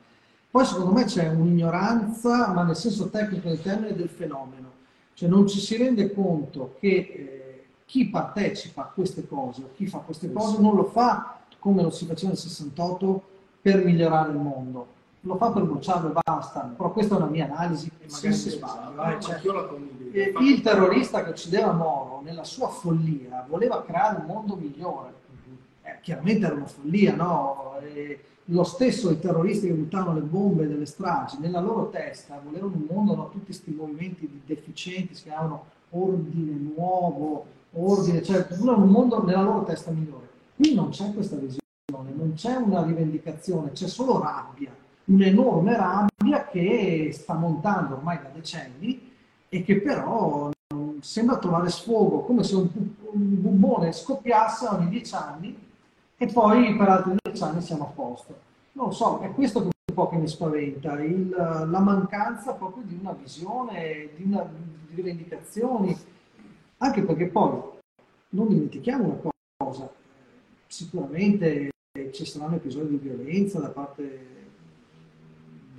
Poi 0.50 0.64
secondo 0.64 0.92
me 0.92 1.04
c'è 1.04 1.28
un'ignoranza, 1.28 2.48
ma 2.52 2.62
nel 2.64 2.76
senso 2.76 3.08
tecnico 3.08 3.48
del 3.48 3.62
termine, 3.62 3.94
del 3.94 4.08
fenomeno, 4.08 4.70
cioè 5.14 5.28
non 5.28 5.46
ci 5.48 5.58
si 5.58 5.76
rende 5.76 6.12
conto 6.12 6.74
che 6.78 6.88
eh, 6.88 7.64
chi 7.84 8.08
partecipa 8.08 8.82
a 8.82 8.90
queste 8.92 9.26
cose 9.26 9.62
o 9.62 9.70
chi 9.74 9.86
fa 9.86 9.98
queste 9.98 10.32
cose 10.32 10.60
non 10.60 10.74
lo 10.74 10.84
fa 10.84 11.38
come 11.58 11.82
lo 11.82 11.90
si 11.90 12.06
faceva 12.06 12.30
nel 12.30 12.38
68 12.38 13.22
per 13.60 13.84
migliorare 13.84 14.30
il 14.30 14.38
mondo, 14.38 14.86
lo 15.22 15.36
fa 15.36 15.50
per 15.50 15.64
bruciarlo 15.64 16.10
e 16.10 16.12
basta, 16.24 16.60
però 16.76 16.92
questa 16.92 17.14
è 17.14 17.18
una 17.18 17.26
mia 17.26 17.44
analisi 17.44 17.90
e 17.98 18.06
magari 18.10 18.34
sì, 18.34 18.48
si 18.48 18.50
sbaglio. 18.50 19.02
Eh. 19.02 19.20
Cioè, 19.20 19.40
eh, 20.12 20.32
il 20.40 20.60
terrorista 20.62 21.22
che 21.22 21.30
uccideva 21.30 21.72
Moro, 21.72 22.20
nella 22.24 22.44
sua 22.44 22.68
follia, 22.68 23.44
voleva 23.48 23.82
creare 23.84 24.20
un 24.20 24.26
mondo 24.26 24.56
migliore. 24.56 25.18
Eh, 25.82 25.98
chiaramente 26.00 26.46
era 26.46 26.54
una 26.54 26.66
follia, 26.66 27.14
no? 27.14 27.76
E 27.80 28.24
lo 28.44 28.64
stesso 28.64 29.10
i 29.10 29.20
terroristi 29.20 29.66
che 29.66 29.74
buttavano 29.74 30.14
le 30.14 30.24
bombe 30.24 30.66
delle 30.66 30.86
stragi, 30.86 31.38
nella 31.38 31.60
loro 31.60 31.88
testa 31.88 32.40
volevano 32.42 32.74
un 32.74 32.86
mondo, 32.88 33.14
no? 33.14 33.28
tutti 33.28 33.44
questi 33.46 33.70
movimenti 33.70 34.26
di 34.26 34.40
deficienti, 34.44 35.14
si 35.14 35.24
chiamavano 35.24 35.64
ordine 35.90 36.72
nuovo, 36.74 37.46
ordine, 37.72 38.22
cioè 38.22 38.46
volevano 38.56 38.84
un 38.84 38.90
mondo 38.90 39.22
nella 39.24 39.42
loro 39.42 39.62
testa 39.64 39.92
migliore. 39.92 40.28
Qui 40.56 40.74
non 40.74 40.88
c'è 40.88 41.12
questa 41.14 41.36
visione, 41.36 42.12
non 42.12 42.32
c'è 42.34 42.56
una 42.56 42.82
rivendicazione, 42.82 43.70
c'è 43.70 43.86
solo 43.86 44.20
rabbia 44.20 44.79
un'enorme 45.10 45.76
rabbia 45.76 46.46
che 46.46 47.10
sta 47.12 47.34
montando 47.34 47.96
ormai 47.96 48.18
da 48.22 48.30
decenni 48.32 49.10
e 49.48 49.62
che 49.62 49.80
però 49.80 50.50
sembra 51.00 51.38
trovare 51.38 51.68
sfogo, 51.68 52.20
come 52.20 52.44
se 52.44 52.54
un, 52.54 52.68
un 52.74 53.40
bubbone 53.40 53.92
scoppiasse 53.92 54.66
ogni 54.68 54.88
dieci 54.88 55.14
anni 55.14 55.68
e 56.16 56.26
poi 56.26 56.76
per 56.76 56.88
altri 56.88 57.16
dieci 57.20 57.42
anni 57.42 57.60
siamo 57.60 57.84
a 57.84 57.88
posto. 57.88 58.38
Non 58.72 58.86
lo 58.86 58.92
so, 58.92 59.20
è 59.20 59.32
questo 59.32 59.58
un 59.60 59.70
po' 59.92 60.08
che 60.08 60.16
mi 60.16 60.28
spaventa, 60.28 61.00
il, 61.00 61.28
la 61.28 61.80
mancanza 61.80 62.52
proprio 62.54 62.84
di 62.86 62.96
una 63.00 63.12
visione, 63.12 64.10
di, 64.16 64.22
una, 64.24 64.46
di 64.88 64.94
rivendicazioni, 64.94 65.96
anche 66.78 67.02
perché 67.02 67.26
poi 67.26 67.60
non 68.30 68.48
dimentichiamo 68.48 69.04
una 69.04 69.32
cosa, 69.56 69.90
sicuramente 70.66 71.70
ci 72.12 72.24
saranno 72.24 72.54
episodi 72.54 72.90
di 72.90 73.08
violenza 73.08 73.58
da 73.58 73.70
parte 73.70 74.39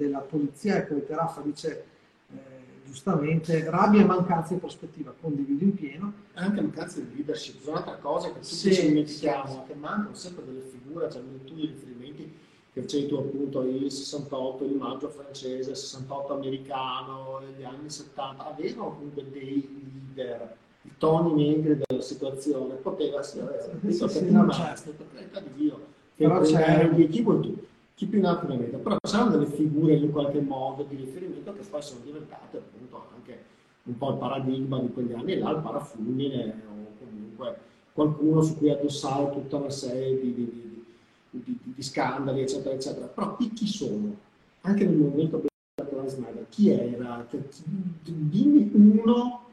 della 0.02 0.20
polizia 0.20 0.78
e 0.78 0.82
poi 0.82 1.06
Terraffa 1.06 1.42
dice 1.42 1.86
eh, 2.32 2.40
giustamente 2.86 3.70
rabbia 3.70 4.02
e 4.02 4.06
mancanza 4.06 4.54
di 4.54 4.60
prospettiva, 4.60 5.14
condivido 5.20 5.64
in 5.64 5.76
pieno. 5.76 6.14
Anche 6.34 6.62
mancanza 6.62 7.00
di 7.00 7.16
leadership, 7.16 7.68
un'altra 7.68 7.96
cosa 7.98 8.28
che 8.30 8.40
tutti 8.40 8.46
sì, 8.46 8.74
ci 8.74 8.88
dimentichiamo, 8.88 9.52
sì. 9.52 9.60
che 9.68 9.76
mancano 9.76 10.16
sempre 10.16 10.46
delle 10.46 10.62
figure, 10.62 11.12
cioè 11.12 11.22
tu 11.46 11.56
i 11.56 11.68
riferimenti 11.68 12.40
che 12.74 12.82
facevi 12.82 13.08
tu 13.08 13.16
appunto 13.16 13.64
il 13.64 13.92
68, 13.92 14.64
il 14.64 14.76
maggio 14.76 15.10
francese, 15.10 15.72
il 15.72 15.76
68 15.76 16.34
americano, 16.34 17.42
gli 17.58 17.64
anni 17.64 17.90
70, 17.90 18.46
avevano 18.46 18.94
comunque 18.96 19.30
dei 19.30 20.14
leader, 20.16 20.56
i 20.84 20.92
toni 20.98 21.50
negri 21.50 21.82
della 21.86 22.02
situazione, 22.02 22.76
poteva 22.76 23.20
essere, 23.20 23.70
sì, 23.82 23.92
sì, 23.92 24.08
sì, 24.08 24.32
no, 24.32 24.50
certo. 24.50 24.92
per 24.92 25.06
carità 25.14 25.40
di 25.42 25.50
Dio, 25.56 25.80
che 26.16 26.24
Però 26.24 26.40
c'è... 26.40 27.08
chi 27.10 27.22
vuoi 27.22 27.40
tu? 27.42 27.70
Chi 28.02 28.08
più 28.08 28.18
in 28.18 28.26
alto 28.26 28.48
ne 28.48 28.56
mette, 28.56 28.78
però 28.78 28.98
c'erano 29.00 29.30
delle 29.30 29.46
figure 29.46 29.94
in 29.94 30.10
qualche 30.10 30.42
modo 30.42 30.82
di 30.90 30.96
riferimento 30.96 31.54
che 31.54 31.62
poi 31.70 31.84
sono 31.84 32.00
diventate 32.04 32.58
appunto 32.58 33.06
anche 33.14 33.44
un 33.84 33.96
po' 33.96 34.10
il 34.10 34.18
paradigma 34.18 34.80
di 34.80 34.92
quegli 34.92 35.14
anni 35.14 35.38
là, 35.38 35.52
il 35.52 35.62
parafulmine 35.62 36.62
o 36.68 36.98
comunque 36.98 37.58
qualcuno 37.94 38.42
su 38.42 38.58
cui 38.58 38.72
addossare 38.72 39.30
tutta 39.30 39.58
una 39.58 39.70
serie 39.70 40.20
di, 40.20 40.34
di, 40.34 40.86
di, 41.30 41.60
di 41.62 41.84
scandali, 41.84 42.42
eccetera, 42.42 42.74
eccetera. 42.74 43.06
Però 43.06 43.36
qui 43.36 43.54
chi 43.54 43.68
sono? 43.68 44.16
Anche 44.62 44.84
nel 44.84 44.98
movimento 44.98 45.38
Black 45.38 45.92
Lives 45.92 46.16
Matter, 46.16 46.46
chi 46.50 46.70
era? 46.70 47.24
Dimmi 48.02 48.72
uno 48.74 49.46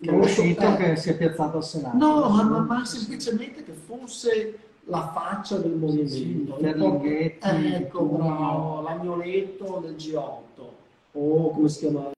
che 0.00 0.08
è 0.08 0.14
uscito 0.14 0.76
che 0.76 0.94
si 0.94 1.10
è 1.10 1.16
piazzato 1.16 1.56
al 1.56 1.64
Senato. 1.64 1.96
No, 1.96 2.28
ma, 2.28 2.44
ma, 2.44 2.60
ma 2.60 2.84
semplicemente 2.84 3.64
che 3.64 3.72
fosse 3.72 4.56
la 4.88 5.10
faccia 5.12 5.58
del 5.58 5.72
movimento. 5.72 6.08
Sì, 6.08 6.46
ecco, 6.62 8.04
bravo, 8.04 8.80
l'agnoletto 8.82 9.80
del 9.82 9.94
G8, 9.94 10.62
o 11.12 11.50
come 11.50 11.68
si 11.68 11.78
chiama 11.80 12.10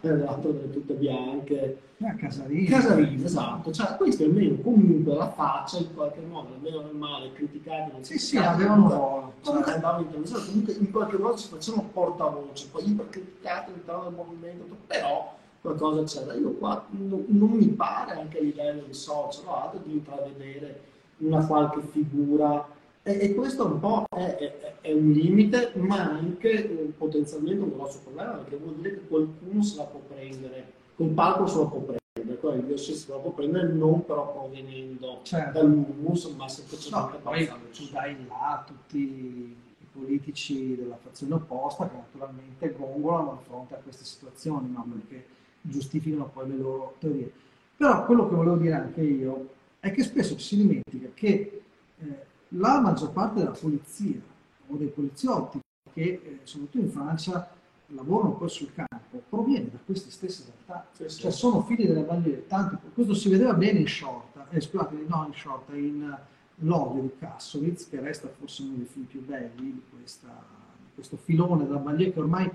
l'altro 0.00 0.52
delle 0.52 0.70
tutte 0.70 0.94
bianche. 0.94 1.82
Ah, 2.00 2.14
Casarini. 2.14 2.66
Casarini, 2.66 3.24
esatto. 3.24 3.72
Cioè, 3.72 3.96
questi 3.96 4.22
almeno 4.22 4.60
comunque 4.60 5.14
la 5.14 5.30
faccia 5.30 5.78
in 5.78 5.92
qualche 5.94 6.20
modo, 6.20 6.54
almeno 6.54 6.82
nel 6.82 6.94
male, 6.94 7.32
criticati. 7.32 7.90
Non 7.92 8.04
sì, 8.04 8.18
sì, 8.18 8.36
avevano 8.36 8.82
un 8.84 8.90
ruolo. 8.90 9.32
Comunque 9.42 9.72
andavano 9.72 10.02
in 10.02 10.08
televisione, 10.10 10.44
comunque 10.46 10.72
in 10.74 10.90
qualche 10.90 11.16
modo 11.18 11.36
si 11.36 11.48
facevano 11.48 11.88
portavoce, 11.92 12.68
poi 12.70 12.88
ipercriticati 12.88 13.70
all'interno 13.70 14.02
del 14.04 14.12
movimento, 14.12 14.76
però 14.86 15.34
qualcosa 15.60 16.04
c'era. 16.04 16.34
Io 16.34 16.52
qua 16.52 16.84
non, 16.90 17.24
non 17.26 17.50
mi 17.50 17.66
pare 17.66 18.12
anche 18.12 18.38
a 18.38 18.42
livello 18.42 18.82
di 18.86 18.94
social 18.94 19.46
o 19.46 19.54
altro 19.56 19.80
di 19.84 19.92
intravedere 19.94 20.96
una 21.18 21.46
qualche 21.46 21.80
figura 21.90 22.66
e, 23.02 23.18
e 23.20 23.34
questo 23.34 23.66
un 23.66 23.80
po' 23.80 24.04
è, 24.10 24.36
è, 24.36 24.76
è, 24.82 24.92
un 24.92 25.10
limite 25.10 25.72
ma 25.76 26.10
anche 26.10 26.50
eh, 26.50 26.92
potenzialmente 26.96 27.62
un 27.62 27.72
grosso 27.72 28.00
problema 28.02 28.32
perché 28.32 28.56
vuol 28.56 28.74
dire 28.76 28.90
che 28.94 29.08
qualcuno 29.08 29.62
se 29.62 29.76
la 29.76 29.84
può 29.84 30.00
prendere 30.06 30.72
quel 30.94 31.08
palco 31.10 31.46
se 31.46 31.58
la 31.58 31.64
può 31.64 31.78
prendere 31.78 32.38
quello 32.38 32.72
il 32.72 32.78
se 32.78 33.04
la 33.08 33.16
può 33.16 33.30
prendere 33.30 33.72
non 33.72 34.04
però 34.04 34.32
provenendo 34.32 35.20
certo. 35.22 35.58
dall'humus 35.58 36.26
ma 36.36 36.48
semplicemente 36.48 37.12
no, 37.12 37.20
poi 37.22 37.46
tu 37.72 37.88
dai 37.90 38.16
là 38.26 38.64
tutti 38.66 38.98
i 38.98 39.86
politici 39.90 40.76
della 40.76 40.96
fazione 40.96 41.34
opposta 41.34 41.88
che 41.88 41.96
naturalmente 41.96 42.74
gongolano 42.76 43.38
di 43.38 43.44
fronte 43.48 43.74
a 43.74 43.78
queste 43.78 44.04
situazioni 44.04 44.70
no? 44.70 44.86
perché 44.92 45.26
giustificano 45.62 46.30
poi 46.32 46.48
le 46.50 46.56
loro 46.56 46.94
teorie 46.98 47.32
però 47.76 48.04
quello 48.04 48.28
che 48.28 48.34
volevo 48.34 48.56
dire 48.56 48.74
anche 48.74 49.00
io 49.02 49.56
è 49.80 49.90
che 49.90 50.02
spesso 50.02 50.38
si 50.38 50.56
dimentica 50.56 51.08
che 51.14 51.62
eh, 51.98 52.26
la 52.48 52.80
maggior 52.80 53.12
parte 53.12 53.40
della 53.40 53.50
polizia 53.52 54.20
o 54.66 54.76
dei 54.76 54.88
poliziotti 54.88 55.60
che 55.92 56.02
eh, 56.02 56.38
soprattutto 56.42 56.78
in 56.78 56.90
Francia 56.90 57.50
lavorano 57.88 58.34
poi 58.34 58.48
sul 58.48 58.72
campo 58.74 59.22
proviene 59.28 59.70
da 59.70 59.78
queste 59.84 60.10
stesse 60.10 60.44
realtà, 60.44 60.86
sì, 60.92 61.08
sì. 61.08 61.20
cioè 61.20 61.30
sono 61.30 61.62
figli 61.62 61.86
delle 61.86 62.02
bandiere, 62.02 62.46
tanti, 62.46 62.76
questo 62.92 63.14
si 63.14 63.28
vedeva 63.28 63.54
bene 63.54 63.78
in 63.78 63.88
Shorta, 63.88 64.46
eh, 64.50 64.60
scusate, 64.60 65.04
no 65.06 65.24
in 65.26 65.34
Shorta, 65.34 65.74
in 65.74 66.18
L'odio 66.62 67.02
di 67.02 67.12
Kassovitz, 67.18 67.88
che 67.88 68.00
resta 68.00 68.28
forse 68.28 68.62
uno 68.62 68.74
dei 68.76 68.86
film 68.86 69.04
più 69.04 69.24
belli 69.24 69.72
di, 69.72 69.82
questa, 69.90 70.26
di 70.26 70.90
questo 70.94 71.16
filone 71.16 71.64
della 71.64 71.78
bandiera 71.78 72.12
che 72.12 72.18
ormai 72.18 72.50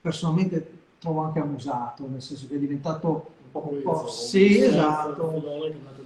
personalmente 0.00 0.84
trovo 0.98 1.20
anche 1.22 1.38
amusato, 1.38 2.06
nel 2.06 2.20
senso 2.20 2.46
che 2.46 2.56
è 2.56 2.58
diventato 2.58 3.08
un 3.44 3.50
po'... 3.50 3.68
Un 3.72 3.82
po' 3.82 4.08
sì, 4.08 4.60
esatto 4.60 6.04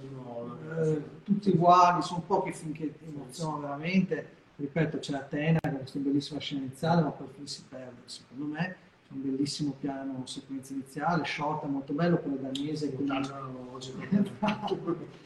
eh, 0.79 1.03
tutti 1.23 1.49
uguali, 1.49 2.01
sono 2.01 2.23
pochi 2.25 2.51
film 2.53 2.73
che 2.73 2.93
emozionano 3.05 3.59
veramente. 3.59 4.39
Ripeto, 4.55 4.99
c'è 4.99 5.13
Atena 5.15 5.59
con 5.59 5.77
questa 5.77 5.99
bellissima 5.99 6.39
scena 6.39 6.61
iniziale, 6.61 7.01
ma 7.01 7.09
poi 7.09 7.27
il 7.27 7.33
film 7.33 7.45
si 7.45 7.63
perde, 7.67 8.01
secondo 8.05 8.45
me. 8.45 8.75
C'è 9.07 9.13
un 9.13 9.21
bellissimo 9.21 9.75
piano 9.79 10.21
sequenza 10.25 10.73
iniziale, 10.73 11.25
short, 11.25 11.65
è 11.65 11.67
molto 11.67 11.93
bello, 11.93 12.17
quello 12.17 12.37
danese. 12.37 12.93
Quindi... 12.93 13.29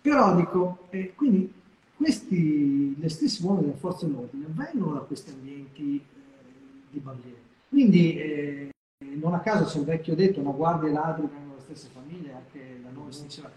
Però 0.00 0.34
dico, 0.34 0.86
eh, 0.90 1.12
quindi 1.14 1.52
questi, 1.96 2.98
le 2.98 3.08
stesse 3.08 3.44
uomini 3.44 3.66
delle 3.66 3.78
forze 3.78 4.06
dell'ordine 4.06 4.46
vengono 4.48 4.94
da 4.94 5.00
questi 5.00 5.30
ambienti 5.30 5.96
eh, 5.96 6.02
di 6.90 6.98
bandiere. 6.98 7.40
Quindi 7.68 8.16
eh, 8.16 8.70
non 9.14 9.34
a 9.34 9.40
caso 9.40 9.64
c'è 9.64 9.78
il 9.78 9.84
vecchio 9.84 10.16
detto, 10.16 10.42
no, 10.42 10.54
guardie 10.54 10.88
e 10.88 10.92
ladri 10.92 11.26
vengono 11.26 11.50
dalle 11.50 11.60
stesse 11.60 11.88
famiglie, 11.92 12.32
anche 12.32 12.80
da 12.82 12.90
noi 12.90 13.12
si 13.12 13.22
diceva 13.22 13.50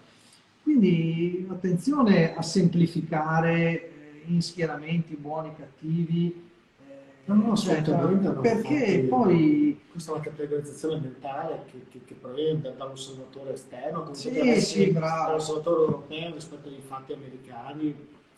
quindi 0.66 1.45
attenzione 1.47 2.36
a 2.36 2.41
semplificare 2.41 4.24
eh, 4.24 4.24
in 4.26 4.41
schieramenti 4.41 5.16
buoni, 5.16 5.53
cattivi. 5.55 6.49
Eh, 6.89 6.93
no, 7.26 7.36
no, 7.36 7.51
assolutamente. 7.51 8.28
No, 8.30 8.41
perché 8.41 9.05
poi... 9.07 9.80
Questa 9.91 10.11
è 10.11 10.16
una 10.16 10.24
categorizzazione 10.24 10.99
mentale 10.99 11.66
che, 11.72 11.86
che, 11.88 12.03
che 12.03 12.16
proviene 12.16 12.74
dall'osservatore 12.76 13.53
esterno, 13.53 14.01
come 14.01 14.16
sì, 14.16 14.59
sì, 14.59 14.91
dall'osservatore 14.91 15.82
europeo 15.82 16.34
rispetto 16.34 16.68
ai 16.68 16.82
fatti 16.84 17.13
americani 17.13 17.95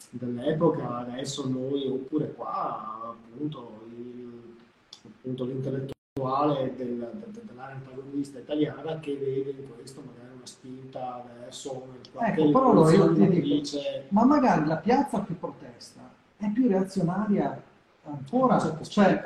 dell'epoca, 0.09 0.97
adesso 0.97 1.47
noi, 1.47 1.87
oppure 1.87 2.33
qua, 2.33 3.15
appunto, 3.15 3.85
il, 3.89 4.57
appunto 5.05 5.45
l'intellettuale 5.45 6.75
del, 6.75 7.09
del, 7.23 7.41
dell'area 7.41 7.75
antagonista 7.75 8.37
italiana 8.37 8.99
che 8.99 9.15
vede 9.15 9.51
in 9.51 9.67
questo 9.75 10.01
magari 10.01 10.26
spinta 10.47 11.23
verso 11.39 11.85
ecco, 12.19 12.51
però 12.51 12.71
allora 12.71 12.91
io 12.91 13.13
ti 13.13 13.29
dico, 13.29 13.45
dice... 13.45 14.05
ma 14.09 14.25
magari 14.25 14.65
la 14.65 14.77
piazza 14.77 15.23
che 15.23 15.33
protesta 15.33 16.01
è 16.37 16.49
più 16.49 16.67
reazionaria 16.67 17.61
ancora, 18.05 18.59
certo, 18.59 18.83
cioè, 18.85 19.21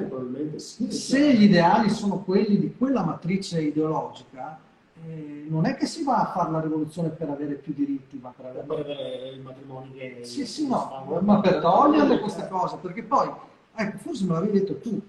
sì, 0.58 0.92
se 0.92 1.34
gli 1.36 1.44
ideali 1.44 1.90
sono 1.90 2.24
quelli 2.24 2.58
di 2.58 2.76
quella 2.76 3.04
matrice 3.04 3.62
ideologica, 3.62 4.58
eh, 5.06 5.46
non 5.48 5.66
è 5.66 5.76
che 5.76 5.86
si 5.86 6.04
va 6.04 6.22
a 6.22 6.32
fare 6.32 6.52
la 6.52 6.62
rivoluzione 6.62 7.10
per 7.10 7.30
avere 7.30 7.56
più 7.56 7.74
diritti, 7.74 8.20
ma 8.22 8.34
per 8.36 8.46
avere, 8.48 8.66
per 8.66 8.80
avere 8.80 9.30
il 9.30 9.42
matrimonio 9.42 9.92
che... 9.94 10.20
Sì, 10.24 10.46
sì, 10.46 10.68
no, 10.68 11.20
ma 11.22 11.40
per 11.40 11.60
toglierle 11.60 12.20
queste 12.20 12.48
cose, 12.48 12.78
perché 12.78 13.04
poi, 13.04 13.30
ecco, 13.76 13.98
forse 13.98 14.26
me 14.26 14.34
l'avevi 14.34 14.60
detto 14.60 14.80
tu, 14.80 15.00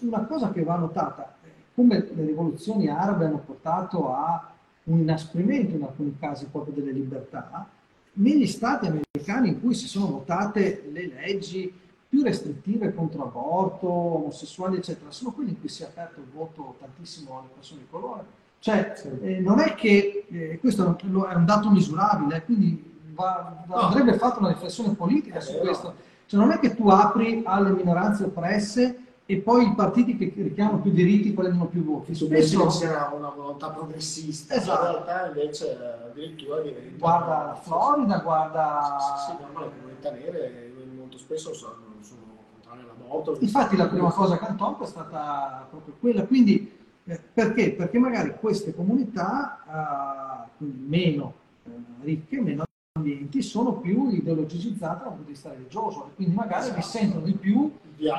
una 0.00 0.24
cosa 0.24 0.50
che 0.50 0.62
va 0.62 0.76
notata, 0.76 1.36
eh, 1.44 1.48
come 1.74 2.08
le 2.14 2.24
rivoluzioni 2.24 2.88
arabe 2.88 3.26
hanno 3.26 3.42
portato 3.44 4.12
a 4.14 4.50
un 4.90 4.98
inasprimento 4.98 5.76
in 5.76 5.82
alcuni 5.82 6.16
casi 6.18 6.46
proprio 6.46 6.74
delle 6.74 6.92
libertà, 6.92 7.68
negli 8.14 8.46
stati 8.46 8.86
americani 8.86 9.48
in 9.48 9.60
cui 9.60 9.74
si 9.74 9.86
sono 9.86 10.06
votate 10.06 10.88
le 10.92 11.06
leggi 11.06 11.72
più 12.08 12.22
restrittive 12.22 12.92
contro 12.92 13.22
aborto, 13.22 13.86
omosessuali, 13.86 14.76
eccetera, 14.76 15.12
sono 15.12 15.30
quelli 15.30 15.50
in 15.50 15.60
cui 15.60 15.68
si 15.68 15.84
è 15.84 15.86
aperto 15.86 16.18
il 16.18 16.26
voto 16.32 16.74
tantissimo 16.80 17.38
alle 17.38 17.48
persone 17.54 17.82
di 17.82 17.86
colore. 17.88 18.24
Cioè, 18.58 18.94
eh, 19.22 19.38
non 19.38 19.60
è 19.60 19.74
che 19.74 20.26
eh, 20.28 20.58
questo 20.58 20.84
è 20.84 21.04
un 21.04 21.44
dato 21.46 21.70
misurabile, 21.70 22.44
quindi 22.44 22.98
va, 23.14 23.62
va, 23.66 23.86
andrebbe 23.86 24.18
fatta 24.18 24.40
una 24.40 24.48
riflessione 24.48 24.94
politica 24.94 25.40
su 25.40 25.56
questo. 25.58 25.94
Cioè, 26.26 26.40
non 26.40 26.50
è 26.50 26.58
che 26.58 26.74
tu 26.74 26.88
apri 26.88 27.42
alle 27.44 27.70
minoranze 27.70 28.24
oppresse 28.24 28.98
e 29.30 29.36
poi 29.36 29.68
i 29.68 29.74
partiti 29.76 30.16
che 30.16 30.32
richiamano 30.34 30.80
più 30.80 30.90
diritti 30.90 31.30
prendono 31.30 31.66
più 31.66 31.84
voti. 31.84 32.16
Spesso 32.16 32.68
sia 32.68 33.12
una 33.14 33.28
volontà 33.28 33.70
progressista, 33.70 34.54
esatto. 34.54 34.86
in 34.86 34.92
realtà 34.92 35.26
invece 35.28 35.78
addirittura 36.10 36.60
diventa... 36.60 36.98
Guarda 36.98 37.28
la 37.28 37.54
Florida, 37.54 38.18
guarda... 38.18 38.96
Sì, 38.98 39.30
sì, 39.30 39.36
no, 39.52 39.60
le 39.60 39.70
comunità 39.78 40.10
nere 40.10 40.72
molto 40.96 41.16
spesso 41.16 41.54
sono, 41.54 41.76
sono 42.00 42.20
contrarie 42.50 42.82
all'aborto. 42.82 43.36
Infatti 43.38 43.76
la 43.76 43.86
prima 43.86 44.10
cosa 44.10 44.36
che 44.36 44.46
hanno 44.46 44.80
è 44.80 44.86
stata 44.86 45.64
proprio 45.70 45.94
quella, 46.00 46.24
quindi 46.24 46.78
eh, 47.04 47.20
perché? 47.32 47.70
Perché 47.74 47.98
magari 48.00 48.34
queste 48.40 48.74
comunità, 48.74 49.62
eh, 49.64 50.50
quindi 50.56 50.86
meno... 50.88 51.34
Eh, 51.66 51.70
ricche, 52.02 52.40
meno 52.40 52.64
ambienti, 53.00 53.42
sono 53.42 53.74
più 53.74 54.10
ideologicizzate 54.10 55.04
dal 55.04 55.08
punto 55.08 55.24
di 55.24 55.32
vista 55.32 55.50
religioso 55.50 56.06
e 56.06 56.14
quindi 56.14 56.34
magari 56.34 56.68
esatto. 56.68 56.80
sentono 56.82 57.24
di 57.24 57.32
più 57.32 57.72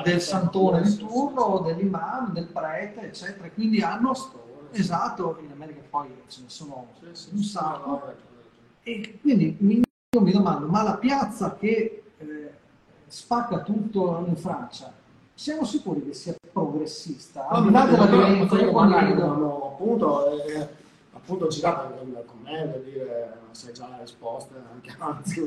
del 0.04 0.20
santone 0.20 0.82
di 0.82 0.96
turno, 0.96 1.62
dell'imam, 1.64 2.32
del 2.32 2.46
prete, 2.46 3.00
eccetera. 3.02 3.48
Quindi 3.50 3.80
hanno, 3.80 4.12
esatto, 4.70 5.38
in 5.42 5.50
America 5.50 5.80
poi 5.88 6.08
ce 6.26 6.42
ne 6.42 6.48
sono 6.48 6.86
un 7.30 7.42
sacco. 7.42 8.02
E 8.82 9.18
quindi 9.20 9.56
io 9.60 10.20
mi 10.20 10.32
domando, 10.32 10.66
ma 10.66 10.82
la 10.82 10.96
piazza 10.96 11.54
che 11.54 12.02
eh, 12.18 12.50
spacca 13.06 13.60
tutto 13.60 14.24
in 14.26 14.36
Francia, 14.36 14.92
siamo 15.34 15.64
sicuri 15.64 16.04
che 16.04 16.12
sia 16.12 16.34
progressista? 16.52 17.48
Al 17.48 17.64
di 17.64 17.70
là 17.70 17.86
della 17.86 18.06
violenza, 18.06 18.56
appunto, 18.56 20.44
eh, 20.46 20.68
appunto 21.22 21.46
girato 21.46 21.94
con 22.26 22.40
me, 22.42 22.66
per 22.66 22.82
dire, 22.82 23.32
sai 23.52 23.72
già 23.72 23.88
la 23.88 24.00
risposta, 24.00 24.54
anche 24.72 24.94
anzi, 24.98 25.40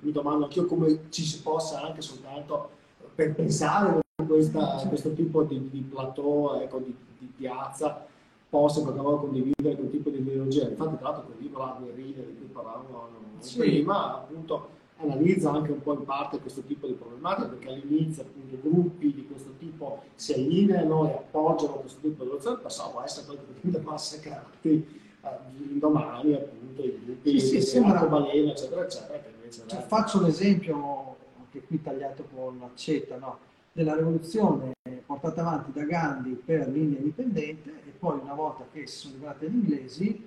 mi 0.00 0.12
domando 0.12 0.44
anch'io 0.44 0.66
come 0.66 1.10
ci 1.10 1.22
si 1.22 1.42
possa 1.42 1.82
anche 1.82 2.00
soltanto 2.00 2.70
per 3.14 3.34
pensare 3.34 3.98
a 4.16 4.88
questo 4.88 5.12
tipo 5.14 5.42
di, 5.42 5.68
di 5.70 5.80
plateau, 5.80 6.60
ecco, 6.60 6.78
di, 6.78 6.94
di 7.18 7.26
piazza, 7.36 8.06
possa 8.48 8.80
qualche 8.82 9.00
volta 9.00 9.22
condividere 9.22 9.74
quel 9.74 9.90
tipo 9.90 10.10
di 10.10 10.18
ideologia. 10.18 10.68
Infatti, 10.68 10.96
tra 10.96 11.08
l'altro, 11.08 11.26
quel 11.26 11.38
libro 11.40 11.64
là, 11.64 11.76
Guerriglia, 11.78 12.22
di 12.22 12.36
cui 12.36 12.46
parlavamo 12.46 13.08
sì. 13.40 13.58
prima, 13.58 14.14
appunto, 14.14 14.76
analizza 14.98 15.50
anche 15.50 15.72
un 15.72 15.82
po' 15.82 15.94
in 15.94 16.04
parte 16.04 16.38
questo 16.38 16.62
tipo 16.62 16.86
di 16.86 16.92
problematica, 16.92 17.48
perché 17.48 17.68
all'inizio 17.68 18.22
appunto 18.22 18.56
gruppi 18.60 19.12
di 19.12 19.26
questo 19.26 19.50
tipo 19.58 20.02
si 20.14 20.32
allineano 20.32 21.08
e 21.08 21.12
appoggiano 21.14 21.74
questo 21.74 21.98
tipo 22.00 22.24
di 22.24 22.30
azione, 22.36 22.58
passavo 22.58 22.98
a 23.00 23.04
essere 23.04 23.26
poi 23.26 23.82
massacrati 23.82 25.06
domani 25.48 26.34
appunto 26.34 26.82
i 26.82 27.00
gruppi 27.04 27.40
sì, 27.40 27.46
sì, 27.46 27.60
sembra... 27.62 28.04
balena, 28.06 28.50
eccetera, 28.50 28.82
eccetera. 28.84 29.22
Cioè, 29.66 29.80
faccio 29.80 30.22
l'esempio, 30.22 31.16
anche 31.38 31.62
qui 31.66 31.80
tagliato 31.80 32.26
con 32.34 32.58
l'accetta, 32.58 33.16
no? 33.16 33.38
della 33.72 33.94
rivoluzione 33.94 34.72
portata 35.06 35.40
avanti 35.40 35.72
da 35.72 35.84
Gandhi 35.84 36.30
per 36.32 36.68
l'India 36.68 36.98
indipendente 36.98 37.70
e 37.70 37.92
poi 37.98 38.18
una 38.20 38.34
volta 38.34 38.64
che 38.72 38.86
si 38.86 38.98
sono 38.98 39.14
arrivati 39.14 39.46
gli 39.46 39.54
inglesi 39.54 40.26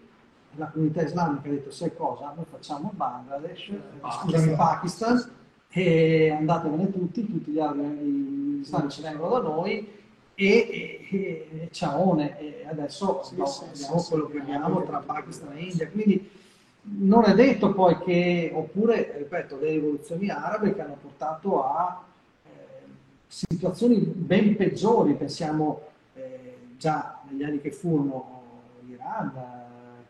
la 0.55 0.67
comunità 0.67 1.03
islamica 1.03 1.47
ha 1.47 1.51
detto 1.51 1.71
sai 1.71 1.95
cosa, 1.95 2.33
noi 2.35 2.45
facciamo 2.49 2.91
Bangladesh, 2.93 3.69
eh, 3.69 3.79
scusami 4.21 4.55
Pakistan 4.55 5.31
e 5.69 6.31
andatevene 6.31 6.91
tutti, 6.91 7.25
tutti 7.25 7.51
gli 7.51 7.59
arabi 7.59 8.59
islamici 8.61 9.01
vengono 9.01 9.39
da 9.39 9.47
noi 9.47 9.87
e, 10.47 11.07
e, 11.11 11.47
e 11.51 11.67
ciaone, 11.71 12.39
e 12.39 12.65
adesso 12.67 13.21
sì, 13.23 13.35
no, 13.35 13.45
sì, 13.45 13.63
abbiamo 13.65 13.99
sì, 13.99 14.09
quello 14.09 14.25
che 14.27 14.39
abbiamo 14.39 14.83
tra 14.83 14.97
Pakistan 14.97 15.55
e 15.55 15.61
India, 15.61 15.87
quindi 15.89 16.29
non 16.83 17.25
è 17.25 17.35
detto 17.35 17.73
poi 17.73 17.97
che, 17.99 18.51
oppure, 18.51 19.13
ripeto, 19.17 19.59
le 19.59 19.69
rivoluzioni 19.69 20.29
arabe 20.29 20.73
che 20.73 20.81
hanno 20.81 20.97
portato 20.99 21.63
a 21.63 22.03
eh, 22.43 22.49
situazioni 23.27 23.97
ben 23.99 24.55
peggiori, 24.55 25.13
pensiamo 25.13 25.81
eh, 26.15 26.57
già 26.77 27.21
negli 27.29 27.43
anni 27.43 27.61
che 27.61 27.71
furono 27.71 28.41
l'Iran, 28.87 29.31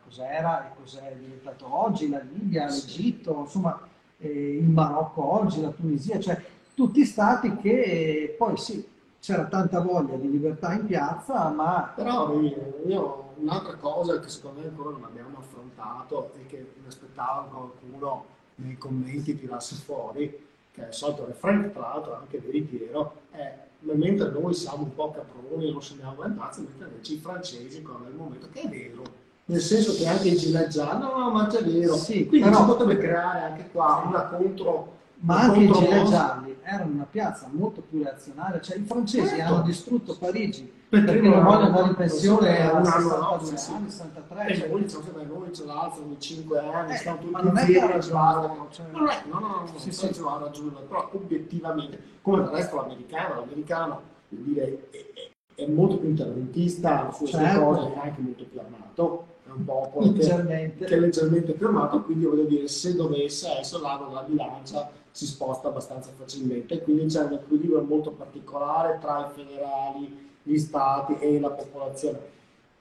cos'era 0.05 0.71
e 0.71 0.75
cos'è 0.79 1.13
diventato 1.19 1.73
oggi, 1.73 2.07
la 2.07 2.21
Libia, 2.21 2.67
l'Egitto, 2.67 3.39
insomma 3.41 3.77
eh, 4.17 4.57
il 4.57 4.69
Marocco 4.69 5.29
oggi, 5.29 5.61
la 5.61 5.71
Tunisia, 5.71 6.19
cioè 6.21 6.41
tutti 6.73 7.03
stati 7.03 7.57
che 7.57 8.33
poi 8.37 8.55
sì, 8.55 8.85
c'era 9.21 9.45
tanta 9.45 9.79
voglia 9.79 10.15
di 10.15 10.29
libertà 10.29 10.73
in 10.73 10.85
piazza, 10.87 11.49
ma... 11.49 11.93
Però 11.95 12.37
io 12.85 13.33
un'altra 13.35 13.75
cosa 13.75 14.19
che 14.19 14.29
secondo 14.29 14.59
me 14.59 14.67
ancora 14.67 14.89
non 14.89 15.03
abbiamo 15.03 15.37
affrontato 15.37 16.31
e 16.37 16.45
che 16.47 16.57
mi 16.81 16.87
aspettavo 16.87 17.47
qualcuno 17.49 18.25
nei 18.55 18.77
commenti 18.77 19.37
tirasse 19.39 19.75
fuori, 19.75 20.47
che 20.73 20.83
è 20.83 20.87
il 20.87 20.93
solito 20.93 21.25
refrain, 21.25 21.71
tra 21.71 21.81
l'altro 21.81 22.15
anche 22.15 22.39
veritiero, 22.39 23.13
è 23.31 23.69
mentre 23.81 24.29
noi 24.29 24.53
siamo 24.53 24.83
un 24.83 24.93
po' 24.93 25.11
caproni 25.11 25.67
e 25.67 25.71
non 25.71 25.81
sembriamo 25.81 26.21
le 26.23 26.29
pazze, 26.29 26.61
mentre 26.61 26.87
invece 26.87 27.13
i 27.13 27.17
francesi 27.17 27.81
con 27.81 28.05
il 28.07 28.15
momento 28.15 28.47
che 28.51 28.61
è 28.61 28.69
vero, 28.69 29.01
nel 29.45 29.59
senso 29.59 29.95
che 29.95 30.07
anche 30.07 30.29
i 30.29 30.37
gilet 30.37 30.69
gialli, 30.69 31.01
no, 31.01 31.17
no, 31.17 31.29
ma 31.31 31.47
è 31.47 31.63
vero. 31.63 31.95
Sì, 31.95 32.25
Quindi 32.27 32.47
però, 32.49 32.61
si 32.61 32.65
potrebbe 32.65 32.97
creare 32.97 33.39
anche 33.41 33.69
qua 33.71 34.03
una 34.07 34.23
contro. 34.25 34.99
Ma 35.23 35.41
anche 35.41 35.65
contro 35.65 35.83
i 35.83 36.05
gilet 36.05 36.50
erano 36.63 36.93
una 36.93 37.07
piazza 37.09 37.49
molto 37.51 37.81
più 37.81 38.03
reazionaria, 38.03 38.59
cioè 38.61 38.77
i 38.77 38.83
francesi 38.83 39.27
certo. 39.27 39.53
hanno 39.53 39.63
distrutto 39.63 40.17
Parigi 40.17 40.79
perché, 40.91 41.05
perché 41.05 41.27
non 41.27 41.43
vogliono 41.43 41.65
andare 41.67 41.87
in 41.87 41.95
pensione 41.95 42.69
a 42.69 42.83
62 42.83 43.15
anni, 43.15 43.89
63. 43.89 44.45
E 44.47 44.67
noi 44.67 44.81
diciamo 44.81 45.03
che 45.03 45.23
noi 45.23 45.53
ce 45.53 45.65
l'alzano 45.65 46.15
5 46.17 46.59
anni, 46.59 46.91
eh, 46.91 46.95
stanno 46.97 47.17
tutti 47.19 47.31
ma 47.31 47.41
non 47.41 47.57
è 47.57 47.65
che 47.65 47.79
ha 47.79 47.87
ragione. 47.87 48.67
Cioè... 48.71 48.85
No, 48.91 48.99
no, 48.99 49.39
no, 49.39 49.39
no, 49.39 49.71
sì, 49.77 49.91
sì. 49.91 50.05
ha 50.05 50.37
ragione, 50.37 50.81
però 50.87 51.09
obiettivamente, 51.13 51.99
come 52.21 52.43
del 52.43 52.51
resto 52.51 52.75
l'americano, 52.75 53.35
l'americano 53.35 54.01
dire, 54.27 54.89
è, 54.89 55.61
è, 55.61 55.67
molto 55.67 55.97
più 55.97 56.09
interventista 56.09 57.09
su 57.11 57.19
queste 57.19 57.37
certo. 57.37 57.61
cose, 57.61 57.93
è 57.93 57.97
anche 57.97 58.21
molto 58.21 58.43
più 58.43 58.59
armato 58.59 59.25
è 59.45 59.49
un 59.53 59.65
popolo 59.65 60.05
leggermente. 60.05 60.77
Che, 60.77 60.85
che, 60.85 60.95
è 60.95 60.99
leggermente 60.99 61.53
fermato, 61.53 62.03
quindi 62.03 62.25
voglio 62.25 62.43
dire, 62.43 62.67
se 62.67 62.95
dovesse 62.95 63.59
essere 63.59 63.81
l'ago 63.81 64.07
della 64.07 64.23
bilancia 64.23 64.89
si 65.11 65.25
sposta 65.25 65.67
abbastanza 65.67 66.09
facilmente, 66.17 66.81
quindi 66.81 67.05
c'è 67.05 67.23
un 67.23 67.33
equilibrio 67.33 67.81
molto 67.81 68.11
particolare 68.11 68.97
tra 68.99 69.29
i 69.29 69.33
federali, 69.33 70.29
gli 70.43 70.57
stati 70.57 71.17
e 71.19 71.39
la 71.39 71.51
popolazione. 71.51 72.19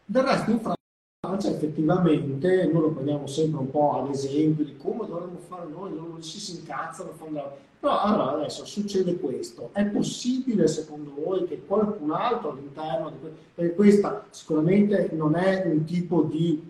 Del 0.05 0.23
resto 0.23 0.51
in 0.51 0.61
Francia 0.61 1.49
effettivamente 1.49 2.67
noi 2.67 2.83
lo 2.83 2.91
prendiamo 2.91 3.27
sempre 3.27 3.61
un 3.61 3.71
po' 3.71 4.03
ad 4.03 4.11
esempio 4.11 4.65
di 4.65 4.77
come 4.77 5.07
dovremmo 5.07 5.39
fare 5.47 5.69
noi, 5.69 5.95
non 5.95 6.23
si, 6.23 6.39
si 6.41 6.59
incazzano, 6.59 7.11
fanno... 7.13 7.57
però 7.79 8.01
allora 8.01 8.33
adesso 8.33 8.65
succede 8.65 9.19
questo, 9.19 9.71
è 9.73 9.85
possibile 9.85 10.67
secondo 10.67 11.13
voi 11.15 11.47
che 11.47 11.65
qualcun 11.65 12.13
altro 12.13 12.53
all'interno 12.53 13.11
di 13.11 13.19
questo, 13.21 13.39
perché 13.55 13.75
questa 13.75 14.27
sicuramente 14.31 15.11
non 15.13 15.37
è 15.37 15.65
un 15.67 15.85
tipo 15.85 16.23
di 16.23 16.70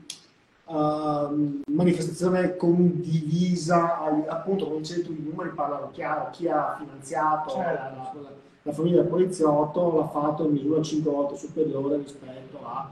uh, 0.70 1.60
manifestazione 1.66 2.56
condivisa, 2.56 3.98
appunto 4.28 4.66
come 4.66 4.78
dicevi 4.78 5.02
tu 5.02 5.12
i 5.12 5.22
numeri 5.22 5.50
parlano 5.50 5.90
chiaro, 5.90 6.30
chi 6.30 6.48
ha 6.48 6.76
finanziato 6.78 7.50
certo. 7.50 8.20
la, 8.20 8.30
la, 8.62 8.72
famiglia 8.72 9.02
del 9.02 9.10
poliziotto 9.10 9.96
l'ha 9.96 10.08
fatto 10.08 10.44
in 10.44 10.52
misura 10.52 10.80
5 10.80 11.10
volte 11.10 11.36
superiore 11.36 11.96
rispetto 11.96 12.58
a, 12.64 12.88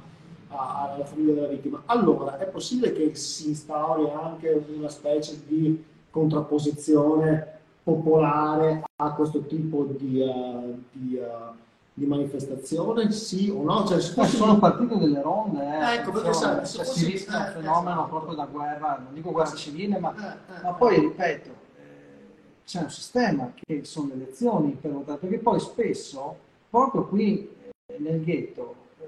a, 0.49 0.93
alla 0.93 1.05
famiglia 1.05 1.35
della 1.35 1.49
vittima. 1.49 1.83
Allora, 1.87 2.39
è 2.39 2.47
possibile 2.47 2.93
che 2.93 3.15
si 3.15 3.49
instauri 3.49 4.11
anche 4.11 4.65
una 4.75 4.89
specie 4.89 5.41
di 5.47 5.85
contrapposizione 6.11 7.57
popolare 7.85 8.83
a 8.97 9.13
questo 9.13 9.41
tipo 9.43 9.85
di, 9.85 10.21
uh, 10.21 10.83
di 10.91 11.17
uh, 11.17 11.57
di 11.99 12.07
manifestazione, 12.07 13.11
sì 13.11 13.51
o 13.51 13.63
no? 13.63 13.85
Cioè, 13.85 14.15
Poi 14.15 14.27
sono 14.29 14.59
partite 14.59 14.97
delle 14.97 15.21
ronde, 15.21 15.63
eh, 15.63 15.95
ecco, 15.97 16.13
perché 16.13 16.33
sai, 16.33 16.67
cioè, 16.67 16.85
si 16.85 17.07
rischia 17.07 17.39
un 17.39 17.53
fenomeno 17.61 17.91
esatto. 17.91 18.09
proprio 18.09 18.35
da 18.35 18.47
guerra, 18.47 19.01
non 19.03 19.13
dico 19.13 19.33
guerra 19.33 19.55
civile, 19.55 19.99
ma, 19.99 20.15
eh, 20.15 20.55
eh, 20.55 20.63
ma 20.63 20.73
poi 20.75 21.01
ripeto, 21.01 21.49
eh, 21.49 22.63
c'è 22.65 22.83
un 22.83 22.91
sistema 22.91 23.53
che 23.55 23.85
sono 23.85 24.09
le 24.09 24.15
elezioni 24.15 24.79
per 24.81 24.93
votare, 24.93 25.19
perché 25.19 25.39
poi 25.39 25.59
spesso, 25.59 26.37
proprio 26.71 27.07
qui 27.07 27.51
eh, 27.87 27.97
nel 27.99 28.23
ghetto, 28.23 28.75
eh, 29.01 29.07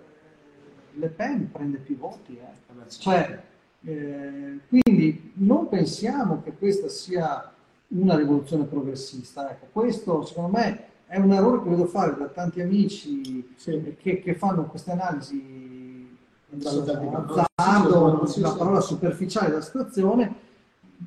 Le 0.95 1.09
Pen 1.09 1.51
prende 1.53 1.78
più 1.78 1.97
voti, 1.97 2.38
cioè, 2.99 3.41
quindi 3.80 5.32
non 5.36 5.68
pensiamo 5.68 6.43
che 6.43 6.55
questa 6.59 6.88
sia 6.88 7.53
una 7.88 8.16
rivoluzione 8.16 8.64
progressista, 8.64 9.49
ecco, 9.49 9.66
questo 9.72 10.24
secondo 10.26 10.59
me 10.59 10.88
è 11.11 11.19
un 11.19 11.33
errore 11.33 11.61
che 11.61 11.69
vedo 11.69 11.87
fare 11.87 12.17
da 12.17 12.27
tanti 12.27 12.61
amici 12.61 13.53
sì. 13.57 13.97
che, 14.01 14.21
che, 14.21 14.35
fanno 14.35 14.67
queste 14.67 14.93
analisi 14.93 16.17
azzardo, 16.57 18.29
la 18.37 18.55
parola 18.57 18.81
superficiale 18.81 19.49
della 19.49 19.61
situazione, 19.61 20.33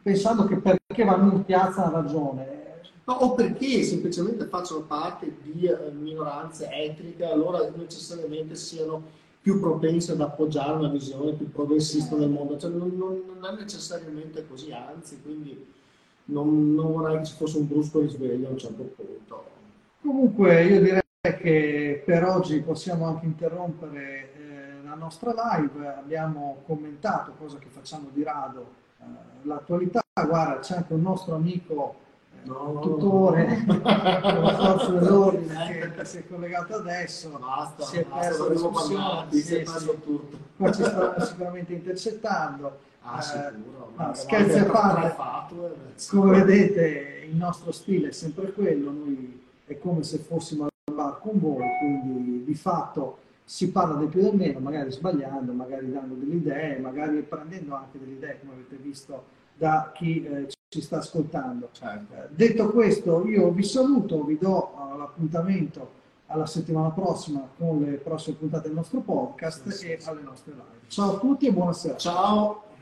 pensando 0.02 0.44
che 0.44 0.58
perché 0.58 1.06
vanno 1.06 1.32
in 1.32 1.46
piazza 1.46 1.86
hanno 1.86 2.02
ragione. 2.02 2.62
No, 3.06 3.14
o 3.14 3.34
perché 3.34 3.84
semplicemente 3.84 4.46
facciano 4.46 4.82
parte 4.82 5.38
di 5.42 5.68
eh, 5.68 5.92
minoranze 5.92 6.70
etniche, 6.70 7.26
allora 7.26 7.70
necessariamente 7.74 8.56
siano 8.56 9.02
più 9.42 9.60
propense 9.62 10.12
ad 10.14 10.22
appoggiare 10.22 10.78
una 10.78 10.90
visione 10.90 11.32
più 11.32 11.50
progressista 11.50 12.16
del 12.18 12.30
mondo. 12.30 12.58
Cioè, 12.58 12.72
non, 12.72 12.92
non, 12.98 13.22
non, 13.40 13.54
è 13.54 13.62
necessariamente 13.62 14.46
così, 14.50 14.74
anzi, 14.74 15.22
quindi 15.22 15.66
non, 16.26 16.74
non 16.74 16.92
vorrei 16.92 17.20
che 17.20 17.26
ci 17.26 17.36
fosse 17.36 17.58
un 17.58 17.68
brusco 17.68 18.02
risveglio 18.02 18.48
a 18.48 18.52
un 18.52 18.58
certo 18.58 18.84
punto. 18.84 19.53
Comunque 20.04 20.66
io 20.66 20.82
direi 20.82 21.02
che 21.40 22.04
per 22.06 22.26
oggi 22.26 22.60
possiamo 22.60 23.08
anche 23.08 23.26
interrompere 23.26 24.34
eh, 24.36 24.84
la 24.84 24.96
nostra 24.96 25.34
live, 25.34 25.88
abbiamo 25.88 26.58
commentato, 26.66 27.32
cosa 27.40 27.58
che 27.58 27.70
facciamo 27.70 28.10
di 28.12 28.22
rado, 28.22 28.68
eh, 29.00 29.04
l'attualità, 29.44 30.04
guarda 30.28 30.60
c'è 30.60 30.76
anche 30.76 30.92
un 30.94 31.04
nostro 31.04 31.36
amico 31.36 31.96
eh, 32.34 32.46
no, 32.50 32.80
tutore 32.82 33.64
della 33.66 34.58
forza 34.58 34.92
dell'ordine 34.92 35.94
che, 35.96 36.04
si 36.04 36.18
è 36.18 36.28
collegato 36.28 36.76
adesso, 36.76 37.40
basta, 37.40 37.84
si 37.86 37.98
è 38.00 38.04
perso 38.04 38.48
la 38.50 38.54
discussione, 38.54 39.32
si 39.32 39.56
è 39.56 39.64
perso 39.64 39.94
tutto. 40.04 40.38
Qua 40.58 40.70
ci 40.74 40.84
stanno 40.84 41.24
sicuramente 41.24 41.72
intercettando. 41.72 42.80
Ah, 43.04 43.20
Eh, 43.20 43.22
sicuro. 43.22 43.78
no, 43.78 43.92
Ma 43.96 44.14
scherzi 44.14 44.60
a 44.60 44.66
parte. 44.66 45.16
beh, 45.56 46.08
come 46.10 46.44
vedete 46.44 47.26
il 47.26 47.36
nostro 47.38 47.72
stile 47.72 48.10
è 48.10 48.12
sempre 48.12 48.52
quello, 48.52 48.92
noi 48.92 49.43
è 49.74 49.80
come 49.80 50.04
se 50.04 50.18
fossimo 50.20 50.64
al 50.66 50.94
bar 50.94 51.20
con 51.20 51.40
voi, 51.40 51.66
quindi 51.80 52.44
di 52.44 52.56
fatto 52.56 53.18
si 53.44 53.72
parla 53.72 53.96
del 53.96 54.08
più 54.08 54.20
e 54.22 54.24
del 54.24 54.36
meno, 54.36 54.60
magari 54.60 54.92
sbagliando, 54.92 55.52
magari 55.52 55.92
dando 55.92 56.16
delle 56.16 56.36
idee, 56.36 56.80
magari 56.80 57.22
prendendo 57.22 57.76
anche 57.76 58.00
delle 58.00 58.14
idee, 58.14 58.40
come 58.40 58.54
avete 58.54 58.76
visto, 58.78 59.26
da 59.56 59.92
chi 59.94 60.24
eh, 60.24 60.48
ci 60.70 60.82
sta 60.82 60.98
ascoltando. 60.98 61.70
certo. 61.72 62.14
Eh, 62.14 62.28
Detto 62.30 62.70
questo, 62.72 63.28
io 63.28 63.52
vi 63.52 63.64
saluto, 63.64 64.24
vi 64.24 64.38
do 64.38 64.72
eh, 64.72 64.98
l'appuntamento 64.98 66.02
alla 66.28 66.46
settimana 66.46 66.90
prossima 66.90 67.48
con 67.58 67.82
le 67.82 67.98
prossime 67.98 68.38
puntate 68.38 68.68
del 68.68 68.78
nostro 68.78 69.02
podcast 69.02 69.70
Sì, 69.70 69.78
sì, 69.78 69.88
e 69.92 70.00
alle 70.06 70.22
nostre 70.22 70.54
live. 70.54 70.88
Ciao 70.88 71.16
a 71.16 71.20
tutti 71.20 71.46
e 71.48 71.54
buonasera. 71.54 71.98
Ciao. 71.98 72.73